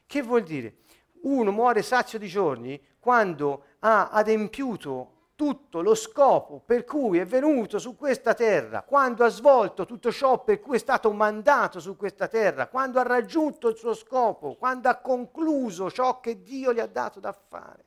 Che 0.06 0.22
vuol 0.22 0.44
dire? 0.44 0.80
Uno 1.22 1.52
muore 1.52 1.82
sazio 1.82 2.20
di 2.20 2.28
giorni 2.28 2.78
quando 3.00 3.64
ha 3.80 4.10
adempiuto 4.10 5.30
tutto 5.34 5.82
lo 5.82 5.96
scopo 5.96 6.60
per 6.60 6.84
cui 6.84 7.20
è 7.20 7.26
venuto 7.26 7.80
su 7.80 7.96
questa 7.96 8.34
terra, 8.34 8.82
quando 8.82 9.24
ha 9.24 9.30
svolto 9.30 9.86
tutto 9.86 10.12
ciò 10.12 10.44
per 10.44 10.60
cui 10.60 10.76
è 10.76 10.80
stato 10.80 11.10
mandato 11.14 11.80
su 11.80 11.96
questa 11.96 12.28
terra, 12.28 12.68
quando 12.68 13.00
ha 13.00 13.04
raggiunto 13.04 13.70
il 13.70 13.78
suo 13.78 13.94
scopo, 13.94 14.56
quando 14.56 14.90
ha 14.90 14.96
concluso 14.98 15.90
ciò 15.90 16.20
che 16.20 16.44
Dio 16.44 16.74
gli 16.74 16.82
ha 16.82 16.86
dato 16.86 17.22
da 17.22 17.32
fare. 17.32 17.86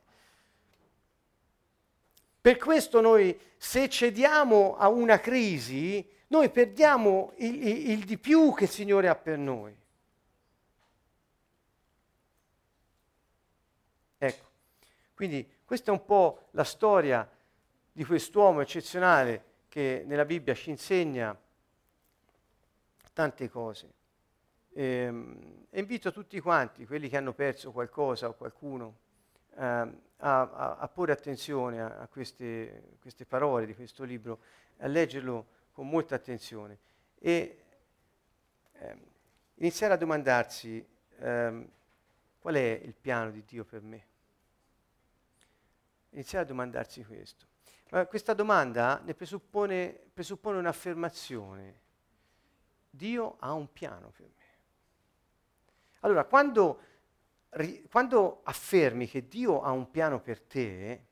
Per 2.45 2.57
questo 2.57 3.01
noi, 3.01 3.35
se 3.57 3.89
cediamo 3.89 4.77
a 4.77 4.87
una 4.87 5.19
crisi, 5.19 6.07
noi 6.27 6.51
perdiamo 6.51 7.33
il, 7.37 7.67
il, 7.67 7.89
il 7.89 8.05
di 8.05 8.19
più 8.19 8.53
che 8.53 8.65
il 8.65 8.69
Signore 8.69 9.07
ha 9.07 9.15
per 9.15 9.39
noi. 9.39 9.75
Ecco, 14.19 14.45
quindi 15.15 15.51
questa 15.65 15.89
è 15.89 15.93
un 15.95 16.05
po' 16.05 16.49
la 16.51 16.63
storia 16.63 17.27
di 17.91 18.05
quest'uomo 18.05 18.61
eccezionale 18.61 19.43
che 19.67 20.03
nella 20.05 20.23
Bibbia 20.23 20.53
ci 20.53 20.69
insegna 20.69 21.35
tante 23.11 23.49
cose. 23.49 23.91
Ehm, 24.73 25.65
e 25.71 25.79
invito 25.79 26.11
tutti 26.11 26.39
quanti, 26.39 26.85
quelli 26.85 27.09
che 27.09 27.17
hanno 27.17 27.33
perso 27.33 27.71
qualcosa 27.71 28.27
o 28.27 28.35
qualcuno, 28.35 28.97
eh, 29.55 30.03
a, 30.17 30.77
a, 30.77 30.87
porre 30.87 31.11
attenzione 31.11 31.81
a, 31.81 31.97
a 31.99 32.07
queste, 32.07 32.97
queste, 32.99 33.25
parole 33.25 33.65
di 33.65 33.75
questo 33.75 34.03
libro, 34.03 34.39
a 34.77 34.87
leggerlo 34.87 35.47
con 35.71 35.87
molta 35.87 36.15
attenzione 36.15 36.79
e 37.19 37.63
eh, 38.73 38.97
iniziare 39.55 39.93
a 39.93 39.97
domandarsi 39.97 40.85
eh, 41.17 41.67
qual 42.39 42.55
è 42.55 42.81
il 42.83 42.93
piano 42.93 43.31
di 43.31 43.43
Dio 43.45 43.65
per 43.65 43.81
me. 43.81 44.05
Iniziare 46.11 46.45
a 46.45 46.47
domandarsi 46.47 47.03
questo. 47.03 47.45
Ma 47.89 48.05
questa 48.05 48.33
domanda 48.33 49.01
ne 49.03 49.13
presuppone, 49.13 49.99
presuppone 50.13 50.57
un'affermazione. 50.57 51.81
Dio 52.89 53.35
ha 53.39 53.53
un 53.53 53.71
piano 53.71 54.11
per 54.15 54.27
me. 54.37 54.43
Allora, 56.01 56.23
quando 56.23 56.79
quando 57.89 58.41
affermi 58.43 59.07
che 59.07 59.27
Dio 59.27 59.61
ha 59.61 59.71
un 59.71 59.89
piano 59.89 60.19
per 60.19 60.41
te, 60.41 61.05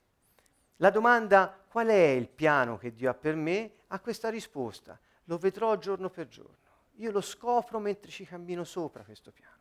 la 0.78 0.90
domanda 0.90 1.64
qual 1.70 1.88
è 1.88 2.08
il 2.10 2.28
piano 2.28 2.78
che 2.78 2.94
Dio 2.94 3.10
ha 3.10 3.14
per 3.14 3.36
me 3.36 3.72
ha 3.88 4.00
questa 4.00 4.30
risposta. 4.30 5.00
Lo 5.26 5.38
vedrò 5.38 5.78
giorno 5.78 6.10
per 6.10 6.28
giorno. 6.28 6.58
Io 6.98 7.12
lo 7.12 7.22
scopro 7.22 7.80
mentre 7.80 8.12
ci 8.12 8.26
cammino 8.26 8.66
sopra 8.66 9.04
questo 9.04 9.32
piano. 9.32 9.52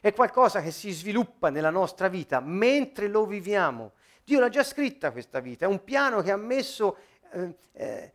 È 0.00 0.12
qualcosa 0.12 0.60
che 0.60 0.70
si 0.70 0.90
sviluppa 0.90 1.48
nella 1.48 1.70
nostra 1.70 2.08
vita 2.08 2.40
mentre 2.40 3.08
lo 3.08 3.24
viviamo. 3.24 3.92
Dio 4.22 4.40
l'ha 4.40 4.48
già 4.50 4.62
scritta 4.62 5.12
questa 5.12 5.40
vita, 5.40 5.64
è 5.64 5.68
un 5.68 5.82
piano 5.82 6.20
che 6.20 6.30
ha 6.30 6.36
messo 6.36 6.98
eh, 7.32 7.56
eh, 7.72 8.12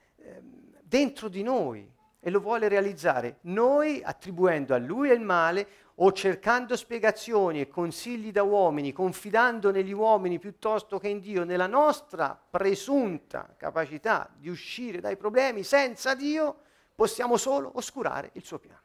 dentro 0.82 1.28
di 1.28 1.42
noi 1.42 1.92
e 2.26 2.32
lo 2.32 2.40
vuole 2.40 2.68
realizzare. 2.68 3.38
Noi 3.42 4.02
attribuendo 4.04 4.74
a 4.74 4.80
Lui 4.80 5.12
il 5.12 5.20
male 5.20 5.68
o 5.98 6.12
cercando 6.12 6.76
spiegazioni 6.76 7.62
e 7.62 7.68
consigli 7.68 8.32
da 8.32 8.42
uomini, 8.42 8.92
confidando 8.94 9.70
negli 9.70 9.94
uomini 9.94 10.40
piuttosto 10.40 10.98
che 10.98 11.08
in 11.08 11.20
Dio, 11.20 11.44
nella 11.44 11.68
nostra 11.68 12.36
presunta 12.36 13.54
capacità 13.56 14.28
di 14.36 14.50
uscire 14.50 15.02
dai 15.02 15.18
problemi 15.18 15.62
senza 15.62 16.16
Dio, 16.16 16.62
possiamo 16.96 17.38
solo 17.38 17.74
oscurare 17.76 18.32
il 18.34 18.44
suo 18.44 18.58
piano. 18.58 18.82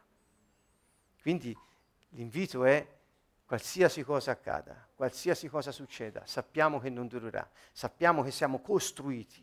Quindi 1.22 1.56
l'invito 2.10 2.66
è 2.66 2.86
qualsiasi 3.46 4.02
cosa 4.02 4.32
accada, 4.32 4.86
qualsiasi 4.94 5.48
cosa 5.48 5.72
succeda, 5.72 6.24
sappiamo 6.26 6.78
che 6.78 6.90
non 6.90 7.06
durerà, 7.06 7.48
sappiamo 7.72 8.22
che 8.22 8.32
siamo 8.32 8.60
costruiti, 8.60 9.42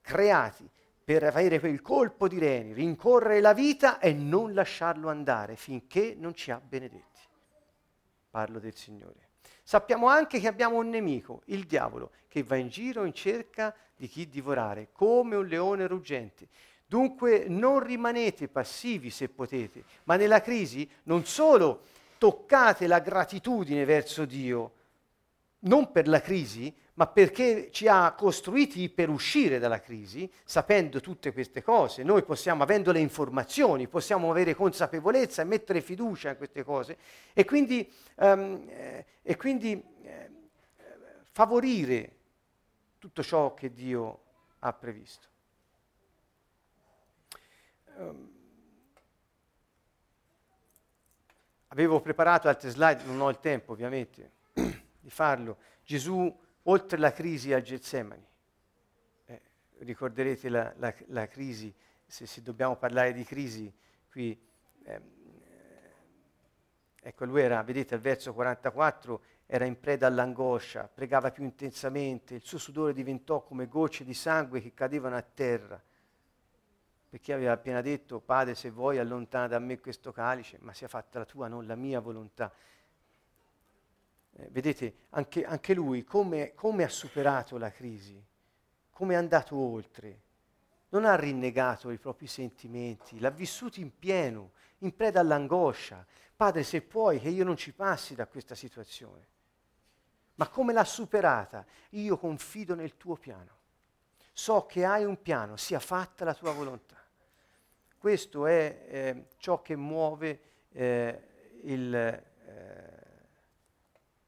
creati 0.00 0.70
per 1.04 1.24
avere 1.24 1.58
quel 1.58 1.82
colpo 1.82 2.28
di 2.28 2.38
reni, 2.38 2.72
rincorrere 2.72 3.40
la 3.40 3.52
vita 3.52 3.98
e 3.98 4.12
non 4.12 4.54
lasciarlo 4.54 5.08
andare 5.08 5.56
finché 5.56 6.14
non 6.16 6.34
ci 6.34 6.50
ha 6.50 6.60
benedetti. 6.60 7.20
Parlo 8.30 8.58
del 8.58 8.74
Signore. 8.74 9.30
Sappiamo 9.62 10.06
anche 10.08 10.40
che 10.40 10.48
abbiamo 10.48 10.76
un 10.76 10.88
nemico, 10.88 11.42
il 11.46 11.64
diavolo, 11.64 12.10
che 12.28 12.42
va 12.42 12.56
in 12.56 12.68
giro 12.68 13.04
in 13.04 13.12
cerca 13.12 13.74
di 13.96 14.08
chi 14.08 14.28
divorare, 14.28 14.88
come 14.92 15.36
un 15.36 15.46
leone 15.46 15.86
ruggente. 15.86 16.48
Dunque 16.86 17.46
non 17.48 17.80
rimanete 17.80 18.48
passivi 18.48 19.10
se 19.10 19.28
potete, 19.28 19.84
ma 20.04 20.16
nella 20.16 20.40
crisi 20.40 20.88
non 21.04 21.24
solo 21.24 21.82
toccate 22.18 22.86
la 22.86 23.00
gratitudine 23.00 23.84
verso 23.84 24.24
Dio, 24.24 24.72
non 25.60 25.90
per 25.90 26.08
la 26.08 26.20
crisi, 26.20 26.74
ma 26.94 27.06
perché 27.06 27.70
ci 27.70 27.88
ha 27.88 28.12
costruiti 28.12 28.88
per 28.90 29.08
uscire 29.08 29.58
dalla 29.58 29.80
crisi, 29.80 30.30
sapendo 30.44 31.00
tutte 31.00 31.32
queste 31.32 31.62
cose. 31.62 32.02
Noi 32.02 32.22
possiamo, 32.22 32.62
avendo 32.62 32.92
le 32.92 33.00
informazioni, 33.00 33.88
possiamo 33.88 34.30
avere 34.30 34.54
consapevolezza 34.54 35.42
e 35.42 35.46
mettere 35.46 35.80
fiducia 35.80 36.30
in 36.30 36.36
queste 36.36 36.62
cose 36.62 36.98
e 37.32 37.44
quindi, 37.44 37.90
um, 38.16 38.66
eh, 38.68 39.06
e 39.22 39.36
quindi 39.36 39.82
eh, 40.02 40.30
favorire 41.30 42.16
tutto 42.98 43.22
ciò 43.22 43.54
che 43.54 43.72
Dio 43.72 44.20
ha 44.58 44.72
previsto. 44.72 45.26
Um, 47.96 48.40
avevo 51.68 52.00
preparato 52.00 52.48
altre 52.48 52.68
slide, 52.68 53.04
non 53.04 53.20
ho 53.22 53.30
il 53.30 53.40
tempo 53.40 53.72
ovviamente 53.72 54.32
di 54.52 55.10
farlo. 55.10 55.56
Gesù 55.82 56.38
oltre 56.64 56.98
la 56.98 57.12
crisi 57.12 57.52
a 57.52 57.60
Getsemani. 57.60 58.26
Eh, 59.26 59.40
ricorderete 59.78 60.48
la, 60.48 60.72
la, 60.76 60.94
la 61.06 61.26
crisi, 61.26 61.74
se, 62.06 62.26
se, 62.26 62.42
dobbiamo 62.42 62.76
parlare 62.76 63.12
di 63.12 63.24
crisi, 63.24 63.72
qui, 64.10 64.38
ehm, 64.84 65.02
eh, 65.44 65.92
ecco 67.00 67.24
lui 67.24 67.40
era, 67.40 67.62
vedete 67.62 67.94
al 67.94 68.00
verso 68.00 68.32
44, 68.32 69.22
era 69.46 69.64
in 69.64 69.78
preda 69.78 70.06
all'angoscia, 70.06 70.88
pregava 70.92 71.30
più 71.30 71.44
intensamente, 71.44 72.34
il 72.34 72.42
suo 72.42 72.58
sudore 72.58 72.92
diventò 72.92 73.42
come 73.42 73.66
gocce 73.66 74.04
di 74.04 74.14
sangue 74.14 74.60
che 74.60 74.72
cadevano 74.72 75.16
a 75.16 75.22
terra. 75.22 75.82
Perché 77.12 77.34
aveva 77.34 77.52
appena 77.52 77.82
detto, 77.82 78.20
Padre, 78.20 78.54
se 78.54 78.70
vuoi 78.70 78.96
allontana 78.98 79.46
da 79.46 79.58
me 79.58 79.78
questo 79.78 80.12
calice, 80.12 80.56
ma 80.62 80.72
sia 80.72 80.88
fatta 80.88 81.18
la 81.18 81.26
tua, 81.26 81.46
non 81.46 81.66
la 81.66 81.74
mia 81.74 82.00
volontà. 82.00 82.50
Eh, 84.36 84.48
vedete, 84.50 84.94
anche, 85.10 85.44
anche 85.44 85.74
lui 85.74 86.04
come, 86.04 86.54
come 86.54 86.84
ha 86.84 86.88
superato 86.88 87.58
la 87.58 87.70
crisi, 87.70 88.22
come 88.90 89.14
è 89.14 89.16
andato 89.16 89.56
oltre. 89.56 90.20
Non 90.90 91.04
ha 91.04 91.14
rinnegato 91.14 91.90
i 91.90 91.98
propri 91.98 92.26
sentimenti, 92.26 93.18
l'ha 93.18 93.30
vissuto 93.30 93.80
in 93.80 93.98
pieno, 93.98 94.52
in 94.78 94.94
preda 94.94 95.20
all'angoscia. 95.20 96.04
Padre, 96.36 96.62
se 96.62 96.82
puoi, 96.82 97.20
che 97.20 97.28
io 97.28 97.44
non 97.44 97.56
ci 97.56 97.72
passi 97.72 98.14
da 98.14 98.26
questa 98.26 98.54
situazione. 98.54 99.26
Ma 100.34 100.48
come 100.48 100.72
l'ha 100.72 100.84
superata? 100.84 101.64
Io 101.90 102.18
confido 102.18 102.74
nel 102.74 102.96
tuo 102.96 103.16
piano. 103.16 103.60
So 104.32 104.66
che 104.66 104.84
hai 104.84 105.04
un 105.04 105.20
piano, 105.20 105.56
sia 105.56 105.78
fatta 105.78 106.24
la 106.24 106.34
tua 106.34 106.52
volontà. 106.52 106.96
Questo 107.98 108.46
è 108.46 108.86
eh, 108.88 109.26
ciò 109.36 109.62
che 109.62 109.76
muove 109.76 110.40
eh, 110.72 111.28
il, 111.62 111.94
eh, 111.94 113.01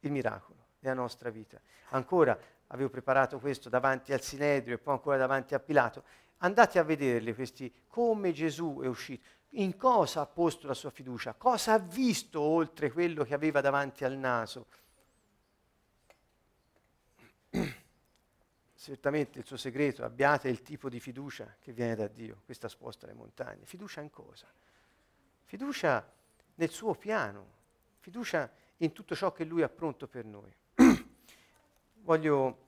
il 0.06 0.12
miracolo 0.12 0.66
nella 0.80 0.94
nostra 0.94 1.30
vita. 1.30 1.60
Ancora, 1.90 2.38
avevo 2.68 2.90
preparato 2.90 3.38
questo 3.38 3.68
davanti 3.68 4.12
al 4.12 4.20
Sinedrio 4.20 4.74
e 4.74 4.78
poi 4.78 4.94
ancora 4.94 5.16
davanti 5.16 5.54
a 5.54 5.60
Pilato. 5.60 6.04
Andate 6.38 6.78
a 6.78 6.82
vederli 6.82 7.34
questi, 7.34 7.72
come 7.88 8.32
Gesù 8.32 8.80
è 8.82 8.86
uscito, 8.86 9.26
in 9.56 9.76
cosa 9.76 10.22
ha 10.22 10.26
posto 10.26 10.66
la 10.66 10.74
sua 10.74 10.90
fiducia, 10.90 11.34
cosa 11.34 11.74
ha 11.74 11.78
visto 11.78 12.40
oltre 12.40 12.90
quello 12.90 13.24
che 13.24 13.34
aveva 13.34 13.60
davanti 13.60 14.04
al 14.04 14.16
naso. 14.16 14.66
Certamente 18.74 19.38
il 19.38 19.46
suo 19.46 19.56
segreto, 19.56 20.04
abbiate 20.04 20.48
il 20.48 20.62
tipo 20.62 20.88
di 20.88 21.00
fiducia 21.00 21.56
che 21.60 21.72
viene 21.72 21.94
da 21.94 22.08
Dio, 22.08 22.42
questa 22.44 22.68
sposta 22.68 23.06
le 23.06 23.14
montagne. 23.14 23.64
Fiducia 23.64 24.00
in 24.00 24.10
cosa? 24.10 24.46
Fiducia 25.44 26.12
nel 26.56 26.70
suo 26.70 26.94
piano, 26.94 27.46
fiducia 28.00 28.50
in 28.78 28.92
tutto 28.92 29.14
ciò 29.14 29.32
che 29.32 29.44
Lui 29.44 29.62
ha 29.62 29.68
pronto 29.68 30.06
per 30.06 30.24
noi. 30.24 30.52
Voglio 32.02 32.58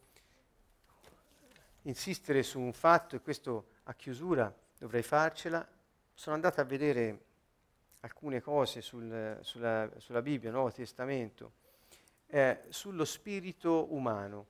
insistere 1.83 2.43
su 2.43 2.61
un 2.61 2.73
fatto, 2.73 3.17
e 3.17 3.21
questo 3.21 3.69
a 3.85 3.95
chiusura 3.95 4.53
dovrei 4.79 5.03
farcela. 5.03 5.67
Sono 6.15 6.35
andato 6.35 6.61
a 6.61 6.65
vedere 6.65 7.25
alcune 8.01 8.41
cose 8.41 8.81
sul, 8.81 9.39
sulla, 9.43 9.91
sulla, 9.99 10.23
Bibbia, 10.23 10.51
Nuovo 10.51 10.71
Testamento, 10.71 11.53
eh, 12.27 12.63
sullo 12.69 13.05
spirito 13.05 13.93
umano. 13.93 14.47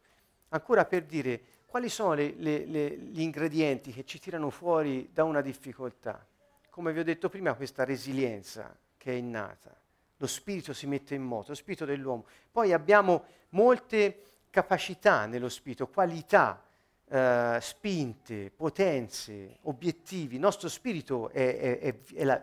Ancora 0.49 0.85
per 0.85 1.05
dire 1.05 1.41
quali 1.67 1.89
sono 1.89 2.15
le, 2.15 2.35
le, 2.37 2.65
le, 2.67 2.97
gli 2.97 3.21
ingredienti 3.21 3.93
che 3.93 4.05
ci 4.05 4.19
tirano 4.19 4.51
fuori 4.51 5.11
da 5.13 5.25
una 5.25 5.41
difficoltà. 5.41 6.25
Come 6.71 6.93
vi 6.93 7.01
ho 7.01 7.05
detto 7.05 7.29
prima, 7.29 7.55
questa 7.55 7.85
resilienza 7.85 8.77
che 8.97 9.13
è 9.13 9.15
innata. 9.15 9.75
Lo 10.19 10.27
spirito 10.27 10.73
si 10.73 10.87
mette 10.87 11.15
in 11.15 11.23
moto, 11.23 11.51
lo 11.51 11.55
spirito 11.55 11.85
dell'uomo. 11.85 12.27
Poi 12.51 12.73
abbiamo 12.73 13.25
molte 13.51 14.23
capacità 14.51 15.27
nello 15.27 15.49
spirito, 15.49 15.89
qualità, 15.89 16.63
eh, 17.09 17.59
spinte, 17.61 18.51
potenze, 18.51 19.59
obiettivi. 19.63 20.37
Il 20.37 20.41
nostro 20.41 20.69
spirito 20.69 21.29
è, 21.31 21.79
è, 21.79 21.95
è, 22.15 22.25
la, 22.25 22.43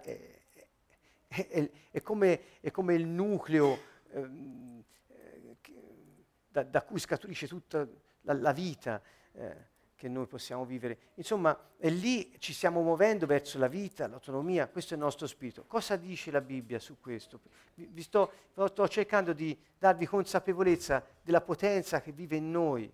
è 1.28 2.02
come, 2.02 2.42
come, 2.72 2.94
il 2.94 3.08
nucleo 3.08 3.80
ehm, 4.12 4.84
eh, 5.08 5.58
da, 6.50 6.64
da, 6.64 6.84
cui 6.84 7.00
scaturisce 7.00 7.48
tutta 7.48 7.88
la, 8.22 8.34
la 8.34 8.52
vita. 8.52 9.02
Eh, 9.34 9.72
che 10.04 10.10
noi 10.10 10.26
possiamo 10.26 10.66
vivere. 10.66 10.98
Insomma, 11.14 11.58
è 11.78 11.88
lì 11.90 12.36
ci 12.38 12.52
stiamo 12.52 12.82
muovendo 12.82 13.26
verso 13.26 13.58
la 13.58 13.70
vita, 13.70 14.06
l'autonomia, 14.06 14.68
questo 14.68 14.96
è 14.96 14.98
il 14.98 15.04
nostro 15.04 15.28
spirito. 15.28 15.64
Cosa 15.66 15.96
dice 15.96 16.30
la 16.30 16.42
Bibbia 16.42 16.78
su 16.78 17.00
questo? 17.00 17.40
Vi 17.74 18.02
sto, 18.02 18.34
sto 18.52 18.88
cercando 18.90 19.32
di 19.32 19.58
darvi 19.78 20.06
consapevolezza 20.06 21.02
della 21.22 21.40
potenza 21.40 22.02
che 22.02 22.12
vive 22.12 22.36
in 22.36 22.52
noi 22.52 22.92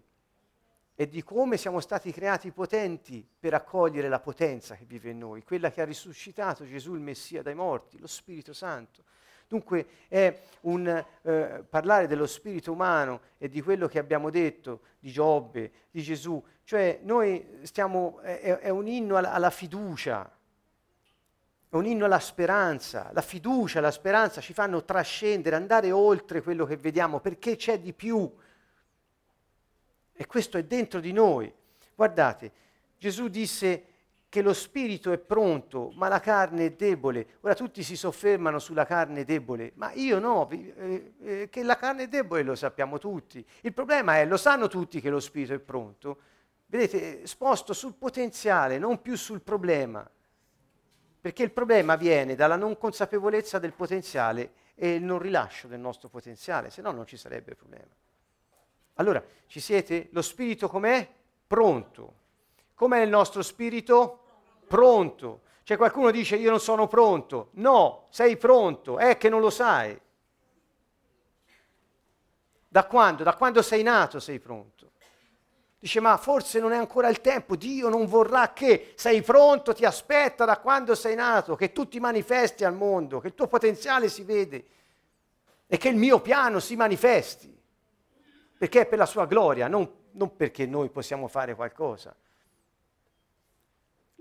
e 0.94 1.08
di 1.08 1.24
come 1.24 1.58
siamo 1.58 1.80
stati 1.80 2.12
creati 2.12 2.52
potenti 2.52 3.28
per 3.40 3.56
accogliere 3.56 4.08
la 4.08 4.20
potenza 4.20 4.76
che 4.76 4.86
vive 4.86 5.10
in 5.10 5.18
noi, 5.18 5.44
quella 5.44 5.72
che 5.72 5.82
ha 5.82 5.86
risuscitato 5.86 6.64
Gesù 6.64 6.94
il 6.94 7.02
Messia 7.02 7.42
dai 7.42 7.56
morti, 7.56 7.98
lo 7.98 8.06
Spirito 8.06 8.54
Santo. 8.54 9.04
Dunque 9.50 9.88
è 10.08 10.42
un 10.62 10.88
eh, 11.24 11.66
parlare 11.68 12.06
dello 12.06 12.28
spirito 12.28 12.72
umano 12.72 13.22
e 13.40 13.50
di 13.50 13.62
quello 13.64 13.88
che 13.88 13.98
abbiamo 13.98 14.30
detto 14.30 14.82
di 15.00 15.12
Giobbe, 15.12 15.72
di 15.90 16.04
Gesù, 16.04 16.40
cioè 16.64 17.00
noi 17.02 17.62
stiamo, 17.64 18.20
è, 18.20 18.60
è 18.60 18.70
un 18.70 18.88
inno 18.88 19.18
alla, 19.18 19.34
alla 19.34 19.50
fiducia, 19.50 20.32
è 21.68 21.76
un 21.76 21.88
inno 21.88 22.06
alla 22.06 22.20
speranza. 22.20 23.10
La 23.12 23.24
fiducia, 23.24 23.82
la 23.82 23.90
speranza 23.90 24.40
ci 24.40 24.54
fanno 24.54 24.86
trascendere, 24.86 25.56
andare 25.56 25.92
oltre 25.92 26.44
quello 26.44 26.68
che 26.68 26.78
vediamo, 26.78 27.20
perché 27.20 27.56
c'è 27.56 27.80
di 27.80 27.92
più. 27.92 28.32
E 30.14 30.28
questo 30.28 30.60
è 30.60 30.64
dentro 30.64 31.00
di 31.00 31.12
noi. 31.12 31.52
Guardate, 31.96 32.52
Gesù 33.00 33.30
disse 33.30 33.86
che 34.30 34.44
lo 34.44 34.54
spirito 34.54 35.12
è 35.12 35.18
pronto, 35.18 35.92
ma 35.96 36.08
la 36.08 36.20
carne 36.20 36.68
è 36.68 36.72
debole. 36.74 37.38
Ora 37.42 37.56
tutti 37.56 37.82
si 37.82 37.96
soffermano 37.96 38.60
sulla 38.60 38.86
carne 38.86 39.26
debole, 39.26 39.72
ma 39.74 39.92
io 39.94 40.20
no, 40.20 40.48
eh, 40.52 41.14
eh, 41.20 41.50
che 41.50 41.64
la 41.64 41.76
carne 41.76 42.04
è 42.04 42.08
debole 42.08 42.44
lo 42.44 42.56
sappiamo 42.56 43.00
tutti. 43.00 43.44
Il 43.62 43.74
problema 43.74 44.18
è, 44.18 44.26
lo 44.26 44.38
sanno 44.38 44.68
tutti 44.68 45.02
che 45.02 45.10
lo 45.10 45.20
spirito 45.20 45.54
è 45.54 45.60
pronto. 45.60 46.20
Vedete, 46.68 47.26
sposto 47.26 47.74
sul 47.74 47.96
potenziale, 47.96 48.78
non 48.78 49.02
più 49.02 49.18
sul 49.18 49.42
problema. 49.42 50.08
Perché 51.22 51.42
il 51.42 51.52
problema 51.52 51.96
viene 51.96 52.36
dalla 52.36 52.56
non 52.56 52.78
consapevolezza 52.78 53.58
del 53.58 53.74
potenziale 53.74 54.52
e 54.76 54.94
il 54.94 55.04
non 55.04 55.18
rilascio 55.18 55.68
del 55.68 55.80
nostro 55.80 56.08
potenziale, 56.08 56.70
se 56.70 56.84
no 56.84 56.92
non 56.92 57.08
ci 57.08 57.18
sarebbe 57.18 57.56
problema. 57.56 57.92
Allora, 58.94 59.24
ci 59.48 59.60
siete? 59.60 60.10
Lo 60.12 60.22
spirito 60.22 60.70
com'è? 60.70 61.08
Pronto. 61.48 62.19
Com'è 62.80 63.02
il 63.02 63.10
nostro 63.10 63.42
spirito? 63.42 64.20
Pronto. 64.66 65.42
C'è 65.66 65.76
qualcuno 65.76 66.12
dice 66.12 66.38
io 66.38 66.50
non 66.50 66.62
sono 66.62 66.88
pronto. 66.88 67.50
No, 67.56 68.08
sei 68.10 68.38
pronto, 68.38 68.98
è 68.98 69.18
che 69.18 69.28
non 69.28 69.42
lo 69.42 69.50
sai. 69.50 70.00
Da 72.70 72.86
quando? 72.86 73.24
Da 73.24 73.36
quando 73.36 73.62
sei 73.62 73.84
nato 73.84 74.22
sei 74.22 74.40
pronto. 74.40 74.92
Dice 75.78 76.00
ma 76.00 76.16
forse 76.16 76.62
non 76.62 76.72
è 76.72 76.78
ancora 76.78 77.10
il 77.10 77.20
tempo, 77.20 77.58
Dio 77.58 77.90
non 77.90 78.06
vorrà 78.06 78.54
che 78.54 78.94
sei 78.96 79.22
pronto, 79.24 79.74
ti 79.74 79.84
aspetta 79.84 80.46
da 80.46 80.58
quando 80.60 80.96
sei 80.96 81.16
nato, 81.16 81.58
che 81.58 81.74
tu 81.74 81.86
ti 81.86 82.00
manifesti 82.00 82.64
al 82.64 82.76
mondo, 82.76 83.20
che 83.20 83.28
il 83.28 83.36
tuo 83.36 83.48
potenziale 83.48 84.08
si 84.08 84.24
vede 84.24 84.66
e 85.68 85.76
che 85.76 85.90
il 85.90 85.98
mio 85.98 86.22
piano 86.22 86.62
si 86.62 86.78
manifesti 86.78 87.54
perché 88.58 88.84
è 88.84 88.86
per 88.86 89.00
la 89.00 89.06
sua 89.06 89.26
gloria, 89.26 89.68
non, 89.68 89.90
non 90.12 90.34
perché 90.38 90.66
noi 90.66 90.88
possiamo 90.88 91.28
fare 91.28 91.56
qualcosa. 91.56 92.16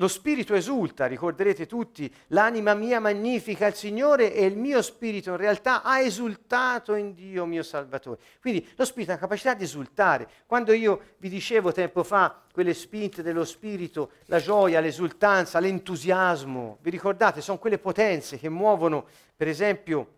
Lo 0.01 0.07
spirito 0.07 0.55
esulta, 0.55 1.07
ricorderete 1.07 1.67
tutti, 1.67 2.13
l'anima 2.29 2.73
mia 2.75 3.01
magnifica 3.01 3.67
il 3.67 3.75
Signore 3.75 4.33
e 4.33 4.45
il 4.45 4.57
mio 4.57 4.81
spirito 4.81 5.31
in 5.31 5.37
realtà 5.37 5.83
ha 5.83 5.99
esultato 5.99 6.95
in 6.95 7.15
Dio 7.15 7.45
mio 7.47 7.65
Salvatore. 7.65 8.21
Quindi 8.41 8.65
lo 8.77 8.85
spirito 8.85 9.11
ha 9.11 9.15
la 9.15 9.21
capacità 9.21 9.55
di 9.55 9.65
esultare. 9.65 10.29
Quando 10.47 10.73
io 10.73 11.01
vi 11.17 11.29
dicevo 11.29 11.73
tempo 11.73 12.05
fa 12.05 12.43
quelle 12.53 12.75
spinte 12.75 13.25
dello 13.25 13.45
spirito, 13.45 14.13
la 14.27 14.39
gioia, 14.39 14.79
l'esultanza, 14.79 15.59
l'entusiasmo, 15.59 16.79
vi 16.81 16.91
ricordate? 16.91 17.41
Sono 17.41 17.59
quelle 17.59 17.79
potenze 17.79 18.39
che 18.39 18.49
muovono, 18.49 19.05
per 19.37 19.49
esempio, 19.49 20.18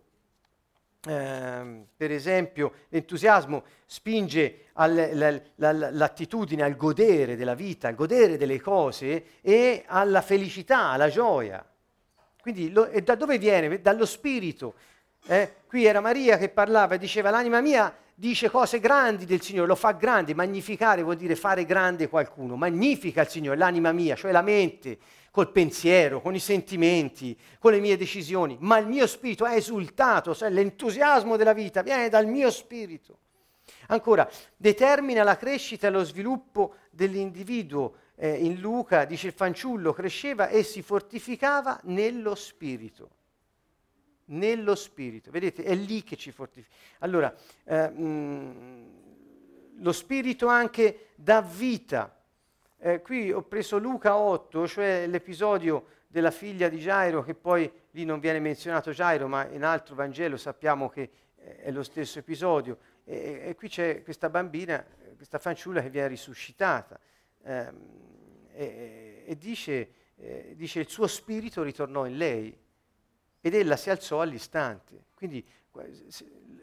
eh, 1.07 1.83
per 1.95 2.11
esempio, 2.11 2.73
l'entusiasmo 2.89 3.63
spinge 3.85 4.65
all'attitudine 4.73 6.63
al 6.63 6.75
godere 6.75 7.35
della 7.35 7.55
vita, 7.55 7.87
al 7.87 7.95
godere 7.95 8.37
delle 8.37 8.59
cose 8.59 9.39
e 9.41 9.83
alla 9.87 10.21
felicità, 10.21 10.89
alla 10.89 11.09
gioia. 11.09 11.65
Quindi 12.41 12.71
lo, 12.71 12.89
da 13.03 13.15
dove 13.15 13.37
viene? 13.37 13.81
Dallo 13.81 14.05
spirito. 14.05 14.75
Eh? 15.27 15.55
Qui 15.67 15.85
era 15.85 16.01
Maria 16.01 16.37
che 16.37 16.49
parlava 16.49 16.95
e 16.95 16.97
diceva 16.97 17.29
l'anima 17.29 17.61
mia 17.61 17.93
dice 18.21 18.51
cose 18.51 18.79
grandi 18.79 19.25
del 19.25 19.41
Signore, 19.41 19.67
lo 19.67 19.73
fa 19.73 19.93
grande, 19.93 20.35
magnificare 20.35 21.01
vuol 21.01 21.15
dire 21.15 21.35
fare 21.35 21.65
grande 21.65 22.07
qualcuno, 22.07 22.55
magnifica 22.55 23.21
il 23.21 23.27
Signore, 23.27 23.57
l'anima 23.57 23.91
mia, 23.91 24.15
cioè 24.15 24.31
la 24.31 24.43
mente, 24.43 24.99
col 25.31 25.51
pensiero, 25.51 26.21
con 26.21 26.35
i 26.35 26.39
sentimenti, 26.39 27.37
con 27.57 27.71
le 27.71 27.79
mie 27.79 27.97
decisioni, 27.97 28.57
ma 28.59 28.77
il 28.77 28.87
mio 28.87 29.07
spirito 29.07 29.45
è 29.45 29.55
esultato, 29.55 30.35
cioè 30.35 30.49
l'entusiasmo 30.49 31.37
della 31.37 31.53
vita 31.53 31.81
viene 31.81 32.09
dal 32.09 32.27
mio 32.27 32.51
spirito. 32.51 33.17
Ancora, 33.87 34.29
determina 34.57 35.23
la 35.23 35.37
crescita 35.37 35.87
e 35.87 35.89
lo 35.89 36.03
sviluppo 36.03 36.75
dell'individuo. 36.91 37.95
Eh, 38.15 38.45
in 38.45 38.59
Luca 38.59 39.05
dice 39.05 39.27
il 39.27 39.33
fanciullo 39.33 39.93
cresceva 39.93 40.49
e 40.49 40.63
si 40.63 40.81
fortificava 40.81 41.79
nello 41.83 42.35
spirito. 42.35 43.09
nello 44.31 44.75
spirito. 44.75 45.29
Vedete, 45.29 45.61
è 45.63 45.75
lì 45.75 46.03
che 46.03 46.15
ci 46.15 46.31
fortifica. 46.31 46.73
Allora, 46.99 47.35
eh, 47.65 47.89
mh, 47.89 48.01
mm, 48.01 48.85
lo 49.79 49.91
spirito 49.91 50.47
anche 50.47 51.07
dà 51.15 51.41
vita. 51.41 52.15
Eh, 52.83 52.99
qui 53.01 53.31
ho 53.31 53.43
preso 53.43 53.77
Luca 53.77 54.15
8, 54.15 54.67
cioè 54.67 55.05
l'episodio 55.05 55.85
della 56.07 56.31
figlia 56.31 56.67
di 56.67 56.79
Gairo, 56.79 57.21
che 57.21 57.35
poi 57.35 57.71
lì 57.91 58.05
non 58.05 58.19
viene 58.19 58.39
menzionato 58.39 58.91
Gairo, 58.91 59.27
ma 59.27 59.47
in 59.49 59.63
altro 59.63 59.93
Vangelo 59.93 60.35
sappiamo 60.35 60.89
che 60.89 61.11
è 61.35 61.69
lo 61.69 61.83
stesso 61.83 62.17
episodio. 62.17 62.79
E, 63.03 63.43
e 63.45 63.55
qui 63.55 63.69
c'è 63.69 64.01
questa 64.01 64.31
bambina, 64.31 64.83
questa 65.15 65.37
fanciulla 65.37 65.83
che 65.83 65.91
viene 65.91 66.07
risuscitata. 66.07 66.99
Eh, 67.43 67.71
e, 68.53 69.23
e 69.27 69.37
dice, 69.37 69.91
eh, 70.15 70.53
dice 70.55 70.79
il 70.79 70.89
suo 70.89 71.05
spirito 71.05 71.61
ritornò 71.61 72.07
in 72.07 72.17
lei 72.17 72.59
ed 73.41 73.53
ella 73.53 73.75
si 73.75 73.91
alzò 73.91 74.21
all'istante. 74.21 75.03
Quindi 75.13 75.45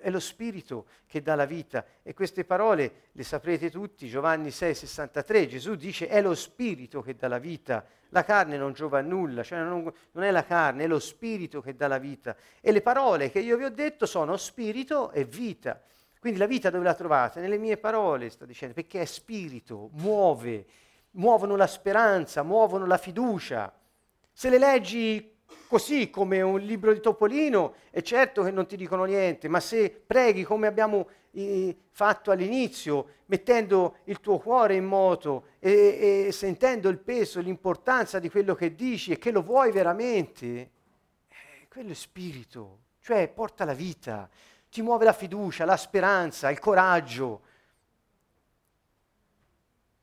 è 0.01 0.11
lo 0.11 0.21
spirito 0.21 0.87
che 1.07 1.23
dà 1.23 1.35
la 1.35 1.45
vita 1.45 1.85
e 2.03 2.15
queste 2.15 2.45
parole 2.45 3.09
le 3.13 3.23
saprete 3.23 3.71
tutti, 3.71 4.09
Giovanni 4.09 4.51
6, 4.51 4.75
63, 4.75 5.47
Gesù 5.49 5.75
dice 5.75 6.09
è 6.09 6.21
lo 6.21 6.35
spirito 6.35 7.03
che 7.03 7.15
dà 7.17 7.29
la 7.29 7.39
vita, 7.39 7.85
la 8.11 8.25
carne 8.25 8.57
non 8.57 8.73
giova 8.73 8.99
a 8.99 9.03
nulla, 9.03 9.43
cioè 9.43 9.61
non, 9.61 9.93
non 10.13 10.25
è 10.25 10.31
la 10.31 10.45
carne, 10.45 10.85
è 10.85 10.87
lo 10.87 10.99
spirito 10.99 11.61
che 11.61 11.75
dà 11.75 11.89
la 11.89 11.99
vita 11.99 12.37
e 12.61 12.73
le 12.73 12.81
parole 12.83 13.31
che 13.31 13.41
io 13.41 13.57
vi 13.57 13.65
ho 13.65 13.71
detto 13.71 14.07
sono 14.07 14.37
spirito 14.37 15.11
e 15.11 15.25
vita. 15.25 15.81
Quindi 16.21 16.39
la 16.39 16.47
vita 16.47 16.71
dove 16.71 16.85
la 16.85 16.95
trovate? 16.95 17.41
Nelle 17.41 17.59
mie 17.59 17.77
parole, 17.77 18.29
sta 18.29 18.45
dicendo, 18.45 18.75
perché 18.75 19.03
è 19.03 19.05
spirito, 19.05 19.91
muove, 19.93 20.67
muovono 21.13 21.55
la 21.55 21.69
speranza, 21.69 22.43
muovono 22.43 22.87
la 22.87 22.99
fiducia. 22.99 23.73
Se 24.33 24.51
le 24.51 24.59
leggi 24.59 25.38
così 25.69 26.09
come 26.09 26.41
un 26.41 26.59
libro 26.59 26.93
di 26.93 27.01
Topolino, 27.01 27.75
è 27.91 28.01
certo 28.01 28.43
che 28.43 28.51
non 28.51 28.67
ti 28.67 28.77
dicono 28.77 29.05
niente, 29.05 29.49
ma 29.49 29.61
se 29.61 29.91
preghi 29.91 30.43
come 30.43 30.67
abbiamo 30.67 31.07
eh, 31.33 31.77
fatto 31.91 32.31
all'inizio, 32.31 33.17
mettendo 33.27 33.97
il 34.05 34.19
tuo 34.21 34.39
cuore 34.39 34.75
in 34.75 34.87
moto 34.87 35.49
e, 35.59 36.27
e, 36.27 36.33
sentendo 36.33 36.89
il 36.89 36.99
peso, 36.99 37.41
l'importanza 37.41 38.19
di 38.19 38.31
quello 38.31 38.55
che 38.55 38.75
dici 38.75 39.13
e 39.13 39.19
che 39.19 39.31
lo 39.31 39.43
vuoi 39.43 39.71
veramente, 39.71 40.47
eh, 41.29 41.69
quello 41.69 41.91
è 41.91 41.95
spirito, 41.95 42.79
cioè 43.01 43.29
porta 43.29 43.67
la 43.67 43.75
vita, 43.75 44.29
ti 44.71 44.81
muove 44.81 45.05
la 45.05 45.13
fiducia, 45.13 45.67
la 45.67 45.77
speranza, 45.77 46.51
il 46.51 46.59
coraggio 46.59 47.43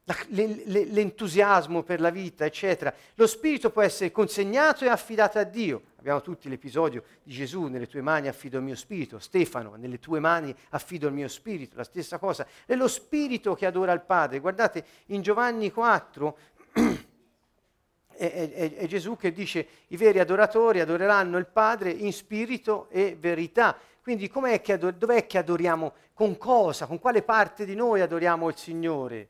l'entusiasmo 0.05 1.81
per 1.81 1.99
la 1.99 2.11
vita, 2.11 2.45
eccetera. 2.45 2.93
Lo 3.15 3.25
spirito 3.25 3.71
può 3.71 3.81
essere 3.81 4.11
consegnato 4.11 4.85
e 4.85 4.89
affidato 4.89 5.39
a 5.39 5.43
Dio. 5.43 5.81
Abbiamo 5.97 6.21
tutti 6.21 6.47
l'episodio 6.47 7.03
di 7.23 7.33
Gesù, 7.33 7.63
nelle 7.63 7.87
tue 7.87 8.01
mani 8.01 8.27
affido 8.27 8.57
il 8.57 8.63
mio 8.63 8.75
spirito, 8.75 9.17
Stefano, 9.17 9.73
nelle 9.75 9.97
tue 9.97 10.19
mani 10.19 10.55
affido 10.69 11.07
il 11.07 11.13
mio 11.13 11.27
spirito, 11.27 11.75
la 11.77 11.83
stessa 11.83 12.19
cosa. 12.19 12.45
È 12.65 12.75
lo 12.75 12.87
spirito 12.87 13.55
che 13.55 13.65
adora 13.65 13.91
il 13.93 14.01
Padre. 14.01 14.39
Guardate, 14.39 14.85
in 15.07 15.23
Giovanni 15.23 15.71
4 15.71 16.37
è, 18.13 18.51
è, 18.53 18.75
è 18.75 18.85
Gesù 18.85 19.17
che 19.17 19.31
dice 19.31 19.67
i 19.87 19.97
veri 19.97 20.19
adoratori 20.19 20.79
adoreranno 20.79 21.39
il 21.39 21.47
Padre 21.47 21.89
in 21.89 22.13
spirito 22.13 22.87
e 22.91 23.17
verità. 23.19 23.75
Quindi 24.03 24.29
che 24.61 24.73
ador- 24.73 24.93
dov'è 24.93 25.25
che 25.25 25.39
adoriamo? 25.39 25.93
Con 26.13 26.37
cosa? 26.37 26.85
Con 26.85 26.99
quale 26.99 27.23
parte 27.23 27.65
di 27.65 27.73
noi 27.73 28.01
adoriamo 28.01 28.47
il 28.47 28.55
Signore? 28.55 29.29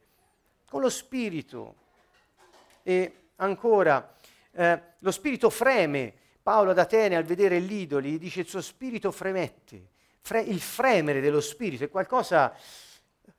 Con 0.70 0.82
lo 0.82 0.89
spirito. 0.89 1.76
E 2.84 3.30
ancora, 3.38 4.16
eh, 4.51 4.82
lo 4.99 5.11
spirito 5.11 5.49
freme. 5.49 6.13
Paolo 6.41 6.72
ad 6.72 6.78
Atene 6.78 7.16
al 7.16 7.24
vedere 7.24 7.57
l'idoli 7.57 8.20
dice 8.20 8.41
il 8.41 8.47
suo 8.47 8.61
spirito 8.61 9.11
fremette. 9.11 9.88
Fre- 10.22 10.41
il 10.41 10.59
fremere 10.59 11.20
dello 11.20 11.41
spirito 11.41 11.84
è 11.84 11.89
qualcosa 11.89 12.55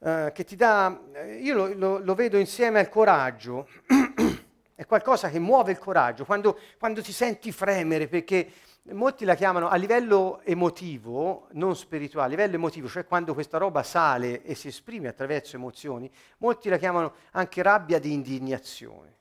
eh, 0.01 0.33
che 0.35 0.45
ti 0.45 0.57
dà, 0.57 1.01
eh, 1.13 1.37
io 1.37 1.55
lo, 1.55 1.73
lo, 1.75 1.99
lo 1.99 2.15
vedo 2.15 2.37
insieme 2.37 2.81
al 2.81 2.89
coraggio, 2.89 3.69
è 4.75 4.85
qualcosa 4.85 5.31
che 5.31 5.39
muove 5.39 5.73
il 5.73 5.79
coraggio, 5.79 6.25
quando, 6.25 6.59
quando 6.79 7.01
ti 7.01 7.13
senti 7.13 7.51
fremere 7.51 8.09
perché 8.09 8.51
molti 8.93 9.25
la 9.25 9.35
chiamano 9.35 9.69
a 9.69 9.77
livello 9.77 10.41
emotivo, 10.45 11.49
non 11.53 11.75
spirituale, 11.77 12.27
a 12.27 12.31
livello 12.31 12.55
emotivo, 12.55 12.89
cioè 12.89 13.07
quando 13.07 13.35
questa 13.35 13.59
roba 13.59 13.83
sale 13.83 14.43
e 14.43 14.55
si 14.55 14.69
esprime 14.69 15.09
attraverso 15.09 15.57
emozioni, 15.57 16.11
molti 16.39 16.69
la 16.69 16.77
chiamano 16.77 17.15
anche 17.33 17.63
rabbia 17.63 17.99
di 17.99 18.13
indignazione, 18.13 19.17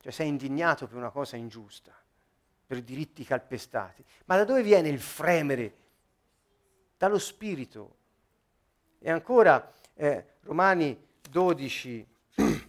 cioè 0.00 0.12
sei 0.12 0.28
indignato 0.28 0.86
per 0.86 0.96
una 0.96 1.10
cosa 1.10 1.36
ingiusta, 1.36 1.92
per 2.66 2.82
diritti 2.82 3.24
calpestati. 3.24 4.04
Ma 4.26 4.36
da 4.36 4.44
dove 4.44 4.62
viene 4.62 4.88
il 4.88 5.00
fremere? 5.00 5.74
Dallo 6.96 7.18
spirito. 7.18 7.96
E 8.98 9.10
ancora 9.10 9.72
eh, 9.94 10.26
Romani 10.42 10.98
12, 11.28 12.06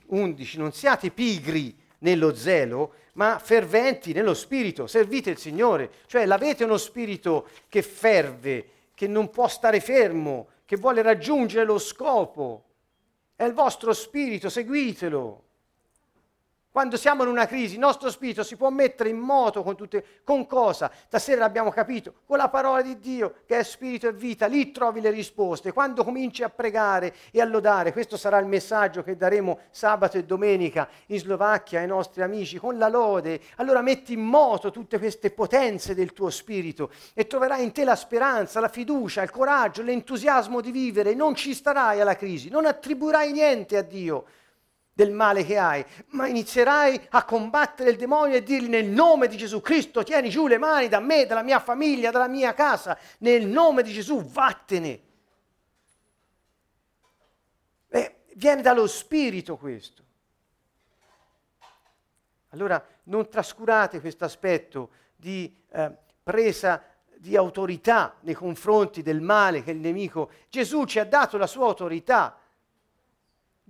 11, 0.08 0.58
non 0.60 0.72
siate 0.72 1.12
pigri 1.12 1.81
nello 2.02 2.36
zelo, 2.36 2.94
ma 3.14 3.40
ferventi 3.40 4.14
nello 4.14 4.34
spirito, 4.34 4.88
servite 4.88 5.32
il 5.32 5.38
Signore, 5.38 5.92
cioè 6.06 6.26
l'avete 6.26 6.64
uno 6.64 6.78
spirito 6.78 7.48
che 7.68 7.82
ferve, 7.82 8.70
che 8.94 9.08
non 9.08 9.30
può 9.30 9.48
stare 9.48 9.80
fermo, 9.80 10.48
che 10.66 10.78
vuole 10.78 11.02
raggiungere 11.02 11.66
lo 11.66 11.78
scopo. 11.78 12.64
È 13.36 13.44
il 13.44 13.54
vostro 13.54 13.94
spirito, 13.94 14.50
seguitelo. 14.50 15.44
Quando 16.72 16.96
siamo 16.96 17.24
in 17.24 17.28
una 17.28 17.48
crisi, 17.48 17.74
il 17.74 17.82
nostro 17.82 18.10
spirito 18.10 18.44
si 18.44 18.56
può 18.56 18.70
mettere 18.70 19.10
in 19.10 19.18
moto 19.18 19.62
con 19.62 19.76
tutte, 19.76 20.22
con 20.24 20.46
cosa? 20.46 20.90
Stasera 21.08 21.42
l'abbiamo 21.42 21.70
capito, 21.70 22.14
con 22.26 22.38
la 22.38 22.48
parola 22.48 22.82
di 22.82 22.98
Dio, 22.98 23.40
che 23.46 23.58
è 23.58 23.64
spirito 23.64 24.08
e 24.08 24.14
vita, 24.14 24.46
lì 24.46 24.72
trovi 24.72 25.02
le 25.02 25.10
risposte. 25.10 25.74
Quando 25.74 26.06
cominci 26.06 26.44
a 26.44 26.50
pregare 26.50 27.14
e 27.32 27.42
a 27.42 27.44
lodare, 27.44 27.92
questo 27.92 28.16
sarà 28.16 28.38
il 28.38 28.46
messaggio 28.46 29.04
che 29.04 29.18
daremo 29.18 29.60
sabato 29.70 30.16
e 30.16 30.24
domenica 30.24 30.88
in 31.08 31.20
Slovacchia 31.20 31.82
ai 31.82 31.88
nostri 31.88 32.22
amici, 32.22 32.58
con 32.58 32.78
la 32.78 32.88
lode, 32.88 33.42
allora 33.58 33.82
metti 33.82 34.14
in 34.14 34.22
moto 34.22 34.72
tutte 34.72 34.98
queste 34.98 35.32
potenze 35.32 35.94
del 35.94 36.14
tuo 36.14 36.30
spirito 36.30 36.90
e 37.14 37.28
troverai 37.28 37.64
in 37.64 37.74
te 37.74 37.84
la 37.84 37.98
speranza, 37.98 38.62
la 38.62 38.70
fiducia, 38.70 39.22
il 39.24 39.30
coraggio, 39.30 39.82
l'entusiasmo 39.82 40.62
di 40.62 40.72
vivere, 40.72 41.16
non 41.16 41.36
ci 41.36 41.54
starai 41.54 42.00
alla 42.00 42.16
crisi, 42.16 42.48
non 42.48 42.66
attribuirai 42.66 43.34
niente 43.34 43.76
a 43.76 43.82
Dio 43.82 44.24
del 45.02 45.12
male 45.12 45.44
che 45.44 45.58
hai, 45.58 45.84
ma 46.10 46.28
inizierai 46.28 47.08
a 47.10 47.26
combattere 47.26 47.90
il 47.90 47.98
demonio 47.98 48.36
e 48.36 48.44
dirgli 48.44 48.70
nel 48.70 48.86
nome 48.86 49.28
di 49.28 49.36
Gesù 49.36 49.60
Cristo, 49.60 50.04
tieni 50.04 50.30
giù 50.30 50.46
le 50.46 50.60
mani 50.60 50.90
da 50.90 51.00
me, 51.00 51.26
dalla 51.26 51.42
mia 51.42 51.60
famiglia, 51.60 52.12
dalla 52.12 52.28
mia 52.28 52.54
casa, 52.54 52.96
nel 53.20 53.48
nome 53.48 53.82
di 53.82 53.92
Gesù, 53.92 54.24
vattene. 54.24 55.02
E 57.90 58.16
viene 58.36 58.62
dallo 58.62 58.86
Spirito 58.86 59.58
questo. 59.58 60.04
Allora 62.50 62.86
non 63.06 63.28
trascurate 63.28 64.02
questo 64.02 64.26
aspetto 64.26 64.92
di 65.16 65.52
eh, 65.72 65.98
presa 66.22 66.84
di 67.18 67.36
autorità 67.36 68.18
nei 68.22 68.36
confronti 68.36 69.02
del 69.02 69.22
male 69.22 69.64
che 69.64 69.72
il 69.72 69.78
nemico. 69.78 70.30
Gesù 70.50 70.86
ci 70.86 71.00
ha 71.00 71.06
dato 71.06 71.38
la 71.38 71.48
sua 71.48 71.66
autorità 71.66 72.38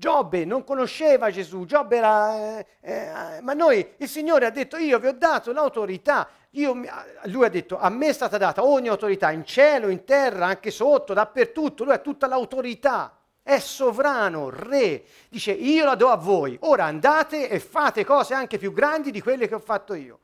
Giobbe 0.01 0.45
non 0.45 0.63
conosceva 0.63 1.29
Gesù, 1.29 1.65
Giobbe 1.65 1.97
era... 1.97 2.57
Eh, 2.57 2.65
eh, 2.81 3.41
ma 3.41 3.53
noi, 3.53 3.87
il 3.97 4.07
Signore 4.07 4.47
ha 4.47 4.49
detto, 4.49 4.77
io 4.77 4.97
vi 4.97 5.05
ho 5.05 5.13
dato 5.13 5.53
l'autorità, 5.53 6.27
io, 6.51 6.73
lui 7.25 7.45
ha 7.45 7.49
detto, 7.49 7.77
a 7.77 7.87
me 7.89 8.07
è 8.07 8.11
stata 8.11 8.39
data 8.39 8.65
ogni 8.65 8.87
autorità, 8.87 9.29
in 9.29 9.45
cielo, 9.45 9.89
in 9.89 10.03
terra, 10.03 10.47
anche 10.47 10.71
sotto, 10.71 11.13
dappertutto, 11.13 11.83
lui 11.83 11.93
ha 11.93 11.99
tutta 11.99 12.25
l'autorità, 12.25 13.15
è 13.43 13.59
sovrano, 13.59 14.49
re, 14.49 15.03
dice, 15.29 15.51
io 15.51 15.85
la 15.85 15.93
do 15.93 16.09
a 16.09 16.17
voi, 16.17 16.57
ora 16.61 16.85
andate 16.85 17.47
e 17.47 17.59
fate 17.59 18.03
cose 18.03 18.33
anche 18.33 18.57
più 18.57 18.73
grandi 18.73 19.11
di 19.11 19.21
quelle 19.21 19.47
che 19.47 19.53
ho 19.53 19.59
fatto 19.59 19.93
io. 19.93 20.17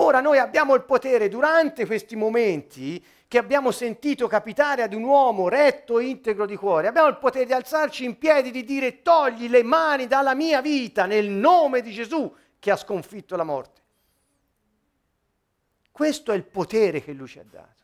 Ora 0.00 0.22
noi 0.22 0.38
abbiamo 0.38 0.74
il 0.74 0.84
potere 0.84 1.28
durante 1.28 1.84
questi 1.84 2.16
momenti 2.16 3.04
che 3.28 3.36
abbiamo 3.36 3.70
sentito 3.72 4.26
capitare 4.26 4.82
ad 4.82 4.94
un 4.94 5.02
uomo 5.02 5.50
retto 5.50 5.98
e 5.98 6.06
integro 6.06 6.46
di 6.46 6.56
cuore. 6.56 6.88
Abbiamo 6.88 7.08
il 7.08 7.18
potere 7.18 7.44
di 7.44 7.52
alzarci 7.52 8.06
in 8.06 8.16
piedi, 8.16 8.50
di 8.50 8.64
dire 8.64 9.02
togli 9.02 9.50
le 9.50 9.62
mani 9.62 10.06
dalla 10.06 10.34
mia 10.34 10.62
vita 10.62 11.04
nel 11.04 11.28
nome 11.28 11.82
di 11.82 11.92
Gesù 11.92 12.34
che 12.58 12.70
ha 12.70 12.76
sconfitto 12.76 13.36
la 13.36 13.44
morte. 13.44 13.82
Questo 15.92 16.32
è 16.32 16.36
il 16.36 16.44
potere 16.44 17.02
che 17.02 17.12
lui 17.12 17.28
ci 17.28 17.38
ha 17.38 17.44
dato. 17.44 17.76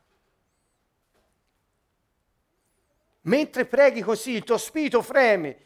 Mentre 3.22 3.66
preghi 3.66 4.00
così, 4.00 4.30
il 4.30 4.44
tuo 4.44 4.56
spirito 4.56 5.02
freme, 5.02 5.58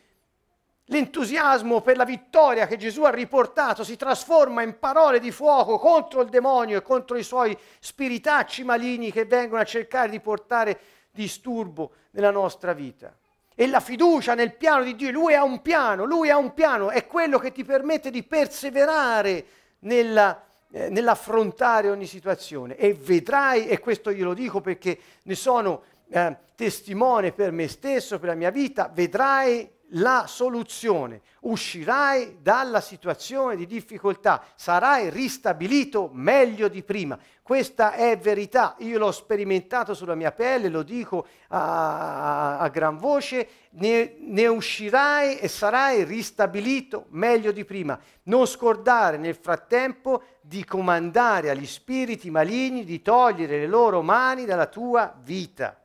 L'entusiasmo 0.91 1.82
per 1.82 1.99
la 1.99 2.05
vittoria 2.05 2.66
che 2.66 2.78
Gesù 2.78 3.03
ha 3.03 3.11
riportato 3.11 3.84
si 3.84 3.97
trasforma 3.97 4.62
in 4.62 4.78
parole 4.78 5.20
di 5.20 5.30
fuoco 5.30 5.78
contro 5.78 6.22
il 6.22 6.30
demonio 6.30 6.78
e 6.78 6.82
contro 6.82 7.18
i 7.18 7.22
suoi 7.22 7.57
spiritacci 7.78 8.64
maligni 8.64 9.12
che 9.12 9.26
vengono 9.26 9.61
a 9.61 9.66
cercare 9.66 10.09
di 10.09 10.18
portare 10.20 10.80
disturbo 11.11 11.93
nella 12.12 12.30
nostra 12.30 12.72
vita. 12.72 13.14
E 13.55 13.66
la 13.66 13.80
fiducia 13.80 14.32
nel 14.34 14.55
piano 14.55 14.82
di 14.82 14.95
Dio, 14.95 15.11
lui 15.11 15.34
ha 15.34 15.45
un 15.45 15.61
piano, 15.61 16.05
lui 16.05 16.30
ha 16.30 16.39
un 16.39 16.55
piano, 16.55 16.89
è 16.89 17.07
quello 17.07 17.39
che 17.39 17.53
ti 17.53 17.64
permette 17.64 18.11
di 18.11 18.22
perseverare 18.22 19.45
nella, 19.80 20.43
eh, 20.70 20.89
nell'affrontare 20.89 21.91
ogni 21.91 22.07
situazione 22.07 22.76
e 22.76 22.95
vedrai, 22.95 23.68
e 23.68 23.78
questo 23.78 24.09
io 24.09 24.24
lo 24.24 24.34
dico 24.34 24.62
perché 24.62 24.99
ne 25.24 25.34
sono 25.34 25.82
eh, 26.09 26.34
testimone 26.55 27.32
per 27.32 27.53
me 27.53 27.68
stesso, 27.68 28.18
per 28.18 28.30
la 28.30 28.34
mia 28.34 28.51
vita, 28.51 28.91
vedrai 28.91 29.76
la 29.93 30.24
soluzione, 30.26 31.22
uscirai 31.41 32.39
dalla 32.43 32.80
situazione 32.80 33.57
di 33.57 33.66
difficoltà, 33.66 34.45
sarai 34.55 35.09
ristabilito 35.11 36.11
meglio 36.12 36.68
di 36.68 36.82
prima. 36.82 37.18
Questa 37.43 37.93
è 37.93 38.18
verità, 38.18 38.74
io 38.80 38.99
l'ho 38.99 39.11
sperimentato 39.11 39.95
sulla 39.95 40.14
mia 40.14 40.32
pelle, 40.32 40.68
lo 40.68 40.82
dico 40.82 41.26
a, 41.49 42.59
a, 42.59 42.68
gran 42.68 42.99
voce, 42.99 43.49
ne, 43.70 44.16
ne 44.18 44.47
uscirai 44.47 45.39
e 45.39 45.49
sarai 45.49 46.05
ristabilito 46.05 47.07
meglio 47.09 47.51
di 47.51 47.64
prima. 47.64 47.99
Non 48.24 48.47
scordare 48.47 49.16
nel 49.16 49.36
frattempo 49.36 50.22
di 50.43 50.62
comandare 50.64 51.49
agli 51.49 51.66
spiriti 51.66 52.30
maligni 52.30 52.84
di 52.84 53.01
togliere 53.01 53.59
le 53.59 53.66
loro 53.66 54.03
mani 54.03 54.45
dalla 54.45 54.66
tua 54.66 55.14
vita. 55.22 55.80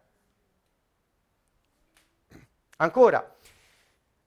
Ancora, 2.75 3.32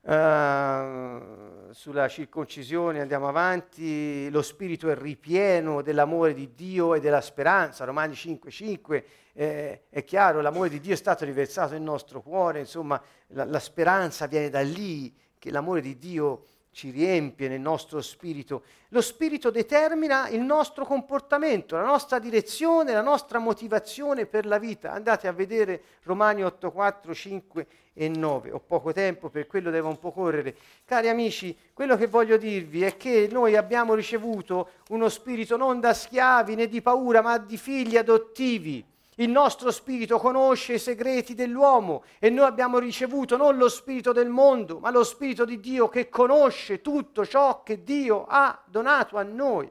Uh, 0.06 1.72
sulla 1.72 2.06
circoncisione 2.06 3.00
andiamo 3.00 3.26
avanti, 3.26 4.30
lo 4.30 4.40
spirito 4.40 4.88
è 4.88 4.94
ripieno 4.94 5.82
dell'amore 5.82 6.32
di 6.32 6.54
Dio 6.54 6.94
e 6.94 7.00
della 7.00 7.20
speranza, 7.20 7.84
Romani 7.84 8.14
5:5 8.14 9.04
eh, 9.32 9.82
è 9.90 10.04
chiaro, 10.04 10.40
l'amore 10.40 10.68
di 10.68 10.78
Dio 10.78 10.92
è 10.92 10.96
stato 10.96 11.24
riversato 11.24 11.72
nel 11.72 11.82
nostro 11.82 12.22
cuore, 12.22 12.60
insomma 12.60 13.02
la, 13.28 13.44
la 13.44 13.58
speranza 13.58 14.26
viene 14.26 14.48
da 14.48 14.60
lì, 14.60 15.12
che 15.38 15.50
l'amore 15.50 15.80
di 15.80 15.98
Dio 15.98 16.46
ci 16.76 16.90
riempie 16.90 17.48
nel 17.48 17.58
nostro 17.58 18.02
spirito. 18.02 18.62
Lo 18.88 19.00
spirito 19.00 19.50
determina 19.50 20.28
il 20.28 20.42
nostro 20.42 20.84
comportamento, 20.84 21.74
la 21.74 21.82
nostra 21.82 22.18
direzione, 22.18 22.92
la 22.92 23.00
nostra 23.00 23.38
motivazione 23.38 24.26
per 24.26 24.44
la 24.44 24.58
vita. 24.58 24.92
Andate 24.92 25.26
a 25.26 25.32
vedere 25.32 25.82
Romani 26.02 26.44
8, 26.44 26.70
4, 26.70 27.14
5 27.14 27.66
e 27.94 28.08
9. 28.10 28.52
Ho 28.52 28.60
poco 28.60 28.92
tempo, 28.92 29.30
per 29.30 29.46
quello 29.46 29.70
devo 29.70 29.88
un 29.88 29.98
po' 29.98 30.12
correre. 30.12 30.54
Cari 30.84 31.08
amici, 31.08 31.56
quello 31.72 31.96
che 31.96 32.08
voglio 32.08 32.36
dirvi 32.36 32.82
è 32.82 32.98
che 32.98 33.26
noi 33.32 33.56
abbiamo 33.56 33.94
ricevuto 33.94 34.72
uno 34.90 35.08
spirito 35.08 35.56
non 35.56 35.80
da 35.80 35.94
schiavi 35.94 36.56
né 36.56 36.68
di 36.68 36.82
paura, 36.82 37.22
ma 37.22 37.38
di 37.38 37.56
figli 37.56 37.96
adottivi 37.96 38.84
il 39.18 39.30
nostro 39.30 39.70
spirito 39.70 40.18
conosce 40.18 40.74
i 40.74 40.78
segreti 40.78 41.34
dell'uomo 41.34 42.04
e 42.18 42.28
noi 42.28 42.46
abbiamo 42.46 42.78
ricevuto 42.78 43.36
non 43.36 43.56
lo 43.56 43.68
spirito 43.68 44.12
del 44.12 44.28
mondo, 44.28 44.78
ma 44.78 44.90
lo 44.90 45.04
spirito 45.04 45.44
di 45.44 45.58
Dio 45.58 45.88
che 45.88 46.08
conosce 46.08 46.82
tutto 46.82 47.24
ciò 47.24 47.62
che 47.62 47.82
Dio 47.82 48.26
ha 48.26 48.62
donato 48.66 49.16
a 49.16 49.22
noi. 49.22 49.70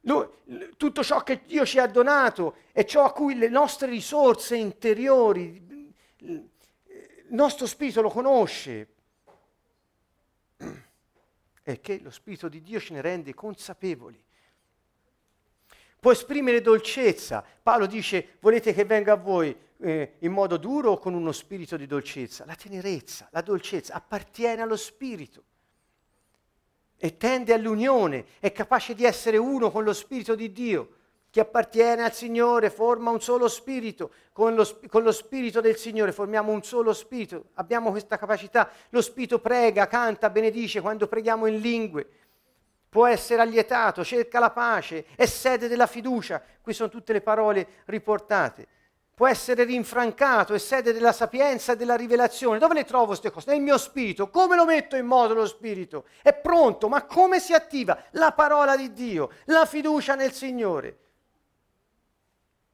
Lui, 0.00 0.26
tutto 0.76 1.02
ciò 1.02 1.22
che 1.22 1.44
Dio 1.46 1.64
ci 1.64 1.78
ha 1.78 1.86
donato 1.86 2.56
e 2.72 2.84
ciò 2.84 3.04
a 3.04 3.12
cui 3.12 3.36
le 3.36 3.48
nostre 3.48 3.88
risorse 3.88 4.56
interiori, 4.56 5.94
il 6.18 6.50
nostro 7.28 7.66
spirito 7.66 8.02
lo 8.02 8.10
conosce 8.10 8.88
e 11.62 11.80
che 11.80 12.00
lo 12.00 12.10
spirito 12.10 12.48
di 12.48 12.60
Dio 12.60 12.80
ce 12.80 12.92
ne 12.92 13.00
rende 13.00 13.32
consapevoli 13.32 14.22
può 16.02 16.10
esprimere 16.10 16.60
dolcezza. 16.60 17.44
Paolo 17.62 17.86
dice, 17.86 18.30
volete 18.40 18.74
che 18.74 18.84
venga 18.84 19.12
a 19.12 19.16
voi 19.16 19.56
eh, 19.78 20.14
in 20.18 20.32
modo 20.32 20.56
duro 20.56 20.90
o 20.90 20.98
con 20.98 21.14
uno 21.14 21.30
spirito 21.30 21.76
di 21.76 21.86
dolcezza? 21.86 22.44
La 22.44 22.56
tenerezza, 22.56 23.28
la 23.30 23.40
dolcezza 23.40 23.94
appartiene 23.94 24.62
allo 24.62 24.74
spirito 24.74 25.44
e 26.96 27.16
tende 27.16 27.52
all'unione, 27.52 28.24
è 28.40 28.50
capace 28.50 28.96
di 28.96 29.04
essere 29.04 29.36
uno 29.36 29.70
con 29.70 29.84
lo 29.84 29.92
spirito 29.92 30.34
di 30.34 30.50
Dio. 30.50 30.88
Chi 31.30 31.38
appartiene 31.38 32.02
al 32.02 32.12
Signore 32.12 32.68
forma 32.68 33.10
un 33.10 33.20
solo 33.20 33.46
spirito, 33.46 34.10
con 34.32 34.56
lo, 34.56 34.68
con 34.88 35.04
lo 35.04 35.12
spirito 35.12 35.60
del 35.60 35.76
Signore 35.76 36.10
formiamo 36.10 36.50
un 36.50 36.64
solo 36.64 36.92
spirito, 36.92 37.50
abbiamo 37.54 37.90
questa 37.92 38.18
capacità. 38.18 38.68
Lo 38.88 39.00
spirito 39.00 39.38
prega, 39.38 39.86
canta, 39.86 40.30
benedice 40.30 40.80
quando 40.80 41.06
preghiamo 41.06 41.46
in 41.46 41.60
lingue 41.60 42.08
può 42.92 43.06
essere 43.06 43.40
allietato, 43.40 44.04
cerca 44.04 44.38
la 44.38 44.50
pace, 44.50 45.06
è 45.16 45.24
sede 45.24 45.66
della 45.66 45.86
fiducia. 45.86 46.42
Qui 46.60 46.74
sono 46.74 46.90
tutte 46.90 47.14
le 47.14 47.22
parole 47.22 47.66
riportate. 47.86 48.68
Può 49.14 49.26
essere 49.26 49.64
rinfrancato, 49.64 50.52
è 50.52 50.58
sede 50.58 50.92
della 50.92 51.12
sapienza 51.12 51.72
e 51.72 51.76
della 51.76 51.96
rivelazione. 51.96 52.58
Dove 52.58 52.74
le 52.74 52.84
trovo 52.84 53.06
queste 53.06 53.30
cose? 53.30 53.50
Nel 53.50 53.62
mio 53.62 53.78
spirito. 53.78 54.28
Come 54.28 54.56
lo 54.56 54.66
metto 54.66 54.96
in 54.96 55.06
moto 55.06 55.32
lo 55.32 55.46
spirito? 55.46 56.04
È 56.20 56.34
pronto, 56.34 56.90
ma 56.90 57.06
come 57.06 57.40
si 57.40 57.54
attiva? 57.54 57.96
La 58.10 58.32
parola 58.32 58.76
di 58.76 58.92
Dio, 58.92 59.30
la 59.46 59.64
fiducia 59.64 60.14
nel 60.14 60.32
Signore. 60.32 60.98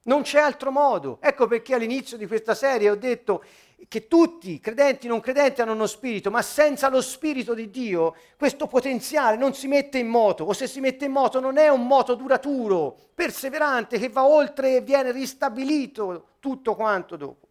Non 0.03 0.23
c'è 0.23 0.41
altro 0.41 0.73
modo. 0.73 1.19
Ecco 1.21 1.47
perché 1.47 1.77
all'inizio 1.77 2.17
di 2.17 2.27
questa 2.27 2.57
serie 2.57 2.91
ho 2.91 2.97
detto 2.97 3.45
che 3.87 4.09
tutti, 4.09 4.59
credenti 4.59 5.07
e 5.07 5.09
non 5.09 5.21
credenti, 5.21 5.61
hanno 5.61 5.73
uno 5.73 5.87
spirito, 5.87 6.31
ma 6.31 6.43
senza 6.43 6.89
lo 6.89 7.01
spirito 7.01 7.55
di 7.55 7.71
Dio 7.71 8.17
questo 8.37 8.67
potenziale 8.67 9.37
non 9.37 9.55
si 9.55 9.69
mette 9.69 9.99
in 9.99 10.09
moto, 10.09 10.45
o 10.45 10.53
se 10.53 10.67
si 10.67 10.81
mette 10.81 11.05
in 11.05 11.13
moto 11.13 11.39
non 11.39 11.59
è 11.59 11.69
un 11.69 11.87
moto 11.87 12.15
duraturo, 12.15 12.97
perseverante, 13.15 13.99
che 13.99 14.09
va 14.09 14.25
oltre 14.27 14.77
e 14.77 14.81
viene 14.81 15.13
ristabilito 15.13 16.31
tutto 16.41 16.75
quanto 16.75 17.17
dopo. 17.17 17.47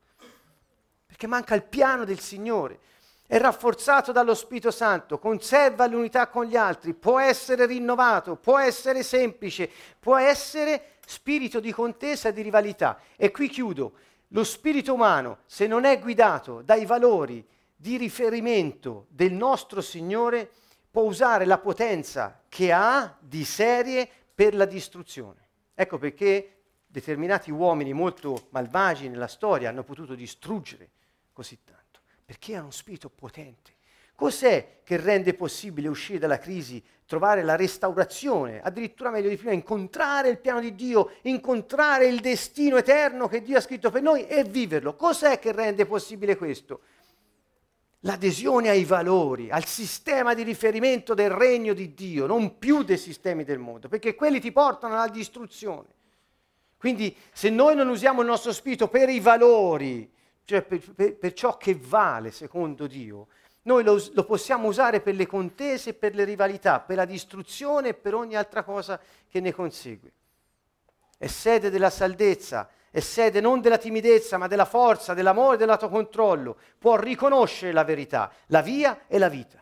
Perché 1.06 1.28
manca 1.28 1.56
il 1.56 1.64
piano 1.64 2.04
del 2.04 2.20
Signore. 2.20 2.80
È 3.26 3.38
rafforzato 3.38 4.14
dallo 4.14 4.36
Spirito 4.36 4.72
Santo, 4.72 5.20
conserva 5.20 5.86
l'unità 5.86 6.28
con 6.28 6.46
gli 6.46 6.56
altri, 6.56 6.94
può 6.94 7.20
essere 7.20 7.66
rinnovato, 7.66 8.36
può 8.38 8.58
essere 8.58 9.04
semplice, 9.04 9.70
può 10.00 10.16
essere 10.16 10.96
spirito 11.06 11.60
di 11.60 11.74
contesa 11.74 12.30
e 12.30 12.34
di 12.34 12.42
rivalità. 12.42 13.00
E 13.18 13.32
qui 13.32 13.50
chiudo 13.50 13.94
lo 14.30 14.44
spirito 14.44 14.94
umano, 14.94 15.40
se 15.46 15.68
non 15.68 15.86
è 15.86 16.00
guidato 16.00 16.62
dai 16.62 16.86
valori 16.86 17.46
di 17.76 17.98
riferimento 17.98 19.06
del 19.10 19.32
nostro 19.32 19.82
Signore, 19.82 20.52
può 20.90 21.04
usare 21.04 21.46
la 21.46 21.60
potenza 21.60 22.42
che 22.50 22.72
ha 22.72 23.16
di 23.20 23.46
serie 23.46 24.10
per 24.34 24.56
la 24.56 24.66
distruzione. 24.66 25.48
Ecco 25.74 25.98
perché 25.98 26.64
determinati 26.88 27.52
uomini 27.52 27.94
molto 27.94 28.48
malvagi 28.50 29.08
nella 29.08 29.28
storia 29.28 29.70
hanno 29.70 29.84
potuto 29.84 30.16
distruggere 30.16 30.90
così 31.32 31.60
tanto, 31.64 32.00
perché 32.26 32.54
hanno 32.54 32.64
uno 32.64 32.72
spirito 32.72 33.10
potente. 33.10 33.76
Cos'è 34.18 34.80
che 34.84 34.98
rende 34.98 35.36
possibile 35.36 35.88
uscire 35.88 36.18
dalla 36.18 36.40
crisi 36.40 36.84
trovare 37.06 37.44
la 37.44 37.56
restaurazione, 37.56 38.60
addirittura 38.64 39.12
meglio 39.12 39.30
di 39.30 39.38
prima, 39.38 39.52
incontrare 39.52 40.30
il 40.30 40.40
piano 40.40 40.60
di 40.60 40.74
Dio, 40.74 41.12
incontrare 41.22 42.08
il 42.08 42.20
destino 42.20 42.78
eterno 42.78 43.28
che 43.28 43.44
Dio 43.44 43.60
ha 43.60 43.62
scritto 43.62 43.92
per 43.92 44.02
noi 44.02 44.26
e 44.26 44.44
viverlo. 44.44 44.96
Cos'è 44.96 45.38
che 45.38 45.52
rende 45.52 45.86
possibile 45.86 46.36
questo? 46.36 46.80
L'adesione 48.00 48.70
ai 48.70 48.86
valori, 48.86 49.52
al 49.52 49.66
sistema 49.66 50.34
di 50.34 50.42
riferimento 50.42 51.14
del 51.14 51.30
regno 51.30 51.74
di 51.74 51.94
Dio, 51.94 52.26
non 52.26 52.58
più 52.58 52.82
dei 52.82 52.98
sistemi 52.98 53.44
del 53.44 53.60
mondo, 53.60 53.88
perché 53.88 54.16
quelli 54.16 54.40
ti 54.40 54.52
portano 54.52 54.96
alla 54.96 55.10
distruzione. 55.10 55.90
Quindi 56.76 57.16
se 57.32 57.52
noi 57.52 57.76
non 57.76 57.88
usiamo 57.88 58.22
il 58.22 58.28
nostro 58.28 58.52
spirito 58.52 58.88
per 58.88 59.10
i 59.10 59.20
valori, 59.20 60.12
cioè 60.44 60.64
per, 60.64 60.80
per, 60.96 61.16
per 61.18 61.34
ciò 61.34 61.56
che 61.58 61.78
vale 61.80 62.32
secondo 62.32 62.88
Dio, 62.88 63.28
noi 63.68 63.84
lo, 63.84 64.02
lo, 64.14 64.24
possiamo 64.24 64.70
usare 64.70 65.02
per 65.02 65.14
le 65.14 65.28
contese, 65.28 65.94
per 65.94 66.16
le 66.16 66.24
rivalità, 66.24 66.80
per 66.80 66.96
la 66.96 67.06
distruzione 67.06 67.90
e 67.90 67.94
per 67.94 68.16
ogni 68.16 68.36
altra 68.36 68.64
cosa 68.64 69.00
che 69.28 69.42
ne 69.42 69.52
consegue. 69.52 70.12
È 71.18 71.28
sede 71.28 71.70
della 71.70 71.90
saldezza, 71.90 72.70
è 72.90 73.02
sede 73.02 73.42
non 73.42 73.60
della 73.60 73.78
timidezza, 73.78 74.38
ma 74.38 74.48
della 74.48 74.64
forza, 74.64 75.14
dell'amore, 75.14 75.58
dell'autocontrollo. 75.58 76.58
Può 76.80 76.96
riconoscere 76.96 77.74
la 77.74 77.84
verità, 77.84 78.32
la 78.48 78.62
via 78.62 79.02
e 79.06 79.18
la 79.18 79.28
vita. 79.28 79.62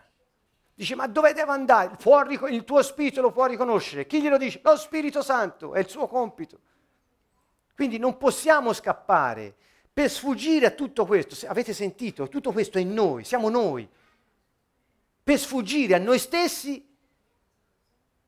Dice, 0.76 0.94
ma 0.94 1.08
dove 1.08 1.34
devo 1.34 1.52
andare? 1.52 1.96
Ric- 2.28 2.50
il 2.50 2.64
tuo 2.64 2.84
spirito 2.84 3.22
lo 3.22 3.32
può 3.32 3.48
riconoscere. 3.48 4.06
Chi 4.06 4.22
glielo 4.22 4.38
dice? 4.38 4.60
Lo 4.64 4.76
Spirito 4.76 5.24
Santo, 5.24 5.74
è 5.74 5.80
il 5.80 5.90
suo 5.90 6.08
compito. 6.08 6.60
Quindi 7.74 7.98
non 7.98 8.18
possiamo 8.18 8.72
scappare 8.72 9.56
per 9.96 10.10
sfuggire 10.10 10.66
a 10.66 10.72
tutto 10.72 11.06
questo, 11.06 11.48
avete 11.48 11.72
sentito, 11.72 12.28
tutto 12.28 12.52
questo 12.52 12.78
è 12.78 12.84
noi, 12.84 13.24
siamo 13.24 13.48
noi. 13.48 13.88
Per 15.24 15.40
sfuggire 15.40 15.96
a 15.96 16.00
noi 16.00 16.20
stessi 16.20 16.86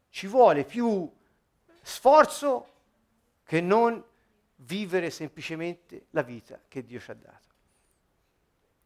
ci 0.10 0.28
vuole 0.28 0.64
più 0.64 1.12
sforzo 1.82 2.72
che 3.44 3.60
non 3.60 4.02
vivere 4.56 5.10
semplicemente 5.10 6.06
la 6.12 6.22
vita 6.22 6.58
che 6.70 6.86
Dio 6.86 7.02
ci 7.02 7.12
ha 7.12 7.16
dato. 7.16 7.48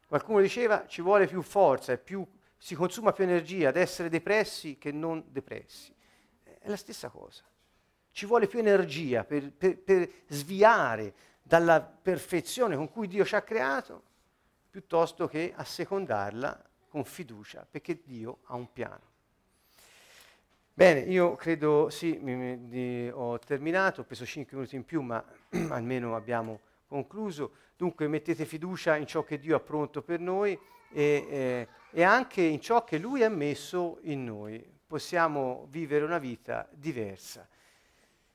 Qualcuno 0.08 0.42
diceva 0.42 0.88
ci 0.88 1.04
vuole 1.04 1.28
più 1.28 1.44
forza, 1.44 1.96
più, 2.00 2.26
si 2.58 2.74
consuma 2.74 3.14
più 3.14 3.26
energia 3.26 3.70
ad 3.70 3.76
essere 3.76 4.10
depressi 4.10 4.80
che 4.80 4.92
non 4.92 5.24
depressi. 5.28 5.94
È 6.42 6.68
la 6.68 6.78
stessa 6.78 7.10
cosa. 7.10 7.44
Ci 8.10 8.26
vuole 8.26 8.48
più 8.48 8.58
energia 8.58 9.24
per, 9.24 9.52
per, 9.52 9.78
per 9.78 10.12
sviare 10.30 11.14
dalla 11.42 11.82
perfezione 11.82 12.76
con 12.76 12.89
cui 12.89 13.08
Dio 13.08 13.26
ci 13.26 13.36
ha 13.36 13.42
creato, 13.42 14.04
piuttosto 14.70 15.28
che 15.28 15.54
assecondarla 15.56 16.70
con 16.88 17.04
fiducia, 17.04 17.66
perché 17.70 18.02
Dio 18.04 18.39
ha 18.46 18.56
un 18.56 18.72
piano. 18.72 19.10
Bene, 20.74 21.02
io 21.02 21.36
credo 21.36 21.89
sì, 21.89 22.18
mi, 22.22 22.36
mi, 22.58 23.10
ho 23.10 23.38
terminato, 23.39 24.02
ho 24.02 24.04
preso 24.04 24.26
5 24.26 24.56
minuti 24.56 24.76
in 24.76 24.86
più, 24.86 25.02
ma 25.02 25.24
almeno 25.70 26.16
abbiamo 26.16 26.62
concluso. 26.88 27.54
Dunque 27.76 28.08
mettete 28.08 28.46
fiducia 28.46 28.96
in 28.96 29.06
ciò 29.06 29.24
che 29.24 29.39
Dio 29.39 29.56
ha 29.56 29.60
pronto 29.60 30.02
per 30.02 30.20
noi 30.20 30.58
e, 30.92 31.28
eh, 31.30 31.68
e 31.92 32.04
anche 32.04 32.42
in 32.42 32.62
ciò 32.62 32.84
che 32.84 32.98
Lui 32.98 33.24
ha 33.24 33.30
messo 33.30 34.00
in 34.04 34.24
noi. 34.24 34.66
Possiamo 34.88 35.68
vivere 35.70 36.06
una 36.06 36.18
vita 36.18 36.68
diversa. 36.72 37.48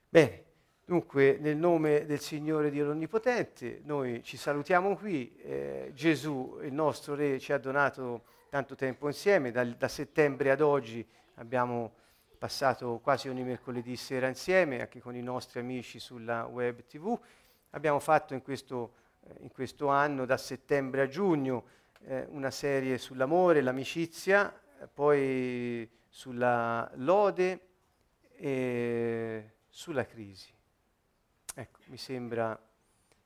Bene, 0.09 0.44
dunque 0.89 1.37
nel 1.41 1.57
nome 1.57 2.07
del 2.07 2.20
Signore 2.20 2.70
Dio 2.70 2.84
l'Onnipotente 2.84 3.80
noi 3.82 4.22
ci 4.22 4.37
salutiamo 4.37 4.97
qui. 4.97 5.37
Eh, 5.43 5.91
Gesù, 5.93 6.61
il 6.62 6.72
nostro 6.72 7.16
Re, 7.16 7.41
ci 7.41 7.53
ha 7.53 7.59
donato 7.59 8.22
tanto 8.49 8.76
tempo 8.76 9.09
insieme, 9.09 9.51
da, 9.51 9.64
da 9.64 9.89
settembre 9.89 10.53
ad 10.53 10.61
oggi 10.61 11.05
abbiamo 11.34 11.93
passato 12.39 13.01
quasi 13.03 13.28
ogni 13.28 13.43
mercoledì 13.43 13.97
sera 13.97 14.28
insieme, 14.28 14.80
anche 14.80 15.01
con 15.01 15.16
i 15.16 15.22
nostri 15.22 15.59
amici 15.59 15.99
sulla 15.99 16.47
web 16.47 16.84
tv. 16.87 17.18
Abbiamo 17.70 17.99
fatto 17.99 18.34
in 18.34 18.43
questo, 18.43 18.93
eh, 19.24 19.34
in 19.41 19.51
questo 19.51 19.89
anno, 19.89 20.24
da 20.24 20.37
settembre 20.37 21.03
a 21.03 21.09
giugno, 21.09 21.64
eh, 22.05 22.26
una 22.30 22.53
serie 22.53 22.97
sull'amore, 22.97 23.61
l'amicizia, 23.61 24.55
poi 24.95 25.91
sulla 26.09 26.89
lode 26.95 27.61
e 28.37 29.51
sulla 29.68 30.07
crisi. 30.07 30.55
Ecco, 31.59 31.78
mi 31.86 31.96
sembra 31.96 32.61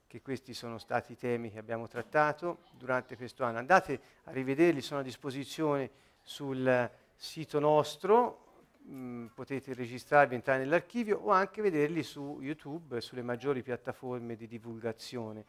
che 0.06 0.22
questi 0.22 0.54
sono 0.54 0.78
stati 0.78 1.14
i 1.14 1.16
temi 1.16 1.50
che 1.50 1.58
abbiamo 1.58 1.88
trattato 1.88 2.60
durante 2.78 3.16
questo 3.16 3.42
anno. 3.42 3.58
Andate 3.58 4.00
a 4.22 4.30
rivederli, 4.30 4.80
sono 4.80 5.00
a 5.00 5.02
disposizione 5.02 5.90
sul 6.22 6.88
sito 7.16 7.58
nostro, 7.58 8.68
mh, 8.82 8.94
mm, 8.94 9.26
potete 9.34 9.74
registrarvi, 9.74 10.36
entrare 10.36 10.60
nell'archivio 10.60 11.18
o 11.18 11.30
anche 11.30 11.60
vederli 11.60 12.04
su 12.04 12.38
YouTube 12.40 13.00
sulle 13.00 13.22
maggiori 13.22 13.64
piattaforme 13.64 14.36
di 14.36 14.46
divulgazione. 14.46 15.44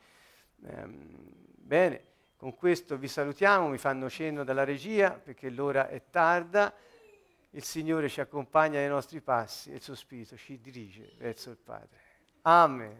Ehm, 0.65 1.19
bene, 1.57 2.05
con 2.35 2.55
questo 2.55 2.97
vi 2.97 3.07
salutiamo, 3.07 3.67
mi 3.67 3.77
fanno 3.77 4.09
cenno 4.09 4.43
dalla 4.43 4.63
regia 4.63 5.11
perché 5.11 5.51
l'ora 5.51 5.87
è 5.87 6.01
tarda. 6.09 6.73
Il 7.51 7.63
Signore 7.63 8.09
ci 8.09 8.21
accompagna 8.21 8.79
nei 8.79 8.89
nostri 8.89 9.21
passi 9.21 9.69
e 9.69 9.75
il 9.75 9.81
suo 9.83 9.93
Spirito 9.93 10.35
ci 10.35 10.59
dirige 10.59 11.13
verso 11.19 11.51
il 11.51 11.57
Padre. 11.57 12.00
Amen. 12.43 12.95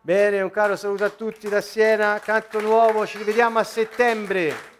Bene, 0.00 0.40
un 0.40 0.50
caro 0.50 0.74
saluto 0.74 1.04
a 1.04 1.10
tutti 1.10 1.48
da 1.48 1.60
Siena, 1.60 2.18
canto 2.18 2.60
nuovo, 2.60 3.06
ci 3.06 3.18
rivediamo 3.18 3.60
a 3.60 3.64
settembre. 3.64 4.71